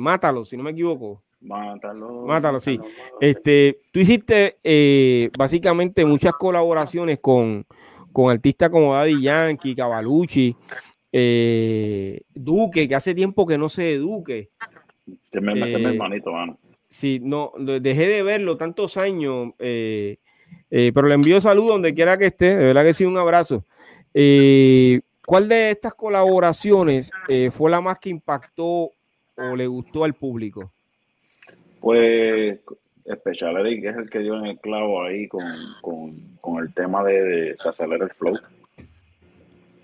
[0.00, 1.22] Mátalo, si no me equivoco.
[1.40, 2.26] Mátalo.
[2.26, 2.80] Mátalo, sí.
[3.20, 7.64] Este, tú hiciste básicamente muchas colaboraciones con,
[8.12, 10.56] con artistas como Daddy Yankee, Cavalucci,
[12.34, 14.50] Duque, que hace tiempo que no sé Duque.
[15.24, 16.58] Este me, este eh, hermanito, mano.
[16.88, 20.16] Sí, no, dejé de verlo tantos años, eh,
[20.70, 23.64] eh, pero le envío salud donde quiera que esté, de verdad que sí, un abrazo.
[24.14, 27.10] ¿Cuál de estas colaboraciones
[27.50, 28.90] fue la más que impactó
[29.36, 30.72] o le gustó al público?
[31.80, 32.58] Pues
[33.14, 35.44] Special Eric es el que dio en el clavo ahí con,
[35.80, 38.38] con, con el tema de, de se acelera el flow.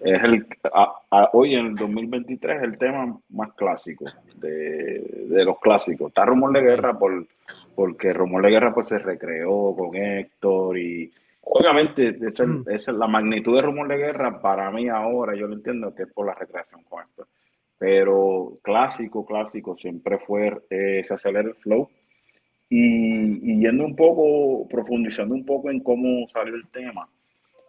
[0.05, 4.05] Es el, a- a- hoy en el 2023 el tema más clásico
[4.37, 6.09] de, de los clásicos.
[6.09, 7.27] Está Rumor de Guerra por,
[7.75, 11.11] porque Rumor de Guerra pues se recreó con Héctor y
[11.41, 15.47] obviamente esa, es- esa es la magnitud de Rumor de Guerra para mí ahora, yo
[15.47, 17.27] lo entiendo que es por la recreación con Héctor.
[17.79, 21.89] Pero clásico, clásico siempre fue eh, se acelera el flow.
[22.69, 27.09] Y, y yendo un poco, profundizando un poco en cómo salió el tema,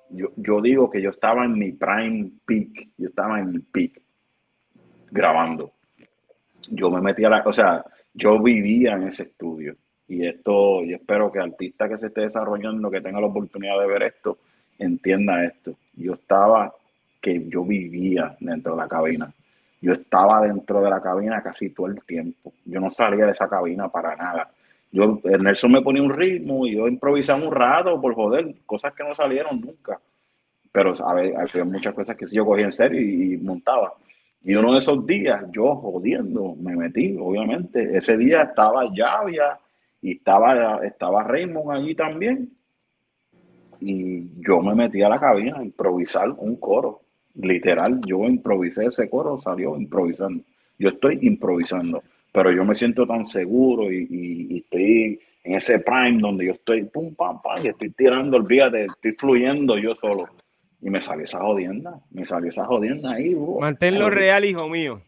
[0.10, 4.02] yo, yo digo que yo estaba en mi prime peak, yo estaba en mi peak
[5.12, 5.72] grabando.
[6.70, 7.84] Yo me metí a la, o sea,
[8.14, 9.76] yo vivía en ese estudio.
[10.08, 13.88] Y esto, yo espero que artista que se esté desarrollando, que tenga la oportunidad de
[13.88, 14.38] ver esto,
[14.78, 15.76] entienda esto.
[15.94, 16.74] Yo estaba,
[17.22, 19.34] que yo vivía dentro de la cabina.
[19.82, 22.54] Yo estaba dentro de la cabina casi todo el tiempo.
[22.66, 24.50] Yo no salía de esa cabina para nada.
[24.96, 28.94] Yo, el Nelson me ponía un ritmo y yo improvisaba un rato por joder, cosas
[28.94, 30.00] que no salieron nunca.
[30.72, 33.94] Pero ver, había muchas cosas que sí yo cogía en serio y, y montaba.
[34.42, 37.98] Y uno de esos días, yo jodiendo, me metí, obviamente.
[37.98, 39.60] Ese día estaba Llavia
[40.02, 42.52] y estaba, estaba Raymond allí también.
[43.82, 47.02] Y yo me metí a la cabina a improvisar un coro.
[47.34, 50.42] Literal, yo improvisé ese coro, salió improvisando.
[50.80, 52.02] Yo estoy improvisando,
[52.36, 56.52] pero yo me siento tan seguro y, y- y estoy en ese prime donde yo
[56.54, 60.28] estoy, pum, pam, pam, y estoy tirando, olvídate, estoy fluyendo yo solo.
[60.82, 63.34] Y me salió esa jodienda, me salió esa jodienda ahí.
[63.34, 63.58] bro.
[63.60, 65.02] Manténlo real, hijo mío.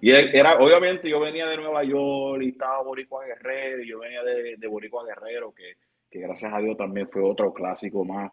[0.00, 4.22] Y era, obviamente yo venía de Nueva York y estaba Boricua Guerrero, y yo venía
[4.22, 5.72] de, de Boricua Guerrero, que,
[6.10, 8.30] que gracias a Dios también fue otro clásico más.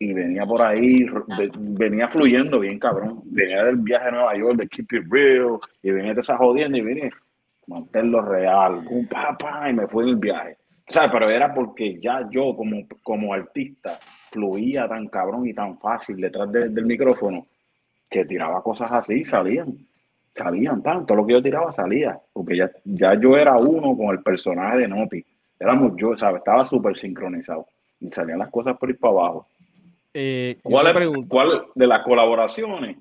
[0.00, 1.04] Y venía por ahí,
[1.38, 3.20] de- venía fluyendo bien cabrón.
[3.24, 6.76] Venía del viaje a Nueva York, de Keep It Real, y venía de esa jodienda
[6.78, 7.10] y venía
[7.68, 10.56] mantenerlo real, un papá, y me fui en el viaje.
[10.88, 13.98] O sea, pero era porque ya yo como, como artista
[14.30, 17.46] fluía tan cabrón y tan fácil detrás de- del micrófono
[18.10, 19.76] que tiraba cosas así y salían.
[20.34, 24.22] Salían tanto, lo que yo tiraba salía, porque ya, ya yo era uno con el
[24.22, 25.24] personaje de Noti.
[25.60, 26.38] Éramos yo, ¿sabes?
[26.38, 27.66] Estaba súper sincronizado.
[28.00, 29.46] Y salían las cosas por ir para abajo.
[30.14, 30.92] Eh, ¿Cuál, es-
[31.28, 32.96] cuál de las colaboraciones?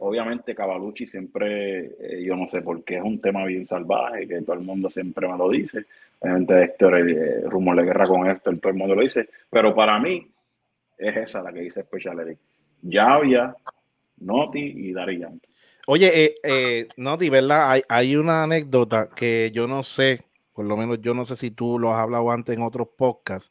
[0.00, 4.42] Obviamente Cavalucci siempre, eh, yo no sé por qué es un tema bien salvaje, que
[4.42, 5.86] todo el mundo siempre me lo dice.
[6.20, 9.28] La gente de Héctor, eh, rumor de guerra con Héctor, todo el mundo lo dice.
[9.50, 10.30] Pero para mí
[10.96, 12.38] es esa la que dice Special Eric.
[12.88, 13.54] Javia,
[14.18, 15.48] Noti y Dari Yankee.
[15.86, 17.70] Oye, eh, eh, Noti, ¿verdad?
[17.70, 20.22] Hay, hay una anécdota que yo no sé,
[20.52, 23.50] por lo menos yo no sé si tú lo has hablado antes en otros podcasts,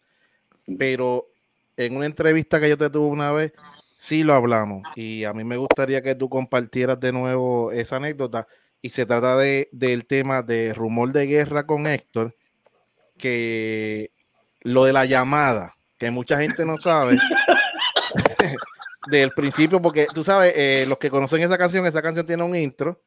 [0.78, 1.28] pero
[1.76, 3.54] en una entrevista que yo te tuve una vez,
[3.98, 4.84] sí lo hablamos.
[4.96, 8.48] Y a mí me gustaría que tú compartieras de nuevo esa anécdota.
[8.82, 12.36] Y se trata de, del tema de rumor de guerra con Héctor,
[13.18, 14.12] que
[14.62, 17.18] lo de la llamada, que mucha gente no sabe.
[19.10, 22.56] del principio, porque tú sabes, eh, los que conocen esa canción, esa canción tiene un
[22.56, 23.02] intro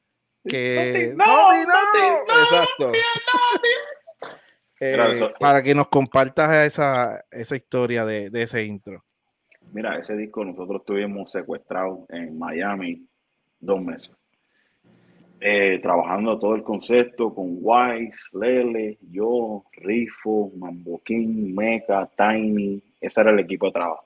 [0.46, 1.12] que...
[1.14, 2.92] No, ¡Noti, Noti, no, Exacto.
[4.80, 9.04] Eh, para que nos compartas esa, esa historia de, de ese intro.
[9.72, 13.06] Mira, ese disco nosotros estuvimos secuestrados en Miami
[13.60, 14.10] dos meses.
[15.40, 22.82] Eh, trabajando todo el concepto con Wise, Lele, yo, Rifo, Mamboquín, Meca, Tiny.
[23.00, 24.04] Ese era el equipo de trabajo.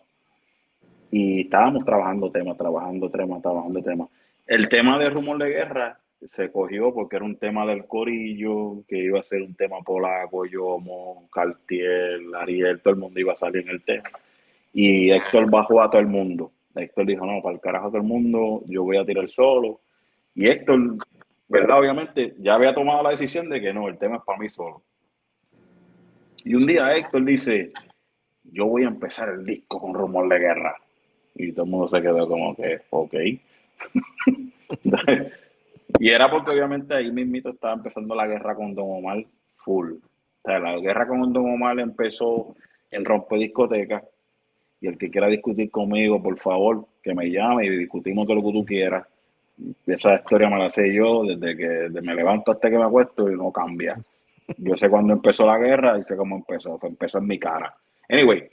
[1.11, 4.09] Y estábamos trabajando temas, trabajando temas, trabajando temas.
[4.47, 5.99] El tema de Rumor de Guerra
[6.31, 10.47] se cogió porque era un tema del corillo, que iba a ser un tema polaco,
[10.47, 14.11] Yomo, Cartier, Ariel, todo el mundo iba a salir en el tema.
[14.75, 16.51] Y Héctor bajó a todo el mundo.
[16.75, 19.81] Héctor dijo, no, para el carajo a todo el mundo, yo voy a tirar solo.
[20.35, 20.97] Y Héctor,
[21.49, 21.79] ¿verdad?
[21.79, 24.83] Obviamente, ya había tomado la decisión de que no, el tema es para mí solo.
[26.45, 27.73] Y un día Héctor dice,
[28.43, 30.77] yo voy a empezar el disco con rumor de guerra.
[31.37, 33.15] Y todo el mundo se quedó como que, ok.
[36.01, 39.25] y era porque obviamente ahí mismito estaba empezando la guerra con Don Omar
[39.57, 39.93] full.
[39.93, 39.99] O
[40.45, 42.57] sea, la guerra con Don Omar empezó
[42.91, 44.03] en rompe discoteca.
[44.85, 48.43] Y el que quiera discutir conmigo, por favor, que me llame y discutimos todo lo
[48.43, 49.07] que tú quieras.
[49.87, 53.35] Esa historia me la sé yo desde que me levanto hasta que me acuesto y
[53.35, 53.99] no cambia.
[54.59, 56.79] Yo sé cuándo empezó la guerra y sé cómo empezó.
[56.83, 57.75] Empezó en mi cara.
[58.11, 58.47] Anyway,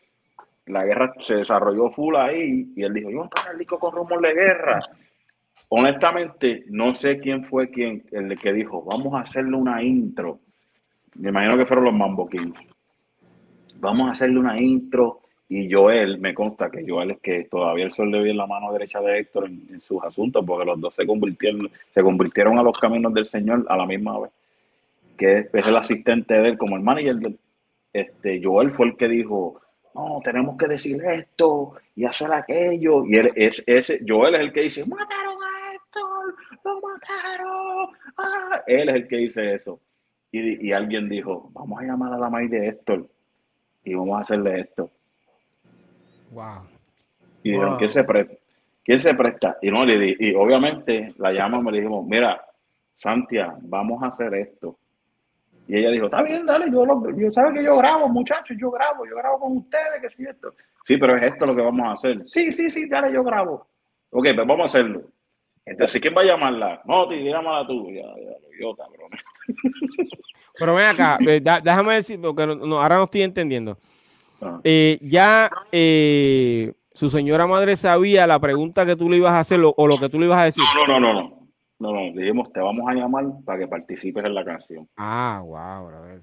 [0.68, 3.30] la guerra se desarrolló full ahí y él dijo, yo
[3.60, 4.80] disco con rumor de guerra.
[5.68, 10.40] Honestamente, no sé quién fue quien, el que dijo, vamos a hacerle una intro.
[11.16, 12.30] Me imagino que fueron los Mambo.
[13.82, 15.21] Vamos a hacerle una intro
[15.54, 18.48] y Joel, me consta que Joel es que todavía el sol le ve en la
[18.48, 22.64] mano derecha de Héctor en, sus asuntos porque los dos se convirtieron, se convirtieron a
[22.64, 24.32] los caminos del Señor a la misma vez.
[25.18, 27.40] que es el asistente de él, como el manager de él,
[27.92, 29.60] este, Joel fue el que dijo,
[29.94, 33.06] no, tenemos que decir esto y hacer aquello.
[33.06, 37.90] Y él, es, ese, Joel es el que dice, mataron a Héctor, lo mataron.
[38.16, 39.82] Ah, él es el que dice eso.
[40.32, 43.10] Y, y alguien dijo, vamos a llamar a la maíz de Héctor
[43.84, 44.90] y vamos a hacerle esto.
[46.32, 46.64] Wow.
[47.44, 47.78] Y dijeron, Wow.
[47.80, 48.36] ¿quién se presta?
[48.84, 49.58] ¿Quién se presta?
[49.62, 52.44] Y no le di, y obviamente la llamamos y le dijimos, mira,
[52.98, 54.78] Santia, vamos a hacer esto.
[55.68, 58.72] Y ella dijo, está bien, dale, yo, lo, yo sabe que yo grabo, muchachos, yo
[58.72, 60.52] grabo, yo grabo con ustedes, que sí, esto.
[60.84, 62.26] Sí, pero es esto lo que vamos a hacer.
[62.26, 63.68] Sí, sí, sí, dale, yo grabo.
[64.10, 65.04] Ok, pues vamos a hacerlo.
[65.64, 66.82] Entonces, ¿quién va a llamarla?
[66.86, 67.88] No, te llámala tú.
[67.92, 69.12] Ya, ya, yo, cabrón.
[70.58, 71.18] Pero ven acá,
[71.64, 73.78] déjame decir, porque no- no, ahora no estoy entendiendo.
[74.42, 74.60] Ah.
[74.64, 79.60] Eh, ya eh, su señora madre sabía la pregunta que tú le ibas a hacer
[79.60, 80.64] lo- o lo que tú le ibas a decir.
[80.76, 81.41] No, no, no, no.
[81.82, 84.88] No, no, dijimos, te vamos a llamar para que participes en la canción.
[84.98, 86.22] Ah, wow, a ver.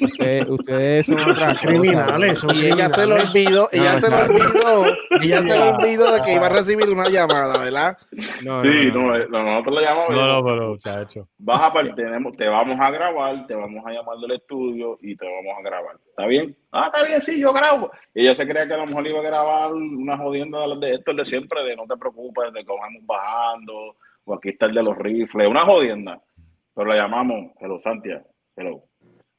[0.00, 1.58] Ustedes, ustedes son otras.
[1.58, 4.22] Criminales, son Y ella se lo olvidó, ella No, se lo no.
[4.22, 4.86] olvidó,
[5.20, 7.96] ella se lo olvidó de que iba a recibir una llamada, ¿verdad?
[8.44, 9.06] No, Sí, no, no.
[9.08, 10.10] no, eh, no, nosotros le llamamos.
[10.10, 11.28] No, no, pero muchacho.
[11.38, 15.24] Vas a tenemos, te vamos a grabar, te vamos a llamar del estudio y te
[15.26, 15.96] vamos a grabar.
[16.10, 16.56] ¿Está bien?
[16.70, 17.90] Ah, está bien, sí, yo grabo.
[18.14, 20.80] Y ella se creía que a lo mejor iba a grabar una jodienda de, las
[20.80, 23.96] de esto, el de siempre, de no te preocupes, de que vamos bajando,
[24.26, 26.20] o aquí está el de los rifles, una jodienda.
[26.74, 28.22] Pero la llamamos, hello, Santia,
[28.54, 28.82] hello,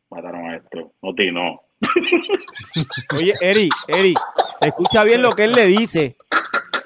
[0.09, 0.91] mataron a esto.
[1.01, 1.61] No, ti, no.
[3.15, 4.15] Oye, Eri, Eri,
[4.61, 6.17] escucha bien lo que él le dice.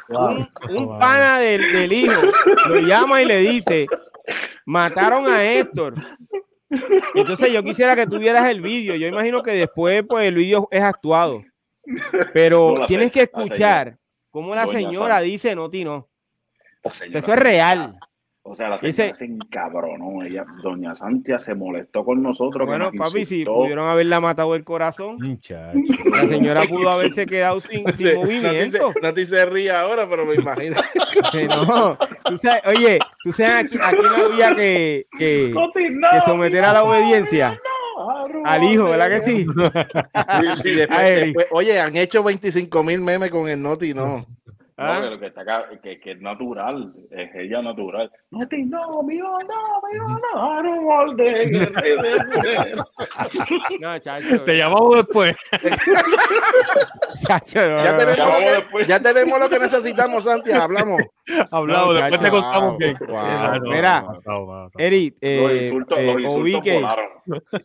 [0.09, 0.99] Un, un Wow.
[0.99, 2.21] pana del, del hijo
[2.67, 3.85] lo llama y le dice,
[4.65, 5.95] mataron a Héctor.
[7.15, 8.95] Entonces yo quisiera que tuvieras el vídeo.
[8.95, 11.43] Yo imagino que después pues el vídeo es actuado.
[12.33, 13.97] Pero No, tienes que escuchar
[14.31, 15.93] cómo la Doña señora dice no, ti no.
[15.93, 16.10] La
[16.83, 17.95] O sea, señora Eso es real.
[18.43, 20.23] O sea, la Dice- señora se encabronó.
[20.23, 22.67] Ella, doña Santia se molestó con nosotros.
[22.67, 25.77] Bueno, nos papi, si pudieron haberla matado el corazón, Muchacho.
[26.11, 28.87] la señora pudo haberse quedado sin, sin Sí, movimiento.
[28.87, 30.75] Nati se, Nati se ríe ahora, pero me imagino.
[31.31, 31.95] Que no.
[32.25, 35.05] Tú sabes, oye, tú sabes aquí, aquí no había que,
[36.25, 37.59] someter a la obediencia
[38.43, 39.45] al hijo, ¿verdad que sí?
[40.73, 44.25] Después, después- oye, han hecho 25 mil memes con el Noti, no.
[44.81, 45.17] No, ¿Ah?
[45.19, 48.11] que, está acá, que, que es natural, es ella natural.
[48.31, 51.13] No, ti, no, mío, no, mío, no,
[53.79, 54.43] No, chacho.
[54.43, 55.35] Te llamamos después.
[57.27, 58.87] chacho, no, Ya tenemos, que, después.
[58.87, 61.01] ya tenemos lo que necesitamos, Santi, hablamos.
[61.51, 62.97] Hablamos, No, después te contamos bien.
[63.07, 64.03] Wow, Mira.
[64.77, 67.07] Eric, Los eh, insultos, eh, los o insultos VK, volaron.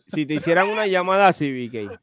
[0.07, 1.99] si te hicieran una llamada así, VK,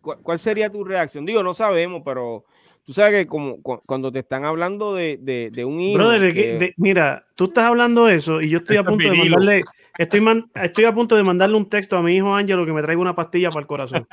[0.00, 1.26] ¿cu- ¿cuál sería tu reacción?
[1.26, 2.44] Digo, no sabemos, pero
[2.84, 5.98] tú sabes que como cu- cuando te están hablando de, de, de un hijo.
[5.98, 9.16] Brother, que- de- mira, tú estás hablando de eso y yo estoy a punto de
[9.16, 9.62] mandarle,
[9.98, 12.82] estoy, man- estoy a punto de mandarle un texto a mi hijo Ángelo que me
[12.82, 14.06] traiga una pastilla para el corazón.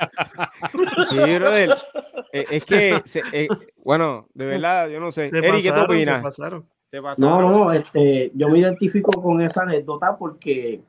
[1.10, 1.76] Sí, brother,
[2.32, 3.48] eh, es que, se- eh,
[3.84, 5.28] bueno, de verdad, yo no sé.
[5.28, 6.22] Se Eric, ¿qué te se opinas?
[6.22, 6.66] pasaron.
[6.90, 7.42] Se pasaron.
[7.42, 10.80] No, no, este, yo me identifico con esa anécdota porque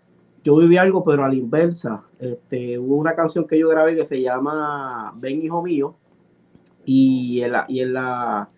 [0.44, 2.04] yo viví algo, pero a la inversa.
[2.20, 5.96] Este, hubo una canción que yo grabé que se llama Ven, hijo mío,
[6.90, 8.49] y en la, y en la,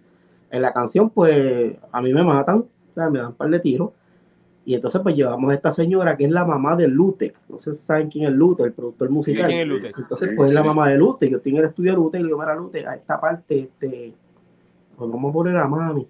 [0.49, 3.59] en la canción, pues, a mí me matan, o sea, me dan un par de
[3.59, 3.91] tiros.
[4.63, 7.33] Y entonces, pues, llevamos a esta señora que es la mamá de Lute.
[7.49, 9.47] No sé si saben quién es Lute, el productor musical.
[9.47, 9.91] ¿quién es Lute?
[9.97, 11.29] Entonces, pues, es la mamá de Lute.
[11.29, 13.59] Yo estoy en el estudio de Lute y le digo, mira, Lute, a esta parte,
[13.59, 14.13] este,
[14.95, 16.07] pues vamos a poner a mami.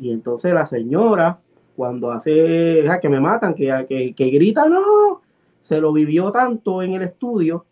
[0.00, 1.38] Y entonces la señora,
[1.76, 5.20] cuando hace, ja, que me matan, que, que, que grita, no,
[5.60, 7.66] se lo vivió tanto en el estudio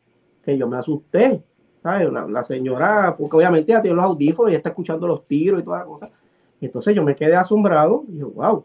[0.44, 1.42] que yo me asusté.
[1.85, 2.11] ¿Sabes?
[2.11, 5.65] La, la señora, porque obviamente ella tiene los audífonos y está escuchando los tiros y
[5.65, 6.09] toda la cosa.
[6.61, 8.65] Entonces yo me quedé asombrado y dije, wow.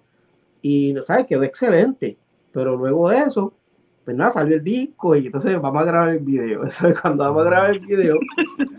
[0.61, 1.27] Y, ¿sabes?
[1.27, 2.17] Quedó excelente.
[2.53, 3.53] Pero luego de eso,
[4.05, 6.63] pues nada, salió el disco y entonces vamos a grabar el video.
[6.63, 8.17] Entonces, cuando vamos a grabar el video,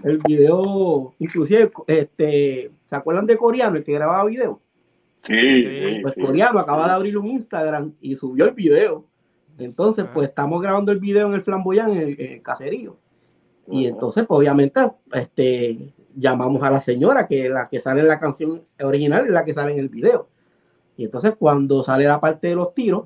[0.05, 4.59] el video, inclusive, este, ¿se acuerdan de Coreano, el que grababa video?
[5.23, 6.21] Sí, Pues sí.
[6.23, 9.05] Coreano acaba de abrir un Instagram y subió el video.
[9.59, 10.11] Entonces, Ah.
[10.15, 12.97] pues estamos grabando el video en el flamboyán, en el, en el caserío.
[13.71, 14.81] Y entonces, pues obviamente,
[15.13, 19.45] este, llamamos a la señora, que la que sale en la canción original, es la
[19.45, 20.29] que sale en el video.
[20.97, 23.05] Y entonces, cuando sale la parte de los tiros,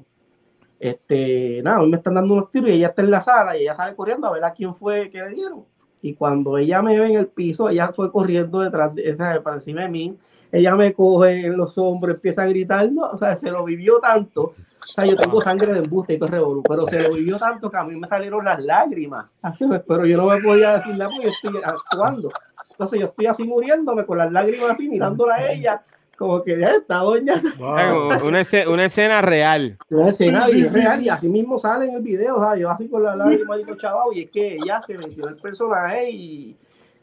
[0.81, 3.57] este, nada, a mí me están dando unos tiros y ella está en la sala
[3.57, 5.65] y ella sale corriendo a ver a quién fue que le dieron.
[6.03, 9.83] Y cuando ella me ve en el piso, ella fue corriendo detrás de para encima
[9.83, 10.19] de mí.
[10.53, 13.99] Ella me coge en los hombros, empieza a gritar, no, o sea, se lo vivió
[14.01, 14.55] tanto.
[14.89, 17.71] O sea, yo tengo sangre de embuste y todo revolú, pero se lo vivió tanto
[17.71, 19.27] que a mí me salieron las lágrimas.
[19.43, 22.31] Así, pero yo no me podía decir nada porque yo estoy actuando.
[22.71, 25.83] Entonces yo estoy así muriéndome con las lágrimas así, mirándola a ella,
[26.17, 27.41] como que ya está doña.
[27.59, 28.27] Wow.
[28.27, 29.79] Una, escena, una, escena, real.
[29.91, 32.61] Una escena real y así mismo sale en el video, ¿sabes?
[32.61, 36.11] yo así con la lágrima digo chaval y es que ella se metió el personaje
[36.11, 36.57] y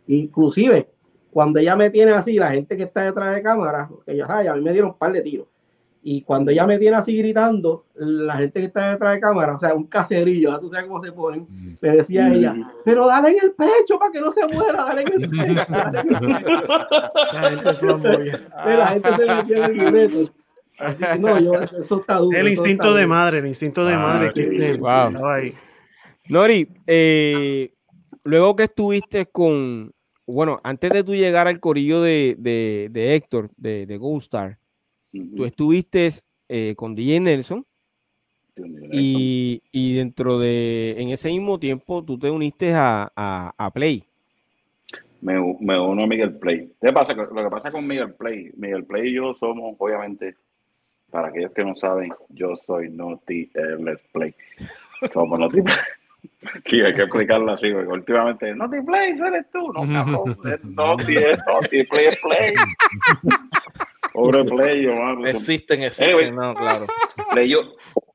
[0.07, 0.87] inclusive
[1.31, 4.53] cuando ella me tiene así, la gente que está detrás de cámara, ellos, ay, a
[4.53, 5.47] mí me dieron un par de tiros.
[6.03, 9.59] Y cuando ella me tiene así gritando, la gente que está detrás de cámara, o
[9.59, 11.47] sea, un caserillo, tú sabes cómo se ponen,
[11.79, 15.21] me decía ella, pero dale en el pecho para que no se muera, dale en
[15.21, 15.65] el pecho.
[15.71, 17.99] Dale en el pecho.
[18.01, 18.41] la gente
[18.77, 20.33] la gente se metió en el libreto.
[21.19, 22.35] No, yo, eso está duro.
[22.35, 24.31] El instinto de madre, el instinto de ah, madre.
[24.35, 24.49] Sí.
[24.49, 25.11] Que, wow.
[26.29, 27.73] Nori, eh,
[28.23, 29.91] luego que estuviste con,
[30.25, 34.57] bueno, antes de tú llegar al corillo de, de, de Héctor, de, de Star,
[35.11, 36.09] Tú estuviste
[36.47, 37.65] eh, con DJ Nelson
[38.91, 44.03] y, y, dentro de, en ese mismo tiempo, tú te uniste a, a, a Play.
[45.21, 46.71] Me, me, uno a Miguel Play.
[46.81, 47.13] ¿Qué pasa?
[47.13, 50.35] Lo que pasa con Miguel Play, Miguel Play y yo somos, obviamente,
[51.09, 54.33] para aquellos que no saben, yo soy Naughty Let's Play.
[55.13, 55.75] Somos Naughty Play.
[56.65, 59.73] Sí, hay que explicarlo así, porque últimamente, Naughty Play, eres tú.
[59.73, 60.37] No, cabrón,
[60.75, 62.53] Naughty es Naughty Play es Play.
[64.13, 65.25] Pobre Play, mano.
[65.25, 66.87] Existen, existen, no, claro.
[67.31, 67.59] Play, yo,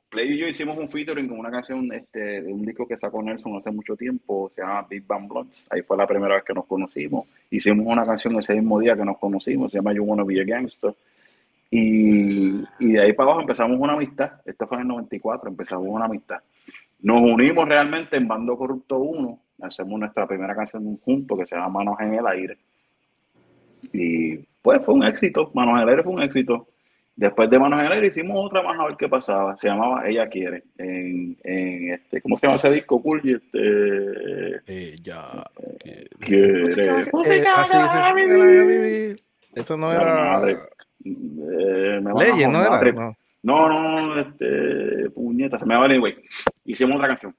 [0.09, 3.23] Play y yo hicimos un featuring con una canción este, de un disco que sacó
[3.23, 5.65] Nelson hace mucho tiempo, se llama Big Bang Blondes.
[5.71, 7.27] Ahí fue la primera vez que nos conocimos.
[7.51, 10.45] Hicimos una canción ese mismo día que nos conocimos, se llama You Wanna Be a
[10.45, 10.95] Gangster.
[11.71, 14.33] Y, y de ahí para abajo empezamos una amistad.
[14.45, 16.41] Esto fue en el 94, empezamos una amistad.
[17.01, 21.69] Nos unimos realmente en Bando Corrupto 1, hacemos nuestra primera canción juntos que se llama
[21.69, 22.59] Manos en el Aire.
[23.93, 26.69] Y pues fue un éxito, Manos el Aire fue un éxito.
[27.15, 29.57] Después de Manos el Aire hicimos otra más a ver qué pasaba.
[29.57, 30.65] Se llamaba Ella Quiere.
[30.77, 33.21] En, en este, ¿cómo se llama ese disco cool?
[33.25, 35.45] Este, Ella
[36.21, 36.65] quiere.
[38.25, 39.17] Eh,
[39.55, 40.43] Eso no era.
[40.49, 42.93] Eh, Leyes, no era.
[42.93, 43.17] No.
[43.43, 46.17] No, no, este, puñeta, se me va güey.
[46.65, 47.33] Hicimos otra canción.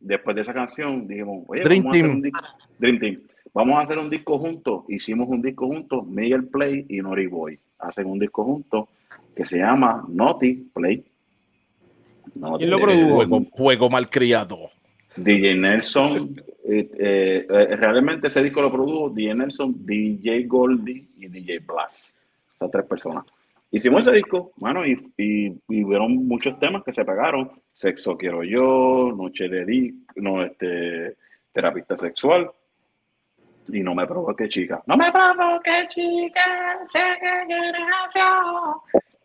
[0.00, 2.22] Después de esa canción dijimos, oye, Dream Team.
[2.78, 3.20] Dream Team.
[3.54, 4.84] Vamos a hacer un disco juntos.
[4.88, 7.58] Hicimos un disco juntos, Miguel Play y Nori Boy.
[7.78, 8.88] Hacen un disco juntos
[9.36, 11.04] que se llama Naughty Play.
[12.58, 13.14] ¿Quién lo produjo?
[13.16, 14.70] Juego, juego malcriado.
[15.16, 16.34] DJ Nelson,
[16.64, 22.14] eh, eh, eh, realmente ese disco lo produjo DJ Nelson, DJ Goldie y DJ Blast.
[22.54, 23.24] Esas tres personas.
[23.70, 27.50] Hicimos ese disco, bueno, y, y, y hubieron muchos temas que se pegaron.
[27.74, 31.16] Sexo quiero yo, Noche de Di, no, este,
[31.52, 32.50] terapista sexual.
[33.68, 34.82] Y no me provoque chica.
[34.86, 37.82] No me provoque chica, sé que quieres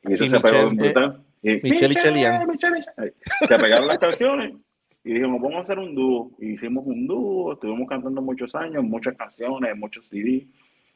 [0.04, 1.24] Y eso Y se pegó Michelle, brutal.
[1.42, 2.48] Y, Michelle y Chelian.
[2.48, 2.86] Michelle.
[3.48, 4.54] Se pegaron las canciones.
[5.04, 6.32] Y dijimos, vamos a hacer un dúo.
[6.40, 10.48] Y hicimos un dúo, estuvimos cantando muchos años, muchas canciones, muchos CD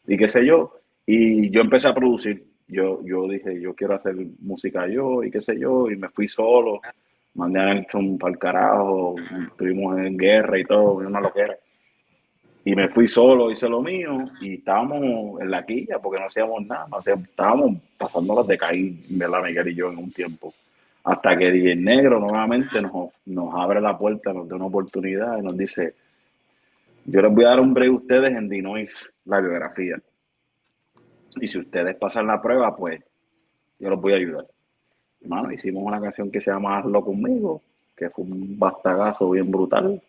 [0.08, 0.74] y qué sé yo.
[1.06, 5.42] Y yo empecé a producir yo, yo dije, yo quiero hacer música yo y qué
[5.42, 6.80] sé yo, y me fui solo,
[7.34, 9.16] mandé a Nelson para el carajo,
[9.50, 11.58] estuvimos en guerra y todo, una loquera.
[12.64, 16.66] Y me fui solo, hice lo mío, y estábamos en la quilla porque no hacíamos
[16.66, 20.54] nada, hacíamos, estábamos pasándolas de caer, ¿verdad, Miguel y yo, en un tiempo.
[21.04, 25.42] Hasta que DJ Negro nuevamente nos, nos abre la puerta, nos da una oportunidad y
[25.42, 25.96] nos dice,
[27.06, 30.00] yo les voy a dar un break a ustedes en Dinois, la biografía.
[31.40, 33.02] Y si ustedes pasan la prueba, pues
[33.80, 34.46] yo los voy a ayudar.
[35.22, 37.64] Hermano, hicimos una canción que se llama Hazlo conmigo,
[37.96, 40.02] que fue un bastagazo bien brutal.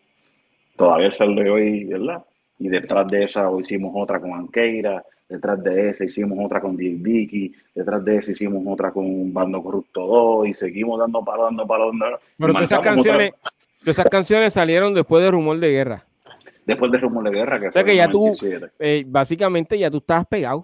[0.75, 2.23] Todavía de hoy, ¿verdad?
[2.59, 6.97] Y detrás de esa hicimos otra con Anqueira, detrás de esa hicimos otra con DJ
[7.01, 11.65] Dicky, detrás de esa hicimos otra con Bando Corrupto 2 y seguimos dando palo, dando
[11.65, 11.87] palo.
[11.87, 12.19] Dando...
[12.37, 13.31] Pero todas esas canciones,
[13.85, 16.05] esas canciones salieron después de Rumor de Guerra.
[16.65, 18.31] Después de Rumor de Guerra, que o sea que ya tú,
[18.79, 20.59] eh, básicamente ya tú estabas pegado.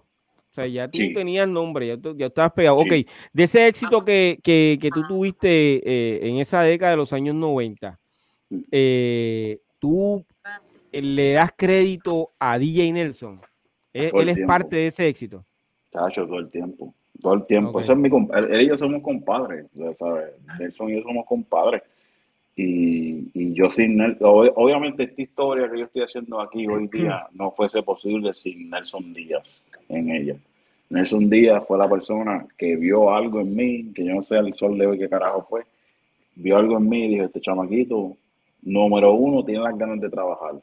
[0.51, 1.13] O sea, ya tú sí.
[1.13, 2.79] tenías nombre, ya, tú, ya estabas pegado.
[2.79, 2.85] Sí.
[2.85, 7.13] Ok, de ese éxito que, que, que tú tuviste eh, en esa década de los
[7.13, 7.99] años 90,
[8.71, 10.25] eh, tú
[10.91, 13.41] le das crédito a DJ Nelson.
[13.93, 14.47] Él, él es tiempo.
[14.47, 15.45] parte de ese éxito.
[15.91, 16.93] Chacho, todo el tiempo.
[17.21, 17.71] Todo el tiempo.
[17.71, 17.83] Okay.
[17.83, 18.55] Ese es mi compadre.
[18.55, 19.65] Él y yo somos compadres.
[19.97, 20.25] ¿sabes?
[20.59, 21.83] Nelson y yo somos compadres.
[22.55, 27.27] Y, y, yo sin Nelson, obviamente esta historia que yo estoy haciendo aquí hoy día
[27.31, 30.35] no fuese posible sin Nelson Díaz en ella.
[30.89, 34.53] Nelson Díaz fue la persona que vio algo en mí, que yo no sé al
[34.55, 35.63] sol de hoy qué carajo fue,
[36.35, 38.17] vio algo en mí y dijo, este chamaquito,
[38.63, 40.55] número uno, tiene las ganas de trabajar.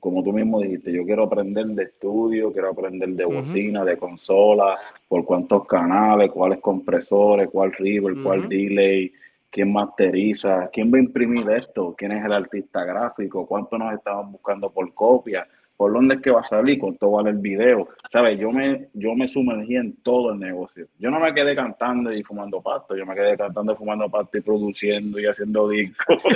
[0.00, 3.86] Como tú mismo dijiste, yo quiero aprender de estudio, quiero aprender de bocina, uh -huh.
[3.86, 8.22] de consola, por cuántos canales, cuáles compresores, cuál river, uh -huh.
[8.22, 9.12] cuál delay,
[9.50, 14.32] quién masteriza, quién va a imprimir esto, quién es el artista gráfico, cuánto nos estamos
[14.32, 15.46] buscando por copia,
[15.78, 17.88] por dónde es que va a salir, cuánto vale el video.
[18.10, 18.36] ¿Sabes?
[18.40, 20.88] Yo me, yo me sumergí en todo el negocio.
[20.98, 24.40] Yo no me quedé cantando y fumando pasto, yo me quedé cantando, fumando pasto y
[24.40, 26.20] produciendo y haciendo discos.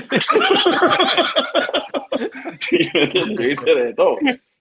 [2.70, 4.14] yo hice de todo.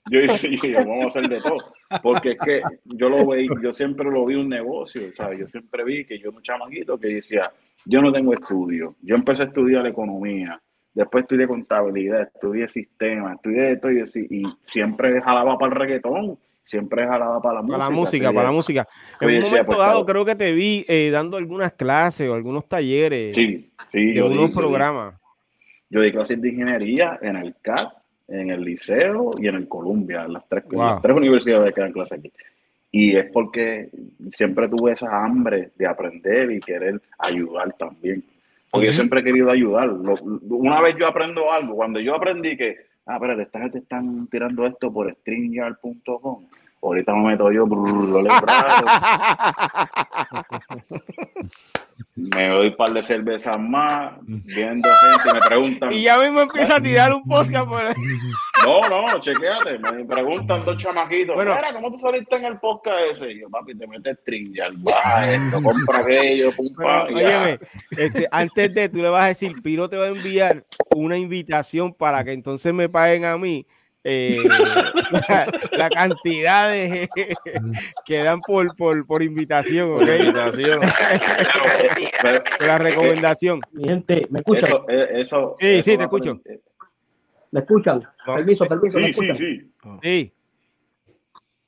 [0.09, 1.57] Yo hice, yo, vamos a hacer de todo.
[2.01, 5.41] Porque es que yo lo veí, yo siempre lo vi un negocio, ¿sabes?
[5.41, 7.51] Yo siempre vi que yo un chamaquito que decía,
[7.85, 8.95] yo no tengo estudio.
[9.03, 10.59] Yo empecé a estudiar economía,
[10.93, 17.05] después estudié contabilidad, estudié sistema, estudié esto y, y siempre jalaba para el reggaetón siempre
[17.05, 17.77] jalaba para la música.
[17.77, 18.87] Para la música, para la música.
[19.19, 22.69] En un momento pues, dado creo que te vi eh, dando algunas clases o algunos
[22.69, 25.15] talleres sí, sí, de unos programas.
[25.89, 27.91] Yo di clases de ingeniería en el CAP
[28.31, 30.63] en el liceo y en el Columbia, en las tres,
[31.01, 32.31] tres universidades que dan clase aquí.
[32.89, 33.89] Y es porque
[34.31, 38.23] siempre tuve esa hambre de aprender y querer ayudar también.
[38.71, 39.89] Porque yo siempre he querido ayudar.
[39.89, 44.65] Una vez yo aprendo algo, cuando yo aprendí que, ah, espérate, esta gente están tirando
[44.65, 46.47] esto por stringyard.com.
[46.81, 48.21] Ahorita me meto yo, lo
[52.15, 55.93] me doy un par de cervezas más, viendo gente, me preguntan.
[56.01, 57.93] Y ya mismo empieza a tirar un podcast por ahí.
[58.65, 62.99] No, no, chequeate, me preguntan dos chamaquitos, bueno, Mira, ¿cómo tú saliste en el podcast
[63.11, 63.31] ese?
[63.31, 64.67] Y yo, papi, te metes string, ya,
[65.31, 67.59] esto, compra aquello, pum, pam, Óyeme,
[67.91, 71.93] este, antes de, tú le vas a decir, Piro te va a enviar una invitación
[71.93, 73.67] para que entonces me paguen a mí
[74.03, 74.39] eh,
[75.71, 77.09] la, cantidad de
[78.05, 80.03] que dan por, por, por invitación,
[82.59, 83.61] la recomendación.
[83.71, 84.71] Mi gente, ¿me escuchan?
[84.87, 86.41] Eso, sí, sí, te escucho.
[87.51, 88.01] ¿Me escuchan?
[88.25, 89.37] Permiso, permiso, ¿me escuchan?
[89.37, 89.71] Sí,
[90.01, 90.33] sí.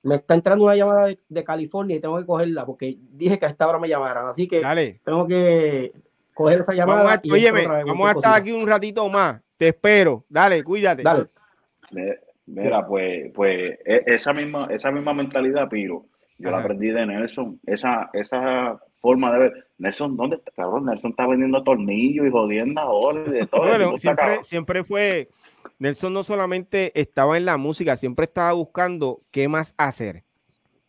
[0.02, 3.50] Me está entrando una llamada de, California y tengo que cogerla porque dije que a
[3.50, 4.62] esta hora me llamaran, así que
[5.04, 5.94] tengo que
[6.34, 7.04] coger esa llamada.
[7.04, 9.40] Vamos a, vamos a estar aquí un ratito más.
[9.56, 10.26] Te espero.
[10.28, 11.04] Dale, cuídate.
[11.04, 11.30] Dale.
[12.46, 16.06] Mira, pues, pues e, esa misma, esa misma mentalidad, Piro,
[16.38, 17.60] yo la aprendí de Nelson.
[17.66, 19.68] Esa, esa forma de ver.
[19.78, 20.52] Nelson, ¿dónde está?
[20.52, 23.98] Cabrón, Nelson está vendiendo tornillos y jodiendo ahora de todo.
[23.98, 25.30] siempre, siempre fue.
[25.80, 30.24] Nelson no solamente estaba en la música, siempre estaba buscando qué más hacer.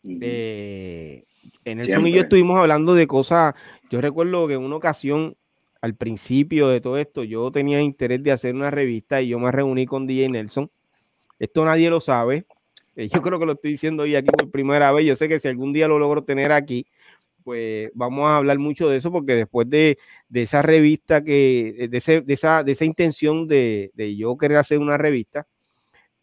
[0.03, 1.23] Eh,
[1.63, 3.55] en Nelson y yo estuvimos hablando de cosas.
[3.89, 5.35] Yo recuerdo que en una ocasión,
[5.81, 9.51] al principio de todo esto, yo tenía interés de hacer una revista y yo me
[9.51, 10.69] reuní con DJ Nelson
[11.39, 12.45] esto nadie lo sabe.
[12.95, 15.05] Eh, yo creo que lo estoy diciendo hoy aquí por primera vez.
[15.05, 16.87] Yo sé que si algún día lo logro tener aquí,
[17.43, 19.97] pues vamos a hablar mucho de eso, porque después de,
[20.33, 25.45] esa revista, que, de, esa, de esa intención de, yo querer hacer una revista,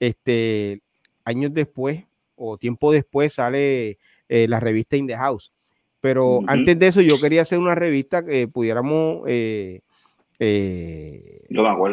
[0.01, 0.81] este,
[1.25, 3.99] años después o tiempo después sale
[4.29, 5.53] eh, la revista In the House.
[6.01, 9.81] Pero antes de eso yo quería hacer una revista que pudiéramos eh,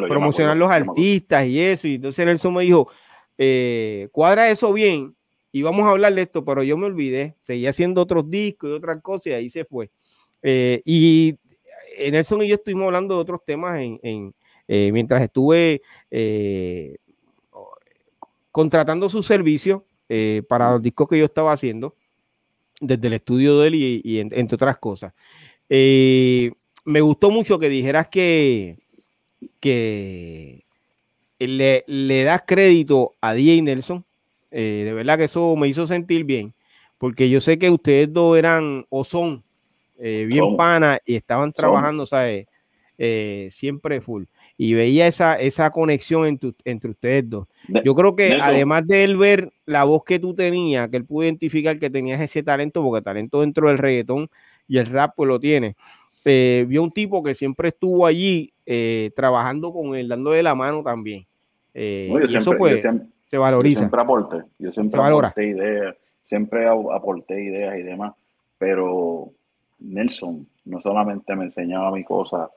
[0.08, 1.88] promocionar los artistas y eso.
[1.88, 2.90] Y entonces Nelson me dijo,
[3.41, 5.16] eh, cuadra eso bien
[5.53, 8.74] y vamos a hablar de esto, pero yo me olvidé, seguí haciendo otros discos y
[8.74, 9.90] otras cosas y ahí se fue.
[10.44, 11.38] Eh, y
[11.98, 14.36] en eso y yo estuvimos hablando de otros temas en,
[14.68, 15.82] eh, mientras estuve
[18.52, 19.86] contratando su servicio
[20.49, 21.95] para los discos que yo estaba haciendo
[22.82, 25.14] desde el estudio de él y, entre otras cosas.
[25.70, 28.78] me gustó mucho que dijeras que,
[29.61, 30.66] que
[31.40, 34.06] le, le das crédito a DJ Nelson.
[34.52, 36.53] Eh, de verdad que eso me hizo sentir bien,
[36.98, 39.44] porque yo sé que ustedes dos eran o son
[39.99, 42.48] eh, bien panas y estaban trabajando, ¿sabes?
[42.98, 44.24] Eh, siempre full.
[44.57, 47.48] Y veía esa, esa conexión entre, entre ustedes dos.
[47.86, 51.24] Yo creo que además de él ver la voz que tú tenías, que él pudo
[51.24, 54.30] identificar que tenías ese talento, porque talento dentro del reggaetón
[54.68, 55.78] y el rap pues lo tiene.
[56.26, 58.52] vio un tipo que siempre estuvo allí
[59.16, 61.28] trabajando con él, dándole la mano también.
[61.74, 62.84] Eh, y eso pues
[63.26, 63.82] se valoriza.
[63.82, 65.96] Yo siempre aporté, yo siempre aporté ideas,
[66.28, 68.14] siempre aporté ideas y demás,
[68.58, 69.30] pero
[69.80, 72.50] Nelson no solamente me enseñaba mi cosas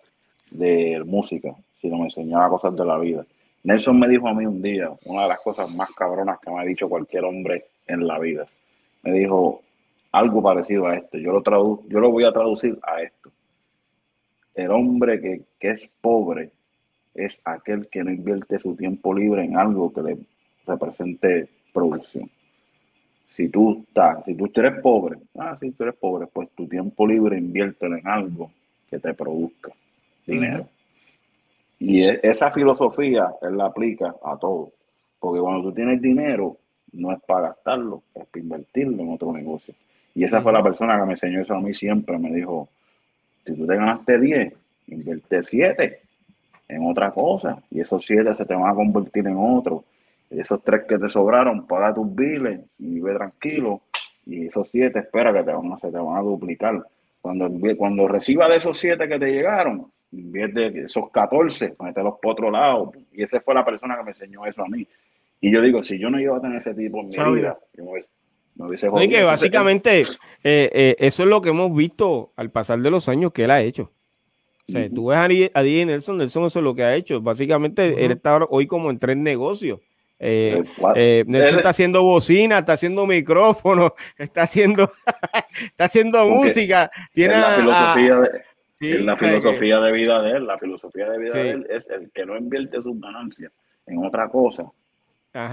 [0.50, 3.24] de música, sino me enseñaba cosas de la vida.
[3.64, 6.60] Nelson me dijo a mí un día, una de las cosas más cabronas que me
[6.60, 8.46] ha dicho cualquier hombre en la vida.
[9.02, 9.62] Me dijo
[10.10, 11.18] algo parecido a esto.
[11.18, 13.30] Yo lo, tradu yo lo voy a traducir a esto.
[14.54, 16.50] El hombre que, que es pobre
[17.14, 20.18] es aquel que no invierte su tiempo libre en algo que le
[20.66, 22.30] represente producción.
[23.36, 27.06] Si tú estás, si tú eres pobre, ah, si tú eres pobre, pues tu tiempo
[27.06, 28.50] libre inviértelo en algo
[28.90, 29.72] que te produzca
[30.26, 30.68] dinero.
[31.78, 34.72] Y e, esa filosofía él la aplica a todo.
[35.18, 36.58] Porque cuando tú tienes dinero,
[36.92, 39.74] no es para gastarlo, es para invertirlo en otro negocio.
[40.14, 42.18] Y esa fue la persona que me enseñó eso a mí siempre.
[42.18, 42.68] Me dijo,
[43.46, 44.52] si tú te ganaste 10,
[44.88, 46.00] invierte 7
[46.68, 49.84] en otra cosa y esos siete se te van a convertir en otro.
[50.30, 53.82] Esos tres que te sobraron, paga tus biles y ve tranquilo.
[54.24, 56.82] Y esos siete, espera que te van a, se te van a duplicar.
[57.20, 62.50] Cuando, cuando reciba de esos siete que te llegaron, invierte esos 14, mételos por otro
[62.50, 62.92] lado.
[63.12, 64.86] Y esa fue la persona que me enseñó eso a mí.
[65.40, 67.84] Y yo digo, si yo no iba a tener ese tipo en mi vida, yo
[67.84, 68.04] me
[68.54, 70.06] no, que básicamente eh,
[70.44, 73.62] eh, eso es lo que hemos visto al pasar de los años que él ha
[73.62, 73.90] hecho.
[74.68, 77.20] O sea, tú ves a, DJ Nelson, Nelson eso es lo que ha hecho.
[77.20, 79.80] Básicamente, él está hoy como en tres negocios.
[80.18, 80.62] Eh,
[80.94, 84.92] eh, Nelson está haciendo bocina, está haciendo micrófono, está haciendo,
[85.64, 86.90] está haciendo música.
[87.12, 90.46] Tiene la filosofía, de, la filosofía de vida de él.
[90.46, 93.52] La filosofía de vida de él es el que no invierte sus ganancias
[93.86, 94.70] en otra cosa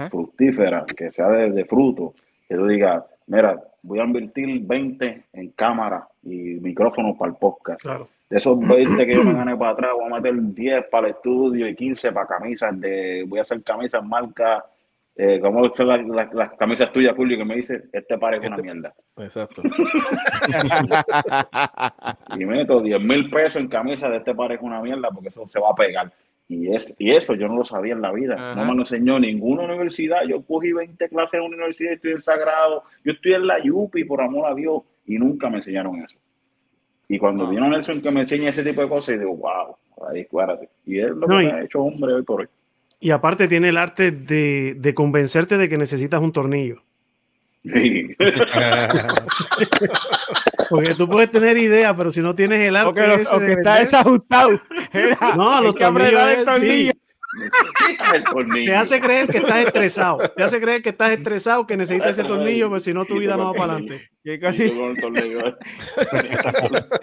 [0.09, 2.13] fructífera, que sea de, fruto,
[2.47, 7.81] que tú digas, mira, voy a invertir 20 en cámara y micrófono para el podcast.
[8.29, 11.15] De esos 20 que yo me gané para atrás, voy a meter 10 para el
[11.15, 14.63] estudio y 15 para camisas de, voy a hacer camisas marca,
[15.15, 18.93] eh, como son las, camisas tuyas, Julio, que me dice, este parece una este, mierda.
[19.17, 19.61] Exacto.
[22.37, 25.59] y meto 10 mil pesos en camisas de este parece una mierda porque eso se
[25.59, 26.11] va a pegar.
[26.47, 28.55] Y, es, y eso yo no lo sabía en la vida.
[28.55, 30.23] No me lo enseñó ninguna universidad.
[30.27, 32.83] Yo cogí 20 clases en una universidad, estoy en Sagrado.
[33.03, 34.81] Yo estoy en la Yupi, por amor a Dios.
[35.05, 36.17] Y nunca me enseñaron eso.
[37.09, 37.49] Y cuando ah.
[37.49, 39.75] vino Nelson que me enseña ese tipo de cosas, y digo, wow,
[40.09, 40.69] ahí cuárate.
[40.85, 42.47] Y es lo que me ha hecho hombre hoy por hoy.
[43.01, 46.83] Y aparte tiene el arte de, de convencerte de que necesitas un tornillo.
[50.69, 52.89] Porque tú puedes tener idea, pero si no tienes el arte.
[52.89, 52.93] O
[53.39, 54.61] que, está desajustado.
[55.35, 56.93] no, los tornillos.
[58.65, 60.17] Te hace creer que estás estresado.
[60.35, 63.37] Te hace creer que estás estresado, que necesitas ese tornillo, pues si no, tu vida
[63.37, 64.09] no va para adelante.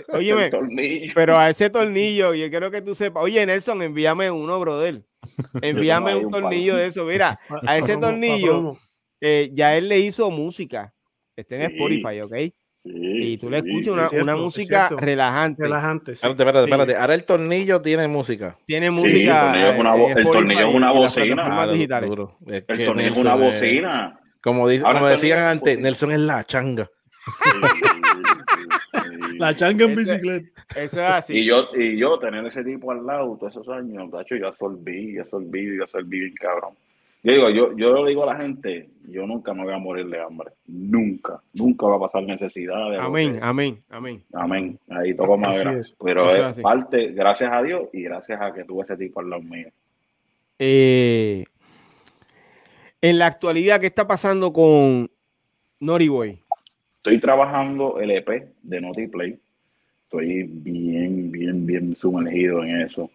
[0.09, 0.51] Óyeme,
[1.15, 3.23] pero a ese tornillo, yo quiero que tú sepas.
[3.23, 5.03] Oye, Nelson, envíame uno, brother.
[5.63, 7.05] Envíame un tornillo de eso.
[7.05, 8.79] Mira, a ese tornillo,
[9.21, 10.93] eh, ya él le hizo música.
[11.35, 12.35] Está en Spotify, ¿ok?
[12.89, 15.63] Y tú le escuchas una, música relajante.
[15.63, 16.13] Relajante.
[16.13, 18.57] Espérate, espérate, Ahora el tornillo tiene música.
[18.65, 19.53] Tiene música.
[19.53, 21.25] el tornillo es una, bocina.
[22.47, 24.21] el tornillo es una bocina.
[24.41, 26.89] Como, como decían antes, Nelson es la changa.
[29.39, 30.63] la changa en bicicleta.
[30.77, 31.39] Eso es así.
[31.39, 35.15] Y yo, y yo tener ese tipo al lado todos esos años, tacho, yo absorbí,
[35.15, 36.75] yo absorbí, yo absorbí bien cabrón.
[37.27, 40.07] Yo digo, yo, yo le digo a la gente, yo nunca me voy a morir
[40.07, 40.51] de hambre.
[40.69, 41.41] Nunca.
[41.55, 42.89] Nunca va a pasar necesidad.
[42.89, 44.23] De amén, amén, amén.
[44.33, 44.79] Amén.
[44.89, 45.75] Ahí toco madera.
[46.05, 49.43] Pero es, parte, gracias a Dios y gracias a que tuve ese tipo al lado
[49.43, 49.67] mío.
[50.61, 51.45] Eh,
[53.03, 55.11] en la actualidad, ¿qué está pasando con
[55.81, 56.39] Noriboy?
[56.99, 59.37] Estoy trabajando el EP de Notiplay.
[60.05, 63.11] Estoy bien, bien, bien sumergido en eso.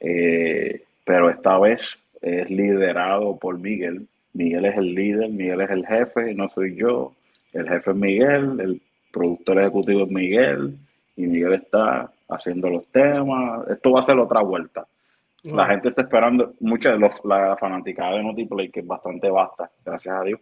[0.00, 1.80] Eh, pero esta vez
[2.22, 4.06] es liderado por Miguel.
[4.32, 7.12] Miguel es el líder, Miguel es el jefe, no soy yo.
[7.52, 8.80] El jefe es Miguel, el
[9.12, 10.76] productor ejecutivo es Miguel,
[11.16, 13.68] y Miguel está haciendo los temas.
[13.68, 14.86] Esto va a ser otra vuelta.
[15.42, 19.68] La gente está esperando, mucha de los, la fanaticada de Notiplay, que es bastante vasta,
[19.84, 20.40] gracias a Dios,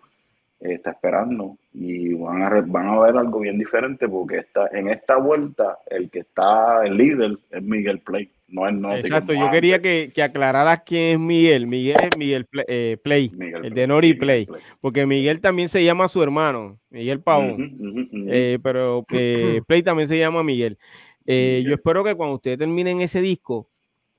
[0.61, 5.17] está esperando y van a, van a ver algo bien diferente porque está, en esta
[5.17, 8.31] vuelta el que está el líder es Miguel Play.
[8.51, 8.97] No es no.
[8.97, 11.67] Exacto, yo quería que, que, aclararas quién es Miguel.
[11.67, 13.33] Miguel es Miguel eh, Play,
[13.63, 14.49] el de Nori Play,
[14.81, 20.19] porque Miguel también se llama su hermano, Miguel Pavón, eh, pero que Play también se
[20.19, 20.79] llama Miguel.
[21.27, 23.69] Eh, yo espero que cuando ustedes terminen ese disco,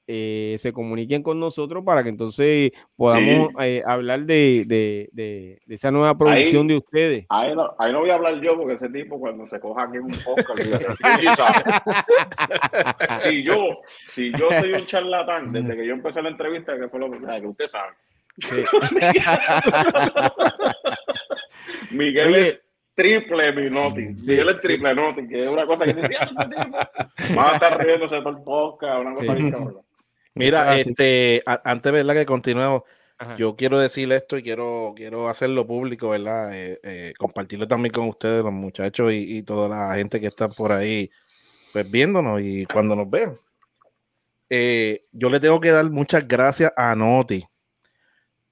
[0.07, 5.91] eh, se comuniquen con nosotros para que entonces podamos eh, hablar de, de, de, esa
[5.91, 7.25] nueva producción de ustedes.
[7.29, 9.97] Ahí no, ahí no voy a hablar yo porque ese tipo cuando se coja aquí
[9.97, 10.59] en un podcast,
[13.19, 13.79] si yo,
[14.09, 17.47] si yo soy un charlatán desde que yo empecé la entrevista, que fue lo que
[17.47, 17.91] usted sabe.
[21.91, 22.63] Miguel es
[22.93, 24.01] triple mi noti.
[24.01, 26.01] Miguel es triple noti, que es una cosa que te
[27.35, 29.81] Va a estar riéndose por el podcast, una cosa bien cabrón.
[30.33, 32.13] Mira, este, antes ¿verdad?
[32.13, 32.83] que continuemos,
[33.37, 36.55] yo quiero decir esto y quiero, quiero hacerlo público, ¿verdad?
[36.55, 40.71] Eh, eh, compartirlo también con ustedes, los muchachos y, toda la gente que está por
[40.71, 41.11] ahí,
[41.71, 43.37] pues viéndonos y cuando nos vean.
[44.49, 47.43] Eh, yo le tengo que dar muchas gracias a Noti.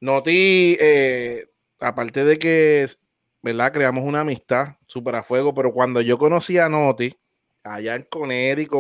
[0.02, 0.78] Noti,
[1.80, 2.88] aparte de que,
[3.42, 3.74] ¿verdad?
[3.74, 7.14] Creamos una amistad súper a fuego, pero cuando yo conocí a Noti,
[7.64, 8.78] allá en Conérico,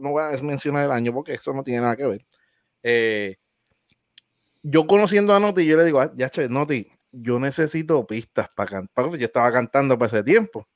[0.00, 2.26] no voy a mencionar el año porque eso no tiene nada que ver.
[2.82, 3.36] Eh,
[4.62, 8.70] yo conociendo a Noti, yo le digo, ah, ya, che, Noti, yo necesito pistas para
[8.70, 10.66] cantar, yo estaba cantando para ese tiempo.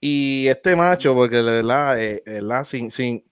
[0.00, 2.22] Y este macho, porque la verdad, eh,
[2.64, 3.24] sin, sin,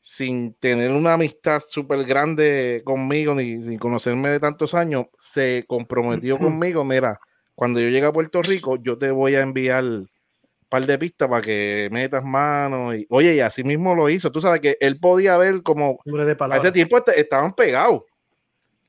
[0.00, 6.36] sin tener una amistad súper grande conmigo, ni sin conocerme de tantos años, se comprometió
[6.38, 7.20] conmigo, mira,
[7.54, 9.84] cuando yo llegue a Puerto Rico, yo te voy a enviar
[10.68, 12.94] par de pistas para que metas manos.
[12.96, 14.30] Y, oye, y así mismo lo hizo.
[14.32, 16.00] Tú sabes que él podía ver como
[16.50, 18.02] a ese tiempo estaban pegados.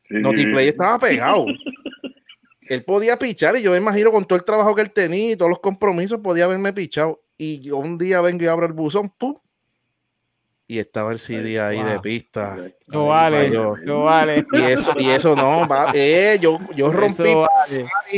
[0.10, 1.46] Notiplay estaba pegado.
[2.62, 5.36] él podía pichar y yo me imagino con todo el trabajo que él tenía y
[5.36, 7.22] todos los compromisos podía haberme pichado.
[7.38, 9.34] Y yo un día vengo y abro el buzón, ¡pum!
[10.70, 12.56] y estaba el CD ahí de pista.
[12.90, 14.46] No vale, no vale.
[14.52, 17.34] Y eso, y eso no, va, eh, yo, yo rompí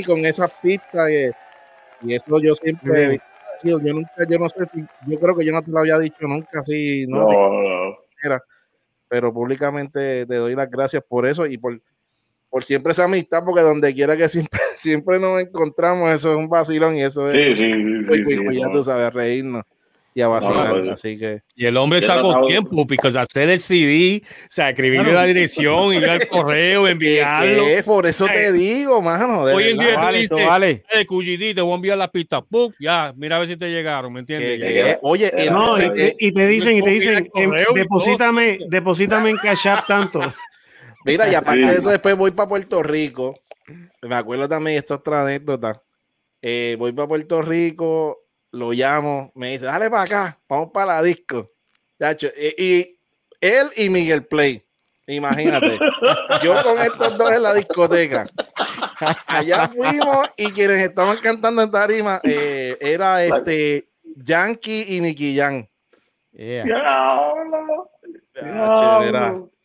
[0.05, 3.21] con esas pistas y, eso yo siempre
[3.63, 6.27] yo nunca, yo no sé si, yo creo que yo no te lo había dicho
[6.27, 7.27] nunca así, no,
[9.07, 11.81] pero públicamente te doy las gracias por eso y por,
[12.49, 16.49] por siempre esa amistad, porque donde quiera que siempre, siempre nos encontramos, eso es un
[16.49, 17.63] vacilón y eso es, sí,
[18.07, 19.63] sí, sí, ya tú sabes, reírnos
[20.13, 20.71] y a vacilar.
[20.71, 21.41] Pues, así que.
[21.55, 26.05] Y el hombre sacó tiempo, porque hacer el CD, o sea, escribirle la dirección, ir
[26.09, 27.65] al correo, enviarlo.
[27.65, 29.43] ¿Qué, Por eso te digo, mano.
[29.43, 30.83] Hoy en día vale, tú dices, vale.
[30.88, 32.41] te voy a enviar la pista.
[32.41, 32.73] ¡Pum!
[32.79, 34.97] Ya, mira a ver si te llegaron, ¿me entiendes?
[35.01, 37.29] Oye, no, y, te, y, te, dicen, y te dicen,
[37.73, 40.21] deposítame, deposítame en Cash App tanto.
[41.03, 43.39] Mira, y aparte de eso, después voy para Puerto Rico.
[44.03, 45.81] Me acuerdo también, esto es otra anécdota.
[46.41, 48.19] Eh, voy para Puerto Rico,
[48.51, 51.51] lo llamo, me dice, dale para acá, vamos para la disco.
[52.57, 52.97] y,
[53.39, 54.63] él y Miguel Play,
[55.07, 55.79] imagínate,
[56.43, 58.25] yo con estos dos en la discoteca.
[59.25, 65.67] Allá fuimos y quienes estaban cantando en tarima eh, era este Yankee y Nicky Yan.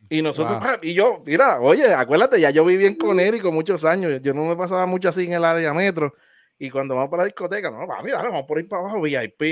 [0.08, 4.22] Y nosotros, y yo, mira, oye, acuérdate, ya yo viví en Conérico con muchos años,
[4.22, 6.14] yo no me pasaba mucho así en el área metro.
[6.59, 9.43] Y cuando vamos para la discoteca, no, papi, dale, vamos por ahí para abajo, VIP.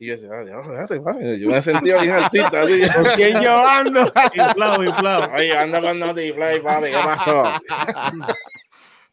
[0.00, 1.40] Y yo decía, ah, déjate, papi.
[1.40, 2.62] Yo me sentía bien artista.
[2.62, 2.80] Así.
[2.94, 4.12] ¿Con quién yo ando?
[4.34, 5.32] inflado, inflado.
[5.34, 7.44] Oye, ando con Naughty Play, papi, ¿qué pasó?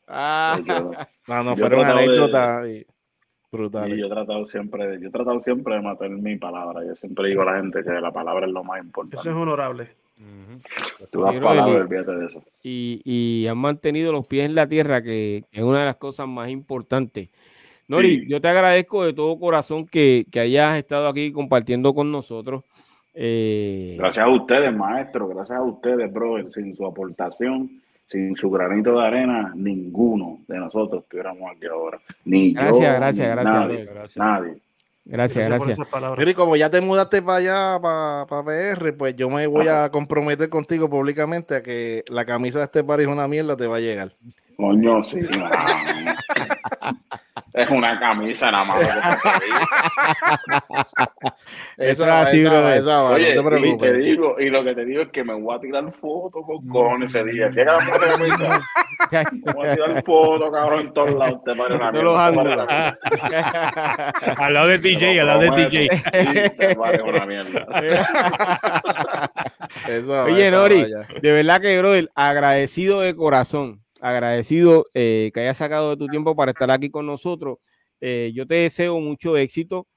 [0.07, 0.59] ah.
[1.27, 2.85] no, no, fueron anécdotas y
[3.51, 3.97] brutales.
[3.97, 6.85] Y yo he tratado siempre, yo he tratado siempre de matar mi palabra.
[6.85, 9.17] Yo siempre digo a la gente que la palabra es lo más importante.
[9.17, 9.95] Eso es honorable.
[12.63, 16.27] Y, y, han mantenido los pies en la tierra, que es una de las cosas
[16.27, 17.29] más importantes.
[17.87, 22.63] Nori, yo te agradezco de todo corazón que, hayas estado aquí compartiendo con nosotros.
[23.13, 26.51] Eh, gracias a ustedes, maestro, gracias a ustedes, brother.
[26.51, 31.99] Sin su aportación, sin su granito de arena, ninguno de nosotros estuviéramos aquí ahora.
[32.25, 34.17] Ni gracias, yo, gracias, gracias, gracias.
[34.17, 34.64] Nadie.
[35.05, 35.77] Gracias, gracias.
[36.17, 39.89] Y como ya te mudaste para allá, para, para PR, pues yo me voy a
[39.91, 43.77] comprometer contigo públicamente a que la camisa de este par es una mierda, te va
[43.77, 44.15] a llegar.
[44.57, 45.19] Coño, sí.
[47.55, 48.79] es una camisa nada más.
[51.77, 55.09] eso, así, eso, Oye, no te y, te digo, y lo que te digo es
[55.09, 57.49] que me voy a tirar fotos con cojones ese día.
[57.49, 57.79] Llega la
[59.09, 59.31] camisa.
[59.31, 61.41] me voy a tirar fotos, cabrón, en todos lados.
[61.45, 62.93] Te parece una mierda.
[64.37, 65.87] al lado de DJ, al lado de DJ.
[66.57, 67.65] te parece una mierda.
[70.25, 70.85] Oye, Nori,
[71.21, 76.35] de verdad que, brother, agradecido de corazón agradecido eh, que hayas sacado de tu tiempo
[76.35, 77.57] para estar aquí con nosotros.
[78.01, 79.87] Eh, yo te deseo mucho éxito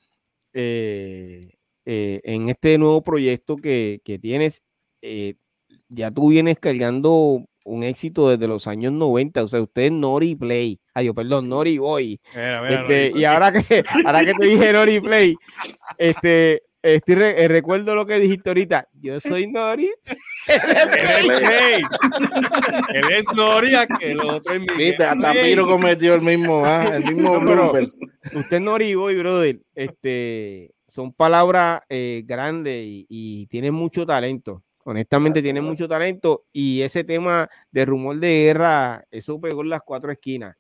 [0.53, 1.51] eh,
[1.85, 4.63] en este nuevo proyecto que, tienes.
[5.89, 10.35] ya tú vienes cargando un éxito desde los años 90, o sea, usted es Nori
[10.35, 10.81] Play.
[10.95, 12.21] Ay, perdón, Nori Boy.
[12.69, 15.35] Este, y ahora que, ahora que te dije Nori Play,
[15.99, 18.89] este, este recuerdo lo que dijiste ahorita.
[18.93, 19.91] Yo soy Nori.
[22.89, 27.05] Él es Noria que el otro es Viste, hasta Piro cometió el mismo, ah, el
[27.05, 27.73] mismo no,
[28.35, 34.63] Usted Nori Boy, brother, este, son palabras eh, grandes y, y tienen mucho talento.
[34.85, 39.83] Honestamente, tiene mucho talento y ese tema de rumor de guerra, eso pegó en las
[39.83, 40.57] cuatro esquinas.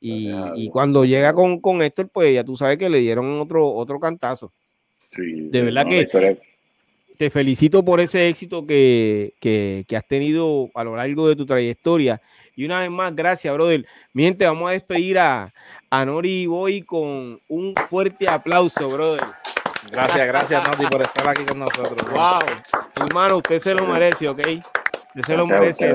[0.00, 3.70] Y, y cuando llega con, con Héctor, pues ya tú sabes que le dieron otro,
[3.72, 4.52] otro cantazo.
[5.16, 6.08] de verdad que
[7.20, 12.18] te felicito por ese éxito que, has tenido a lo largo de tu trayectoria.
[12.56, 13.84] Y una vez más, gracias, brother.
[14.14, 15.52] Miente, vamos a despedir a,
[15.90, 19.22] a Nori Boy con un fuerte aplauso, brother.
[19.92, 22.10] Gracias, gracias, Nori, por estar aquí con nosotros.
[22.10, 22.38] Wow,
[23.06, 24.38] hermano, usted se lo merece, ¿ok?
[24.38, 25.94] Usted se lo merece,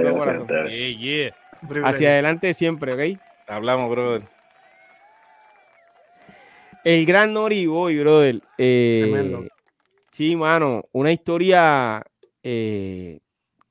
[1.86, 3.20] Hacia adelante siempre, ¿ok?
[3.48, 4.22] Hablamos, brother.
[6.84, 8.42] El gran Nori Boy, brother.
[8.60, 9.50] Eh,
[10.16, 12.02] Sí, mano, una historia
[12.42, 13.20] eh,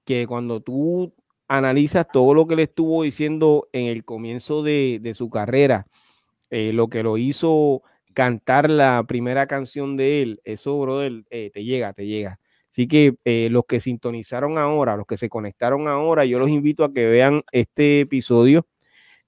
[0.05, 1.15] que cuando tú
[1.49, 5.87] analizas todo lo que le estuvo diciendo en el comienzo de, su carrera,
[6.51, 11.65] eh, lo que lo hizo cantar la primera canción de él, eso, brother, eh, te
[11.65, 12.39] llega, te llega.
[12.71, 13.17] Así que
[13.51, 17.43] los que sintonizaron ahora, los que se conectaron ahora, yo los invito a que vean
[17.53, 18.67] este episodio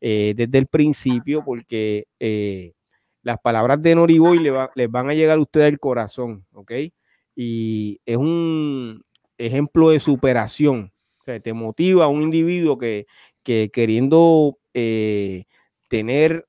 [0.00, 2.08] desde el principio, porque
[3.22, 6.72] las palabras de Noriboy le les van a llegar a ustedes al corazón, ¿ok?
[7.36, 9.04] Y es un
[9.38, 10.92] ejemplo de superación.
[11.20, 13.06] O sea, te motiva a un individuo que,
[13.44, 14.58] que queriendo
[15.88, 16.46] tener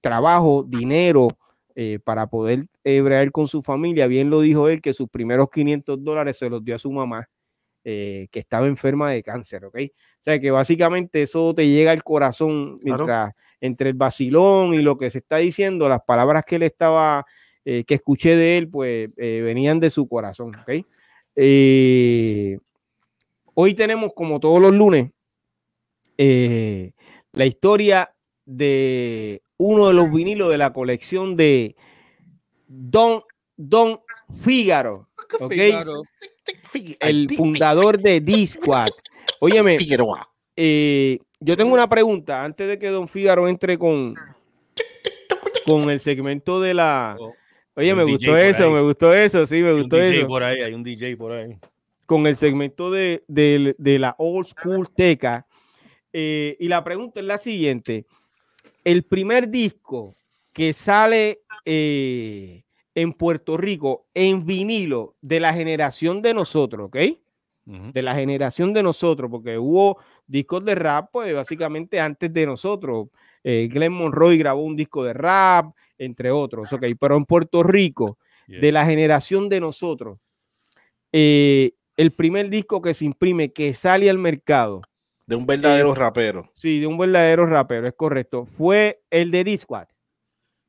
[0.00, 1.28] trabajo, dinero,
[1.80, 4.08] eh, para poder hebrear con su familia.
[4.08, 7.28] Bien lo dijo él, que sus primeros 500 dólares se los dio a su mamá,
[7.84, 9.76] eh, que estaba enferma de cáncer, ¿ok?
[9.76, 14.98] O sea, que básicamente eso te llega al corazón mientras entre el vacilón y lo
[14.98, 17.24] que se está diciendo, las palabras que él estaba,
[17.70, 20.86] eh, que escuché de él, pues venían de su corazón, ¿ok?
[23.54, 25.10] hoy tenemos, como todos los lunes,
[26.16, 28.12] la historia
[28.44, 31.76] de uno de los vinilos de la colección de
[32.66, 33.22] Don,
[33.56, 34.00] Don
[34.42, 35.08] Fígaro.
[37.00, 38.88] El fundador de Disquad.
[39.40, 39.78] Óyeme,
[40.56, 44.14] eh, yo tengo una pregunta antes de que Don Fígaro entre con,
[45.66, 47.16] con el segmento de la.
[47.78, 50.26] Oye, me gustó eso, me gustó eso, sí, me gustó eso.
[50.26, 51.56] Por ahí, hay un DJ por ahí.
[52.04, 55.46] Con el segmento de, la Old School Teca.
[56.12, 58.06] Eh, y la pregunta es la siguiente
[58.88, 60.16] el primer disco
[60.52, 62.62] que sale eh,
[62.94, 66.96] en Puerto Rico en vinilo de la generación de nosotros, ¿ok?
[67.66, 73.08] De la generación de nosotros, porque hubo discos de rap, pues básicamente antes de nosotros.
[73.44, 76.84] Eh, Glenn Monroy grabó un disco de rap, entre otros, ¿ok?
[76.98, 80.18] Pero en Puerto Rico, de la generación de nosotros,
[81.12, 84.82] eh, el primer disco que se imprime, que sale al mercado,
[85.28, 86.48] de un verdadero rapero.
[86.54, 88.46] Sí, de un verdadero rapero, es correcto.
[88.46, 89.86] Fue el de Disquad.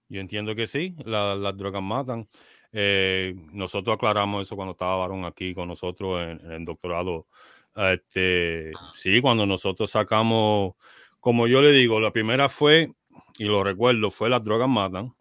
[0.09, 2.27] Yo entiendo que sí, las drogas matan.
[2.73, 7.27] Eh, nosotros aclaramos eso cuando estaba Varón aquí con nosotros en, el doctorado.
[7.73, 10.73] Este, sí, cuando nosotros sacamos,
[11.21, 12.91] como yo le digo, la primera fue,
[13.37, 15.15] y lo recuerdo, fue Las drogas matan.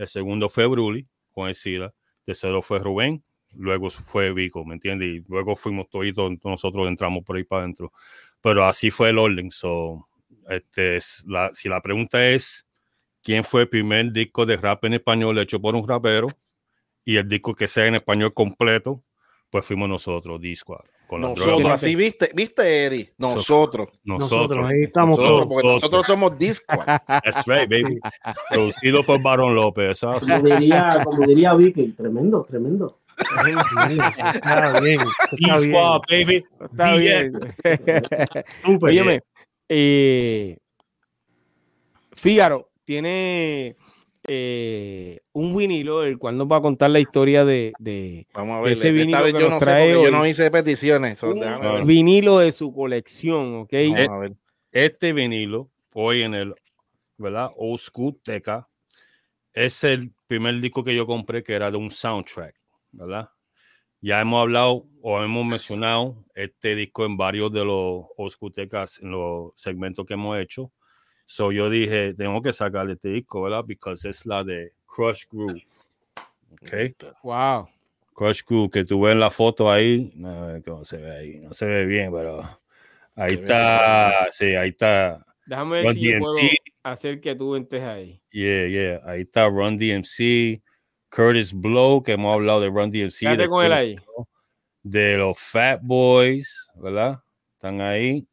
[0.00, 1.92] El segundo fue Bruli, con el SIDA.
[2.24, 3.22] Tercero fue Rubén.
[3.52, 5.08] Luego fue Vico, ¿me entiendes?
[5.08, 7.92] Y luego fuimos todos, nosotros entramos por ahí para adentro
[8.40, 9.50] pero así fue el orden.
[9.50, 10.08] So,
[10.48, 12.66] este, la, si la pregunta es,
[13.22, 16.28] ¿quién fue el primer disco de rap en español hecho por un rapero?
[17.04, 19.04] Y el disco que sea en español completo,
[19.50, 20.40] pues fuimos nosotros.
[21.06, 23.10] Con nosotros, así viste, viste, Eri.
[23.18, 23.88] Nosotros.
[24.04, 25.46] Nosotros, ahí estamos todos.
[25.46, 26.66] Porque nosotros somos Disco.
[27.06, 27.98] That's right, baby.
[28.48, 30.00] Producido por Baron López.
[30.00, 33.00] Como diría, como diría Vicky, tremendo, tremendo.
[33.18, 33.58] Está bien.
[34.34, 35.00] Está bien.
[36.08, 36.44] baby.
[36.60, 37.32] Está bien.
[38.80, 39.20] Óyeme,
[39.68, 40.56] eh,
[42.12, 43.76] Fígaro tiene
[44.32, 48.60] eh, un vinilo, el cual nos va a contar la historia de, de Vamos a
[48.60, 51.20] ver, ese vinilo que yo no trae sé yo no hice peticiones.
[51.22, 53.72] un vinilo de su colección, ¿ok?
[53.90, 54.32] Vamos a ver.
[54.70, 56.54] Este vinilo, hoy en el,
[57.16, 57.50] ¿verdad?
[57.56, 58.68] Old School Teca,
[59.52, 62.60] es el primer disco que yo compré que era de un soundtrack.
[62.92, 63.30] ¿verdad?
[64.00, 69.52] Ya hemos hablado o hemos mencionado este disco en varios de los Oscutecas, en los
[69.56, 70.72] segmentos que hemos hecho.
[71.30, 73.60] So yo dije, tengo que sacar este disco, ¿verdad?
[73.64, 75.62] Porque es la de Crush Groove.
[76.54, 76.92] Okay.
[77.22, 77.68] Wow.
[78.12, 81.36] Crush Groove, que tú ves en la foto ahí, no, ¿cómo se ve ahí?
[81.38, 82.40] No se ve bien, pero
[83.14, 85.24] ahí está, sí, ahí está.
[85.46, 86.36] Déjame ver si puedo
[86.82, 88.20] hacer que tú entres ahí.
[88.32, 90.60] Yeah, yeah, ahí está Run DMC,
[91.14, 93.36] Curtis Blow, que hemos hablado de Run DMC.
[93.36, 93.96] De, con él ahí.
[94.82, 97.22] de los Fat Boys, ¿verdad?
[97.54, 98.26] Están ahí.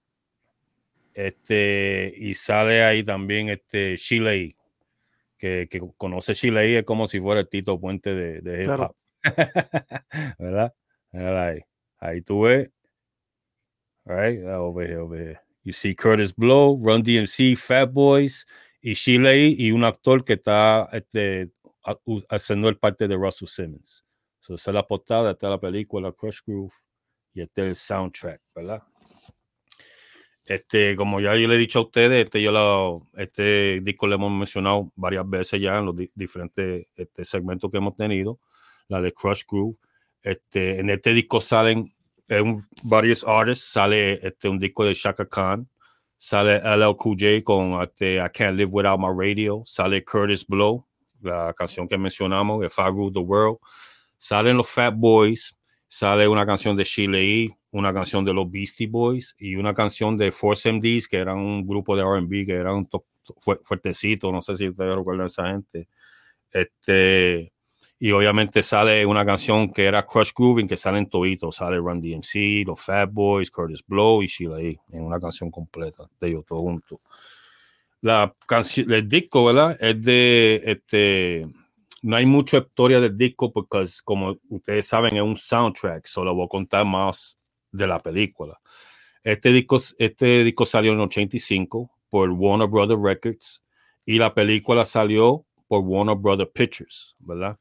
[1.18, 4.56] Este, y sale ahí también este Chile,
[5.36, 8.96] que, que conoce Chile es como si fuera el Tito Puente de, de hip hop.
[10.38, 10.76] ¿Verdad?
[11.12, 11.62] Ahí.
[11.98, 12.70] ahí tú ves.
[14.06, 15.42] Right, over here, over here.
[15.64, 18.46] You see Curtis Blow, Run DMC, Fat Boys
[18.80, 21.50] y Chile y un actor que está este,
[22.30, 24.06] haciendo el parte de Russell Simmons.
[24.40, 26.74] So, esa es la portada, está la película Crush Groove
[27.34, 28.84] y este es el soundtrack, ¿verdad?
[30.48, 34.16] Este, como ya yo le he dicho a ustedes, este, yo lo, este disco lo
[34.16, 38.40] hemos mencionado varias veces ya en los diferentes este, segmentos que hemos tenido,
[38.88, 39.76] la de Crush Groove.
[40.24, 41.92] Este, en este disco salen
[42.84, 45.68] varios artists, sale este, un disco de Shaka Khan,
[46.16, 50.88] sale LL Cool J con este, I Can't Live Without My Radio, sale Curtis Blow,
[51.24, 53.58] la canción que mencionamos, If I Rule the World.
[54.18, 55.54] Salen los Fat Boys,
[55.88, 60.18] sale una canción de Chile E, una canción de los Beastie Boys y una canción
[60.18, 62.88] de Force MDs, que eran un grupo de RB, que eran
[63.64, 65.88] fuertecitos, no sé si ustedes recuerdan a esa gente.
[66.52, 67.52] Este,
[68.00, 71.52] Y obviamente sale una canción que era Crush Grooving, que sale en todito.
[71.52, 74.80] Sale Run DMC, los Fat Boys, Curtis Blow y Sheila E.
[74.92, 77.00] En una canción completa de ellos todos juntos.
[78.02, 79.78] La canción, el disco, ¿verdad?
[79.80, 81.48] Es de, este,
[82.04, 86.06] no hay mucha historia del disco porque, como ustedes saben, es un soundtrack.
[86.06, 87.38] Solo voy a contar más
[87.72, 88.60] de la película.
[89.24, 93.64] Este disco, este disco salió en 85 por Warner Brothers Records
[94.06, 97.58] y la película salió por Warner Brothers Pictures, ¿verdad?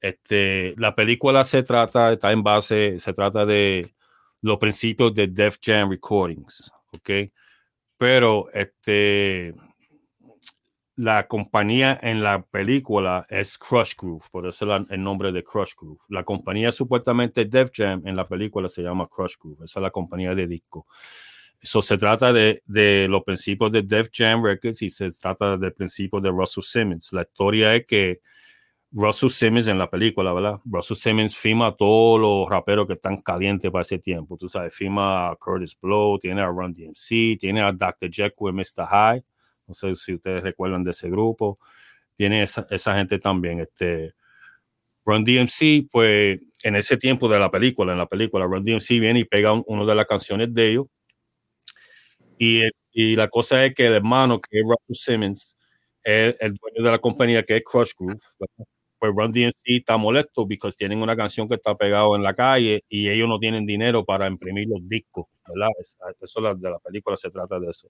[0.00, 3.94] Este, la película se trata, está en base, se trata de
[4.40, 7.10] los principios de Def Jam Recordings, ¿ok?
[7.98, 9.54] Pero este,
[10.98, 16.00] la compañía en la película es Crush Groove, por eso el nombre de Crush Groove.
[16.08, 19.92] La compañía supuestamente Def Jam en la película se llama Crush Groove, esa es la
[19.92, 20.88] compañía de disco.
[21.60, 25.72] Eso se trata de, de, los principios de Def Jam Records y se trata del
[25.72, 27.12] principio de Russell Simmons.
[27.12, 28.20] La historia es que
[28.90, 30.58] Russell Simmons en la película, ¿verdad?
[30.64, 34.36] Russell Simmons firma a todos los raperos que están calientes para ese tiempo.
[34.36, 38.10] Tú sabes, firma a Curtis Blow, tiene a Run DMC, tiene a Dr.
[38.10, 38.84] Jekyll y Mr.
[38.84, 39.24] High.
[39.68, 41.58] No sé si ustedes recuerdan de ese grupo.
[42.16, 43.60] Tiene esa, esa gente también.
[43.60, 44.14] Este,
[45.04, 49.20] Run DMC, pues en ese tiempo de la película, en la película, Run DMC viene
[49.20, 50.86] y pega una de las canciones de ellos.
[52.38, 52.62] Y,
[52.92, 55.56] y, la cosa es que el hermano, que es Russell Simmons,
[56.04, 58.20] el dueño de la compañía que es Crush Groove,
[58.98, 62.84] pues Run DMC está molesto porque tienen una canción que está pegado en la calle
[62.88, 65.68] y ellos no tienen dinero para imprimir los discos, ¿verdad?
[66.20, 67.88] Eso de la película se trata de eso.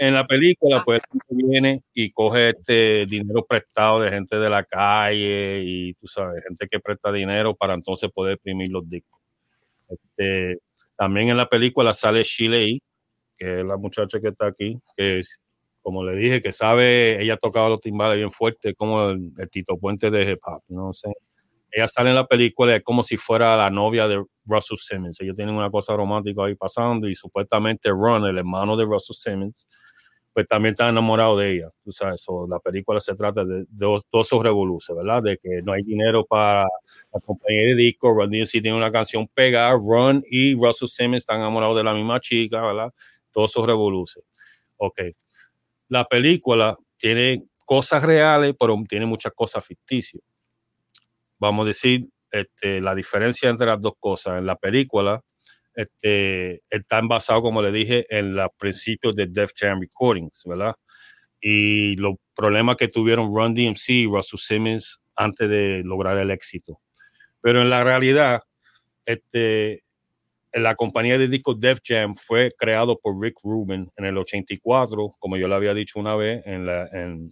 [0.00, 5.60] En la película, pues viene y coge este dinero prestado de gente de la calle
[5.64, 9.20] y tú sabes, gente que presta dinero para entonces poder imprimir los discos.
[9.88, 10.60] Este,
[10.96, 12.80] también en la película sale Shirley,
[13.36, 15.40] que es la muchacha que está aquí, que es
[15.82, 20.10] como le dije, que sabe, ella tocaba los timbales bien fuerte, como el, Tito Puente
[20.10, 21.10] de hip hop, no sé.
[21.70, 25.20] Ella sale en la película es como si fuera la novia de Russell Simmons.
[25.20, 29.66] Ellos tienen una cosa romántica ahí pasando y supuestamente Ron, el hermano de Russell Simmons,
[30.38, 31.70] pues también está enamorado de ella.
[31.82, 35.22] Tú sabes, la película se trata de, dos, esos revoluciones, ¿verdad?
[35.22, 36.62] De que no hay dinero para
[37.12, 38.12] la compañía de disco.
[38.12, 39.72] Ron DMC tiene una canción pegada.
[39.72, 42.92] Ron y Russell Simmons están enamorados de la misma chica, ¿verdad?
[43.32, 44.28] Todos esos revoluciones.
[44.76, 45.00] Ok
[45.88, 50.22] la película tiene cosas reales, pero tiene muchas cosas ficticias.
[51.38, 54.38] Vamos a decir, este, la diferencia entre las dos cosas.
[54.38, 55.22] En la película,
[55.78, 60.74] este, están basados, como le dije, en los principios de Def Jam Recordings, ¿verdad?
[61.40, 66.80] Y los problemas que tuvieron Run DMC y Russell Simmons antes de lograr el éxito.
[67.40, 68.40] Pero en la realidad,
[69.06, 69.84] este,
[70.52, 75.36] la compañía de discos Def Jam fue creado por Rick Rubin en el 84, como
[75.36, 77.28] yo le había dicho una vez, en la, en,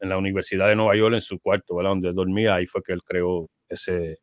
[0.00, 1.92] en la Universidad de Nueva York, en su cuarto, ¿verdad?
[1.92, 4.18] donde dormía, ahí fue que él creó ese,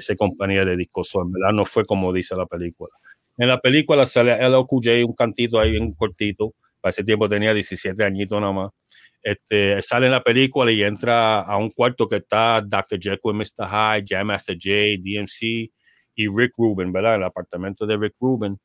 [0.00, 1.14] esa compañía de discos.
[1.14, 2.92] en verdad no fue como dice la película.
[3.38, 8.04] En la película sale LQJ, un cantito ahí bien cortito, para ese tiempo tenía 17
[8.04, 8.70] añitos nada más.
[9.22, 12.98] Este, sale en la película y entra a un cuarto que está Dr.
[12.98, 13.68] Jekyll, Mr.
[13.68, 14.72] Hyde, Jam Master J,
[15.02, 15.70] DMC,
[16.14, 17.16] y Rick Rubin, ¿verdad?
[17.16, 18.58] El apartamento de Rick Rubin.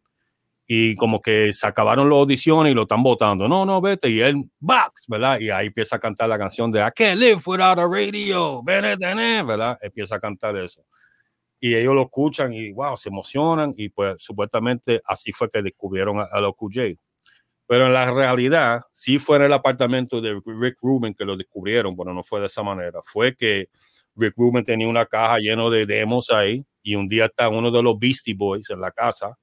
[0.67, 3.47] Y como que se acabaron las audiciones y lo están votando.
[3.47, 4.09] No, no, vete.
[4.09, 5.39] Y él, box, ¿verdad?
[5.39, 9.77] Y ahí empieza a cantar la canción de I can't live without a radio, ¿verdad?
[9.81, 10.83] Empieza a cantar eso.
[11.65, 13.73] Y ellos lo escuchan y, wow, se emocionan.
[13.75, 16.95] Y pues supuestamente así fue que descubrieron a, a los QJ.
[17.65, 21.97] Pero en la realidad, sí fue en el apartamento de Rick Rubin que lo descubrieron,
[21.97, 22.99] pero no fue de esa manera.
[23.03, 23.69] Fue que
[24.15, 27.81] Rick Rubin tenía una caja llena de demos ahí y un día está uno de
[27.81, 29.35] los Beastie Boys en la casa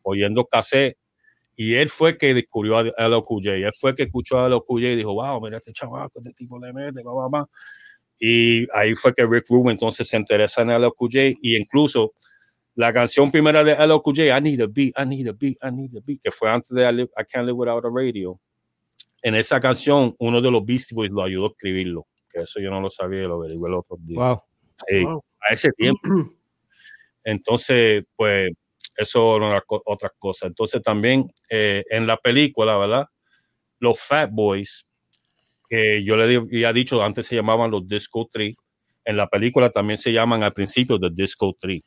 [0.00, 0.96] oyendo cassette
[1.56, 5.12] y él fue que descubrió a LOQJ, él fue que escuchó a LOQJ y dijo,
[5.12, 7.50] wow, mira este chaval, este tipo le mete, va, va,
[8.18, 12.12] Y ahí fue que Rick Rubin entonces se interesa en LOQJ y incluso
[12.74, 15.96] la canción primera de LOQJ, I Need a Beat, I Need a Beat, I Need
[15.96, 18.40] a Beat, que fue antes de I, I Can't Live Without a Radio.
[19.22, 22.06] En esa canción, uno de los Beastie Boys lo ayudó a escribirlo
[22.42, 24.18] eso yo no lo sabía, lo averigué el otro día.
[24.18, 25.24] Wow.
[25.40, 26.00] A ese tiempo.
[27.24, 28.50] Entonces, pues,
[28.96, 30.46] eso era otra cosa.
[30.46, 33.06] Entonces, también eh, en la película, ¿verdad?
[33.78, 34.85] Los Fat Boys,
[35.68, 38.54] que yo le había dicho, antes se llamaban los Disco 3,
[39.04, 41.82] en la película también se llaman al principio de Disco 3.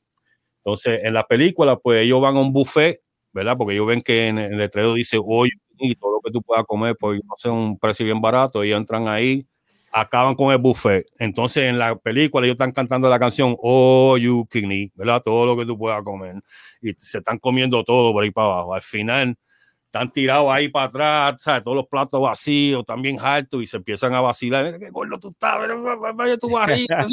[0.64, 3.02] Entonces, en la película, pues ellos van a un buffet,
[3.34, 3.56] ¿verdad?
[3.58, 6.66] Porque ellos ven que en el letrero dice, oye, y todo lo que tú puedas
[6.66, 9.48] comer, pues no sé, un precio bien barato, ellos entran ahí,
[9.92, 11.06] acaban con el buffet.
[11.18, 15.22] Entonces, en la película, ellos están cantando la canción Oh, you can ¿verdad?
[15.24, 16.36] Todo lo que tú puedas comer.
[16.82, 18.74] Y se están comiendo todo por ahí para abajo.
[18.76, 19.36] Al final,
[19.90, 21.64] están tirados ahí para atrás, ¿sabes?
[21.64, 24.78] todos los platos vacíos, también altos, y se empiezan a vacilar.
[24.78, 25.68] Qué gordo tú estás,
[26.16, 27.08] vaya tu barriga.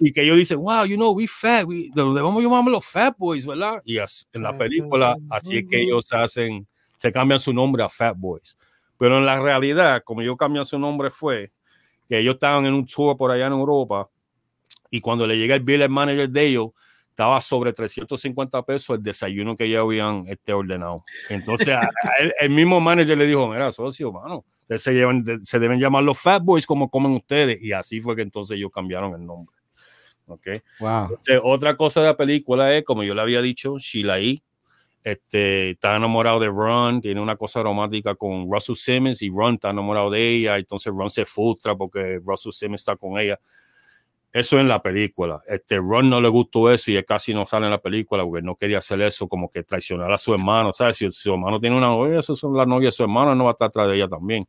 [0.00, 3.44] y que ellos dicen, wow, you know, we fat, we, debemos llamarnos los fat boys,
[3.46, 3.82] ¿verdad?
[3.84, 8.16] Y en la película, así es que ellos hacen, se cambian su nombre a fat
[8.16, 8.56] boys.
[8.96, 11.52] Pero en la realidad, como ellos cambian su nombre, fue
[12.08, 14.08] que ellos estaban en un tour por allá en Europa,
[14.90, 16.68] y cuando le llega el bill manager de ellos,
[17.14, 21.04] estaba sobre 350 pesos el desayuno que ya habían este, ordenado.
[21.30, 21.68] Entonces,
[22.40, 26.42] el, mismo manager le dijo, mira, socio, mano, se, llevan, se deben llamar los Fat
[26.42, 27.62] Boys como comen ustedes.
[27.62, 29.54] Y así fue que entonces ellos cambiaron el nombre.
[30.26, 30.46] ¿Ok?
[30.80, 31.16] Wow.
[31.44, 34.42] otra cosa de la película es, como yo le había dicho, Sheila E.
[35.04, 39.70] Este, está enamorado de Ron, tiene una cosa romántica con Russell Simmons y Ron está
[39.70, 43.38] enamorado de ella, entonces Ron se frustra porque Russell Simmons está con ella.
[44.34, 45.40] Eso en la película.
[45.46, 48.42] Este Ron no le gustó eso y él casi no sale en la película porque
[48.42, 50.72] no quería hacer eso, como que traicionar a su hermano.
[50.72, 50.96] ¿Sabes?
[50.96, 53.50] Si su hermano tiene una novia, eso son las novias de su hermano, no va
[53.50, 54.44] a estar atrás de ella también.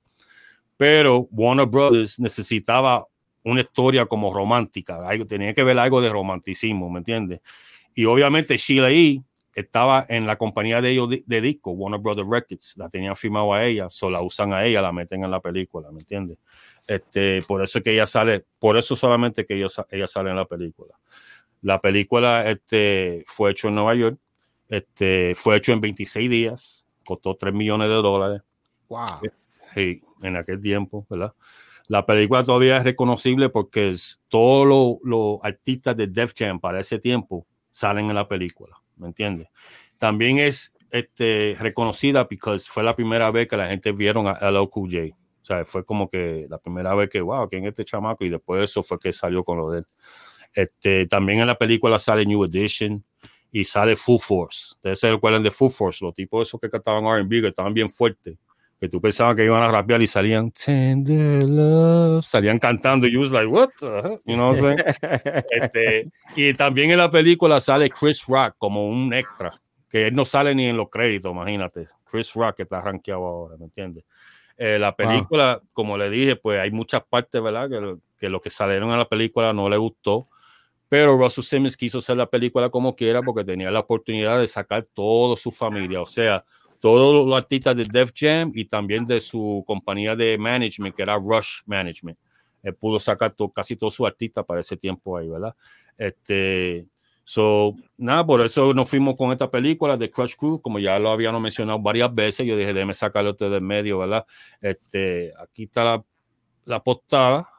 [0.76, 3.06] Pero Warner Brothers necesitaba
[3.44, 5.08] una historia como romántica.
[5.08, 7.42] Algo, tenía que ver algo de romanticismo, ¿me entiendes?
[7.94, 9.22] Y obviamente Sheila E.
[9.54, 12.74] estaba en la compañía de ellos de, disco, Warner Brothers Records.
[12.78, 15.92] La tenían firmado a ella, solo la usan a ella, la meten en la película,
[15.92, 16.40] ¿me entiendes?
[16.88, 20.46] Este, por eso que ella sale, por eso solamente que ella, ella sale en la
[20.46, 20.94] película.
[21.62, 24.20] La película este, fue hecho en Nueva York,
[24.70, 28.42] este, fue hecho en 26 días, costó 3 millones de dólares.
[28.88, 29.04] Wow.
[29.74, 31.34] Sí, en aquel tiempo, ¿verdad?
[31.88, 37.00] La película todavía es reconocible porque es, todos los artistas de Def Jam para ese
[37.00, 39.48] tiempo salen en la película, ¿me entiendes?
[39.98, 45.14] También es este, reconocida porque fue la primera vez que la gente vieron a LOQJ.
[45.46, 48.26] O sea, fue como que la primera vez que, wow, ¿quién es este chamaco?
[48.26, 49.86] Y después de eso fue que salió con lo de él.
[50.52, 53.04] Este, también en la película sale New Edition
[53.52, 54.74] y sale Full Force.
[54.74, 57.92] Ustedes se recuerdan de Full Force, los tipos esos que cantaban RB, que estaban bien
[57.92, 58.40] fuertes,
[58.80, 63.30] que tú pensabas que iban a rapear y salían Tender Love, salían cantando y was
[63.30, 68.26] like, what the You know what I'm este, y también en la película sale Chris
[68.26, 71.86] Rock como un extra, que él no sale ni en los créditos, imagínate.
[72.04, 74.06] Chris Rock que está rankeado ahora, ¿me entiendes?
[74.58, 77.70] Eh, la película, como le dije, pues hay muchas partes, ¿verdad?
[77.70, 80.30] Que, que lo que salieron a la película no le gustó,
[80.88, 84.88] pero Russell Simmons quiso hacer la película como quiera porque tenía la oportunidad de sacar
[84.94, 86.46] toda su familia, o sea,
[86.80, 91.18] todos los artistas de Def Jam y también de su compañía de management, que era
[91.18, 92.18] Rush Management.
[92.62, 95.56] Él pudo sacar casi todos sus artistas para ese tiempo ahí, ¿verdad?
[95.98, 96.86] Este,
[97.28, 101.10] So, nada, por eso nos fuimos con esta película de Crush Crew, como ya lo
[101.10, 102.46] habíamos mencionado varias veces.
[102.46, 104.26] Yo dije, déjeme sacarlo usted del medio, ¿verdad?
[104.62, 106.04] Este, aquí está la,
[106.66, 107.50] la portada.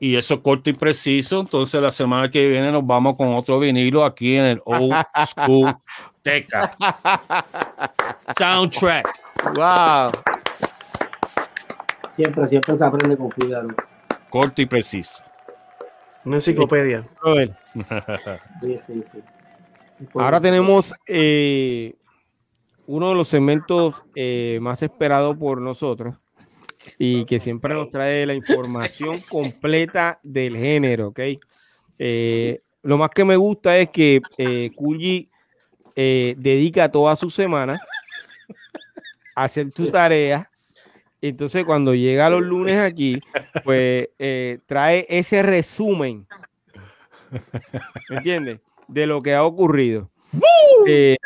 [0.00, 1.40] Y eso corto y preciso.
[1.40, 4.92] Entonces, la semana que viene nos vamos con otro vinilo aquí en el Old
[5.26, 5.76] School
[6.22, 6.72] Teca.
[8.36, 9.06] Soundtrack.
[9.54, 10.10] Wow.
[12.12, 13.68] Siempre, siempre se aprende con cuidado.
[14.28, 15.22] Corto y preciso.
[16.24, 17.06] Una enciclopedia.
[20.14, 21.94] Ahora tenemos eh,
[22.86, 26.16] uno de los segmentos eh, más esperados por nosotros
[26.98, 31.20] y que siempre nos trae la información completa del género, ¿ok?
[31.98, 34.70] Eh, lo más que me gusta es que eh,
[36.36, 37.80] dedica toda su semana
[39.34, 40.50] a hacer tu tarea
[41.20, 43.18] entonces, cuando llega los lunes aquí,
[43.64, 44.08] pues
[44.66, 46.26] trae ese resumen,
[48.10, 48.60] ¿me entiendes?
[48.88, 50.10] De lo que ha ocurrido.
[50.86, 51.16] Eh,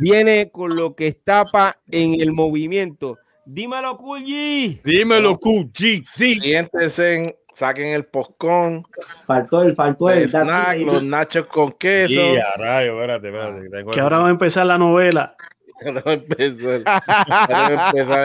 [0.00, 3.18] viene con lo que estapa en el movimiento.
[3.44, 4.80] Dímelo, Kulji.
[4.82, 6.02] Dímelo, Kulji.
[6.04, 6.36] Sí.
[6.36, 8.84] Siéntense, saquen el poscón.
[9.26, 10.28] Faltó el, faltó el.
[10.28, 12.14] Snack, los nachos con queso.
[12.14, 13.90] Sí, rayo, espérate, espérate.
[13.92, 15.36] Que ahora va a empezar la novela.
[15.84, 16.80] No empezar,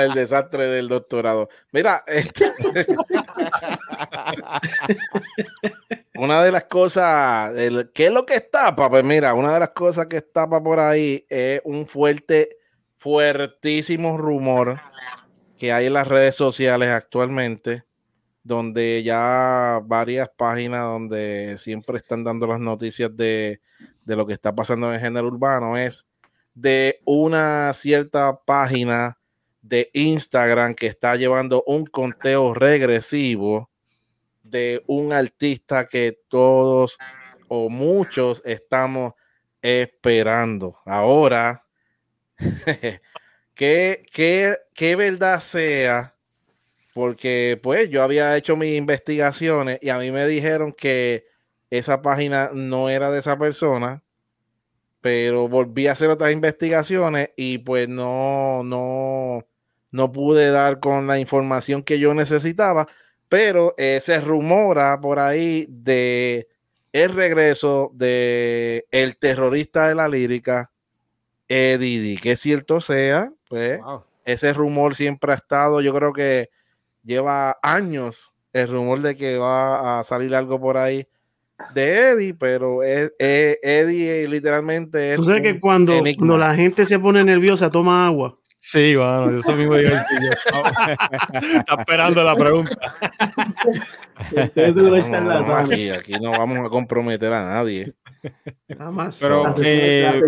[0.05, 1.49] el desastre del doctorado.
[1.73, 2.45] Mira, este,
[6.21, 7.51] una de las cosas,
[7.95, 8.75] ¿qué es lo que está?
[8.75, 12.57] Pues mira, una de las cosas que estapa por ahí es un fuerte,
[12.95, 14.79] fuertísimo rumor
[15.57, 17.85] que hay en las redes sociales actualmente,
[18.43, 23.59] donde ya varias páginas donde siempre están dando las noticias de,
[24.05, 26.07] de lo que está pasando en el género urbano es
[26.53, 29.17] de una cierta página
[29.63, 33.70] de Instagram que está llevando un conteo regresivo
[34.51, 36.97] de un artista que todos
[37.47, 39.13] o muchos estamos
[39.61, 40.77] esperando.
[40.85, 41.65] Ahora,
[43.55, 44.03] que,
[44.73, 46.15] que, verdad sea,
[46.93, 51.25] porque pues yo había hecho mis investigaciones y a mí me dijeron que
[51.69, 54.03] esa página no era de esa persona,
[54.99, 59.47] pero volví a hacer otras investigaciones y pues no, no,
[59.91, 62.87] no pude dar con la información que yo necesitaba,
[63.31, 66.49] pero eh, se rumora por ahí de
[66.91, 70.69] el regreso de el terrorista de la lírica,
[71.47, 73.79] Eddie, que cierto sea, pues
[74.25, 76.49] ese rumor siempre ha estado, yo creo que
[77.05, 81.07] lleva años el rumor de que va a salir algo por ahí
[81.73, 85.19] de Eddie, pero es, Eddie literalmente es.
[85.19, 88.40] Tú sabes que cuando, cuando, la gente se pone nerviosa, toma agua.
[88.63, 90.29] Sí, bueno, eso mismo iba a decir
[91.57, 92.95] Está esperando la pregunta.
[95.57, 97.93] aquí, aquí, no vamos a comprometer a nadie.
[98.67, 99.19] Nada más.
[99.19, 100.21] Pero, eh,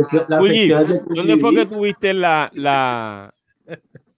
[1.10, 3.32] ¿dónde fue que tuviste la, la,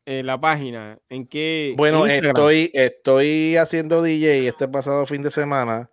[0.05, 0.97] eh, la página?
[1.09, 1.73] ¿En qué?
[1.75, 5.89] Bueno, estoy, estoy haciendo DJ este pasado fin de semana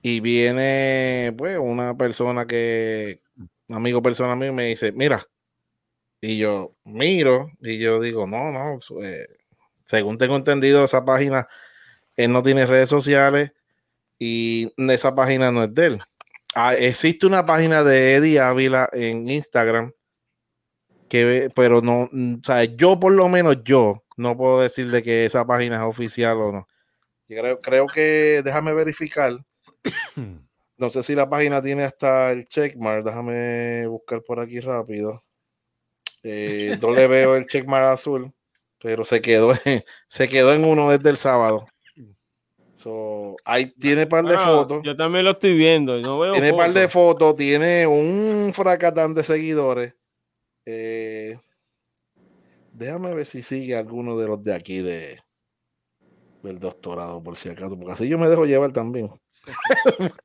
[0.00, 3.20] y viene, pues, una persona que,
[3.68, 5.26] un amigo personal mío, me dice, mira,
[6.24, 9.26] y yo miro y yo digo, no, no, eh,
[9.84, 11.46] según tengo entendido, esa página,
[12.16, 13.52] él no tiene redes sociales
[14.18, 16.02] y esa página no es de él.
[16.54, 19.92] Ah, existe una página de Eddie Ávila en Instagram,
[21.10, 25.02] que, pero no, mm, o sea, yo por lo menos yo no puedo decir de
[25.02, 26.68] que esa página es oficial o no.
[27.28, 29.32] Creo, creo que, déjame verificar.
[30.76, 33.04] No sé si la página tiene hasta el checkmark.
[33.04, 35.22] Déjame buscar por aquí rápido.
[36.26, 38.32] Eh, no le veo el checkmark azul,
[38.82, 41.66] pero se quedó, en, se quedó en uno desde el sábado.
[43.44, 44.82] ahí tiene par de fotos.
[44.82, 45.98] Yo también lo estoy viendo.
[46.00, 49.94] No veo tiene par de fotos, tiene un fracatán de seguidores.
[50.64, 51.38] Eh,
[52.72, 55.20] déjame ver si sigue alguno de los de aquí de
[56.42, 59.10] del doctorado, por si acaso, porque así yo me dejo llevar también.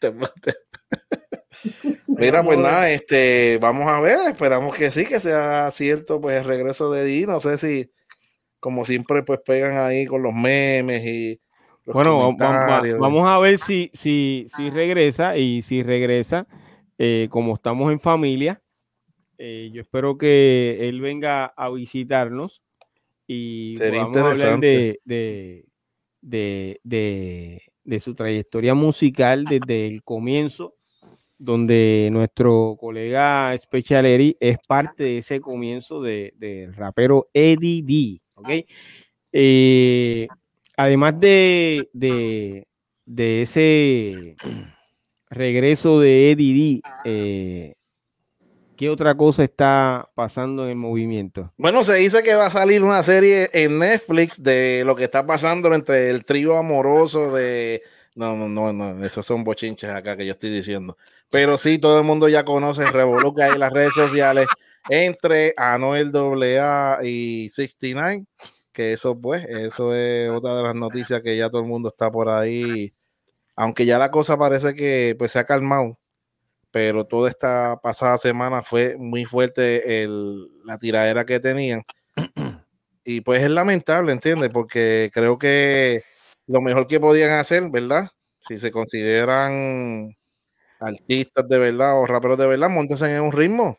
[2.20, 6.46] Mira, pues nada, este, vamos a ver, esperamos que sí, que sea cierto, pues el
[6.46, 7.92] regreso de Di, no sé si,
[8.60, 11.40] como siempre, pues pegan ahí con los memes y
[11.86, 12.36] bueno,
[13.00, 16.46] vamos, a ver si, si, si regresa y si regresa,
[16.98, 18.62] eh, como estamos en familia,
[19.38, 22.62] eh, yo espero que él venga a visitarnos
[23.26, 25.66] y vamos a hablar de, de,
[26.84, 30.76] de, de su trayectoria musical desde el comienzo
[31.40, 38.22] donde nuestro colega Special Eddie es parte de ese comienzo del de rapero Eddie D.
[38.36, 38.66] ¿okay?
[39.32, 40.28] Eh,
[40.76, 42.68] además de, de,
[43.06, 44.36] de, ese
[45.30, 47.76] regreso de Eddie D, eh,
[48.76, 51.54] ¿qué otra cosa está pasando en el movimiento?
[51.58, 55.26] Bueno, se dice que va a salir una serie en Netflix de lo que está
[55.26, 57.82] pasando entre el trío amoroso de
[58.20, 60.98] no, no, no, no, esos son bochinches acá que yo estoy diciendo.
[61.30, 64.46] Pero sí, todo el mundo ya conoce hay en las redes sociales
[64.90, 68.26] entre Anuel AA y 69,
[68.74, 72.12] que eso pues, eso es otra de las noticias que ya todo el mundo está
[72.12, 72.94] por ahí.
[73.56, 75.98] Aunque ya la cosa parece que pues se ha calmado,
[76.72, 81.84] pero toda esta pasada semana fue muy fuerte el, la tiradera que tenían.
[83.06, 84.52] Y pues es lamentable, ¿entiendes?
[84.54, 86.04] Porque creo que
[86.50, 88.10] lo mejor que podían hacer, ¿verdad?
[88.40, 90.16] Si se consideran
[90.80, 93.78] artistas de verdad o raperos de verdad, montense en un ritmo.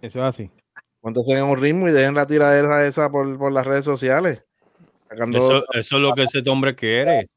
[0.00, 0.50] Eso es así.
[1.02, 4.44] Montense en un ritmo y dejen la tiradera esa por, por las redes sociales.
[5.10, 7.28] Eso, eso, es lo que ese hombre quiere.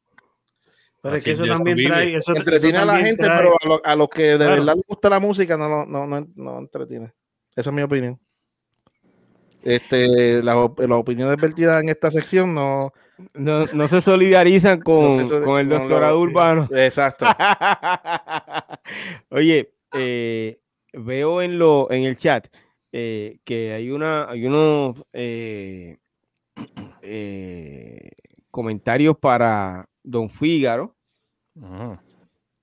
[1.01, 2.15] Pero es que eso también trae.
[2.15, 5.57] Eso, entretiene a la gente, pero a, los que de verdad les gusta la música
[5.57, 7.11] no, no, no, no entretiene.
[7.55, 8.19] Esa es mi opinión.
[9.63, 12.93] Este, las opiniones vertidas en esta sección no,
[13.34, 16.68] no, no se solidarizan con, con el doctorado urbano.
[16.72, 17.26] Exacto.
[19.30, 20.60] Oye, eh,
[20.94, 22.48] veo en lo en el chat
[22.91, 25.98] eh, que hay una hay unos eh,
[28.52, 30.95] comentarios para Don Fígaro.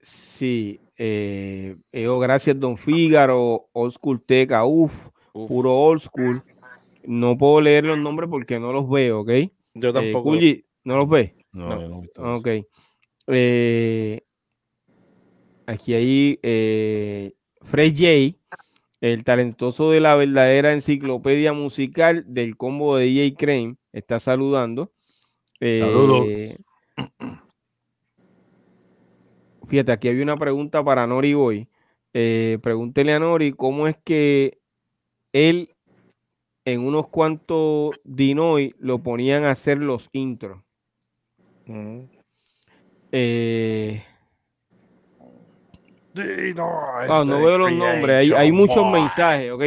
[0.00, 0.80] Sí,
[2.08, 6.42] oh, gracias Don Fígaro, Old School Teca, uff, puro old school.
[7.04, 9.30] No puedo leer los nombres porque no los veo, ¿ok?
[9.74, 10.36] Yo eh, tampoco.
[10.84, 11.34] ¿no los ve?
[11.52, 12.34] No, no.
[12.36, 12.48] ok.
[13.26, 14.20] Eh,
[15.66, 17.32] aquí hay eh,
[17.62, 18.38] Fred J,
[19.00, 24.92] el talentoso de la verdadera enciclopedia musical del combo de DJ Crane, está saludando.
[25.60, 26.56] Saludos.
[29.68, 31.68] Fíjate, aquí había una pregunta para Nori Boy.
[32.12, 34.58] pregúntele a Nori cómo es que
[35.32, 35.74] él
[36.72, 40.62] en unos cuantos Dinoy lo ponían a hacer los intros.
[43.12, 44.02] Eh,
[46.12, 46.68] Sí, no,
[47.08, 49.00] Ah, no este, veo los nombres, hay, hay muchos Boy.
[49.00, 49.62] mensajes, ¿ok?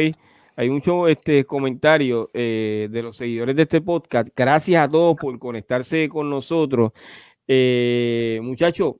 [0.56, 4.28] Hay muchos este, comentarios eh, de los seguidores de este podcast.
[4.36, 6.92] Gracias a todos por conectarse con nosotros.
[7.48, 8.94] Eh, muchachos,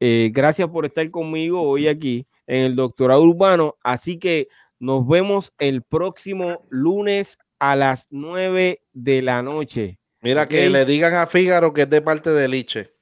[0.00, 3.76] eh, gracias por estar conmigo hoy aquí en el Doctorado Urbano.
[3.82, 9.98] Así que nos vemos el próximo lunes a las 9 de la noche.
[10.20, 12.92] Mira, que le digan a Fígaro que es de parte de Liche.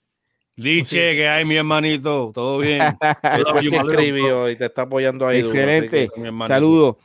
[0.56, 2.30] Liche, que hay, mi hermanito.
[2.32, 2.82] Todo bien.
[2.82, 5.40] Él fue que escribió y te está apoyando ahí.
[5.40, 6.10] Excelente.
[6.46, 6.96] Saludos.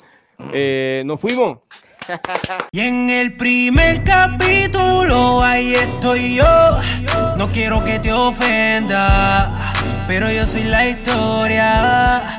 [0.53, 1.59] Eh, nos fuimos.
[2.71, 6.45] Y en el primer capítulo ahí estoy yo.
[7.37, 9.47] No quiero que te ofenda,
[10.07, 12.38] pero yo soy la historia.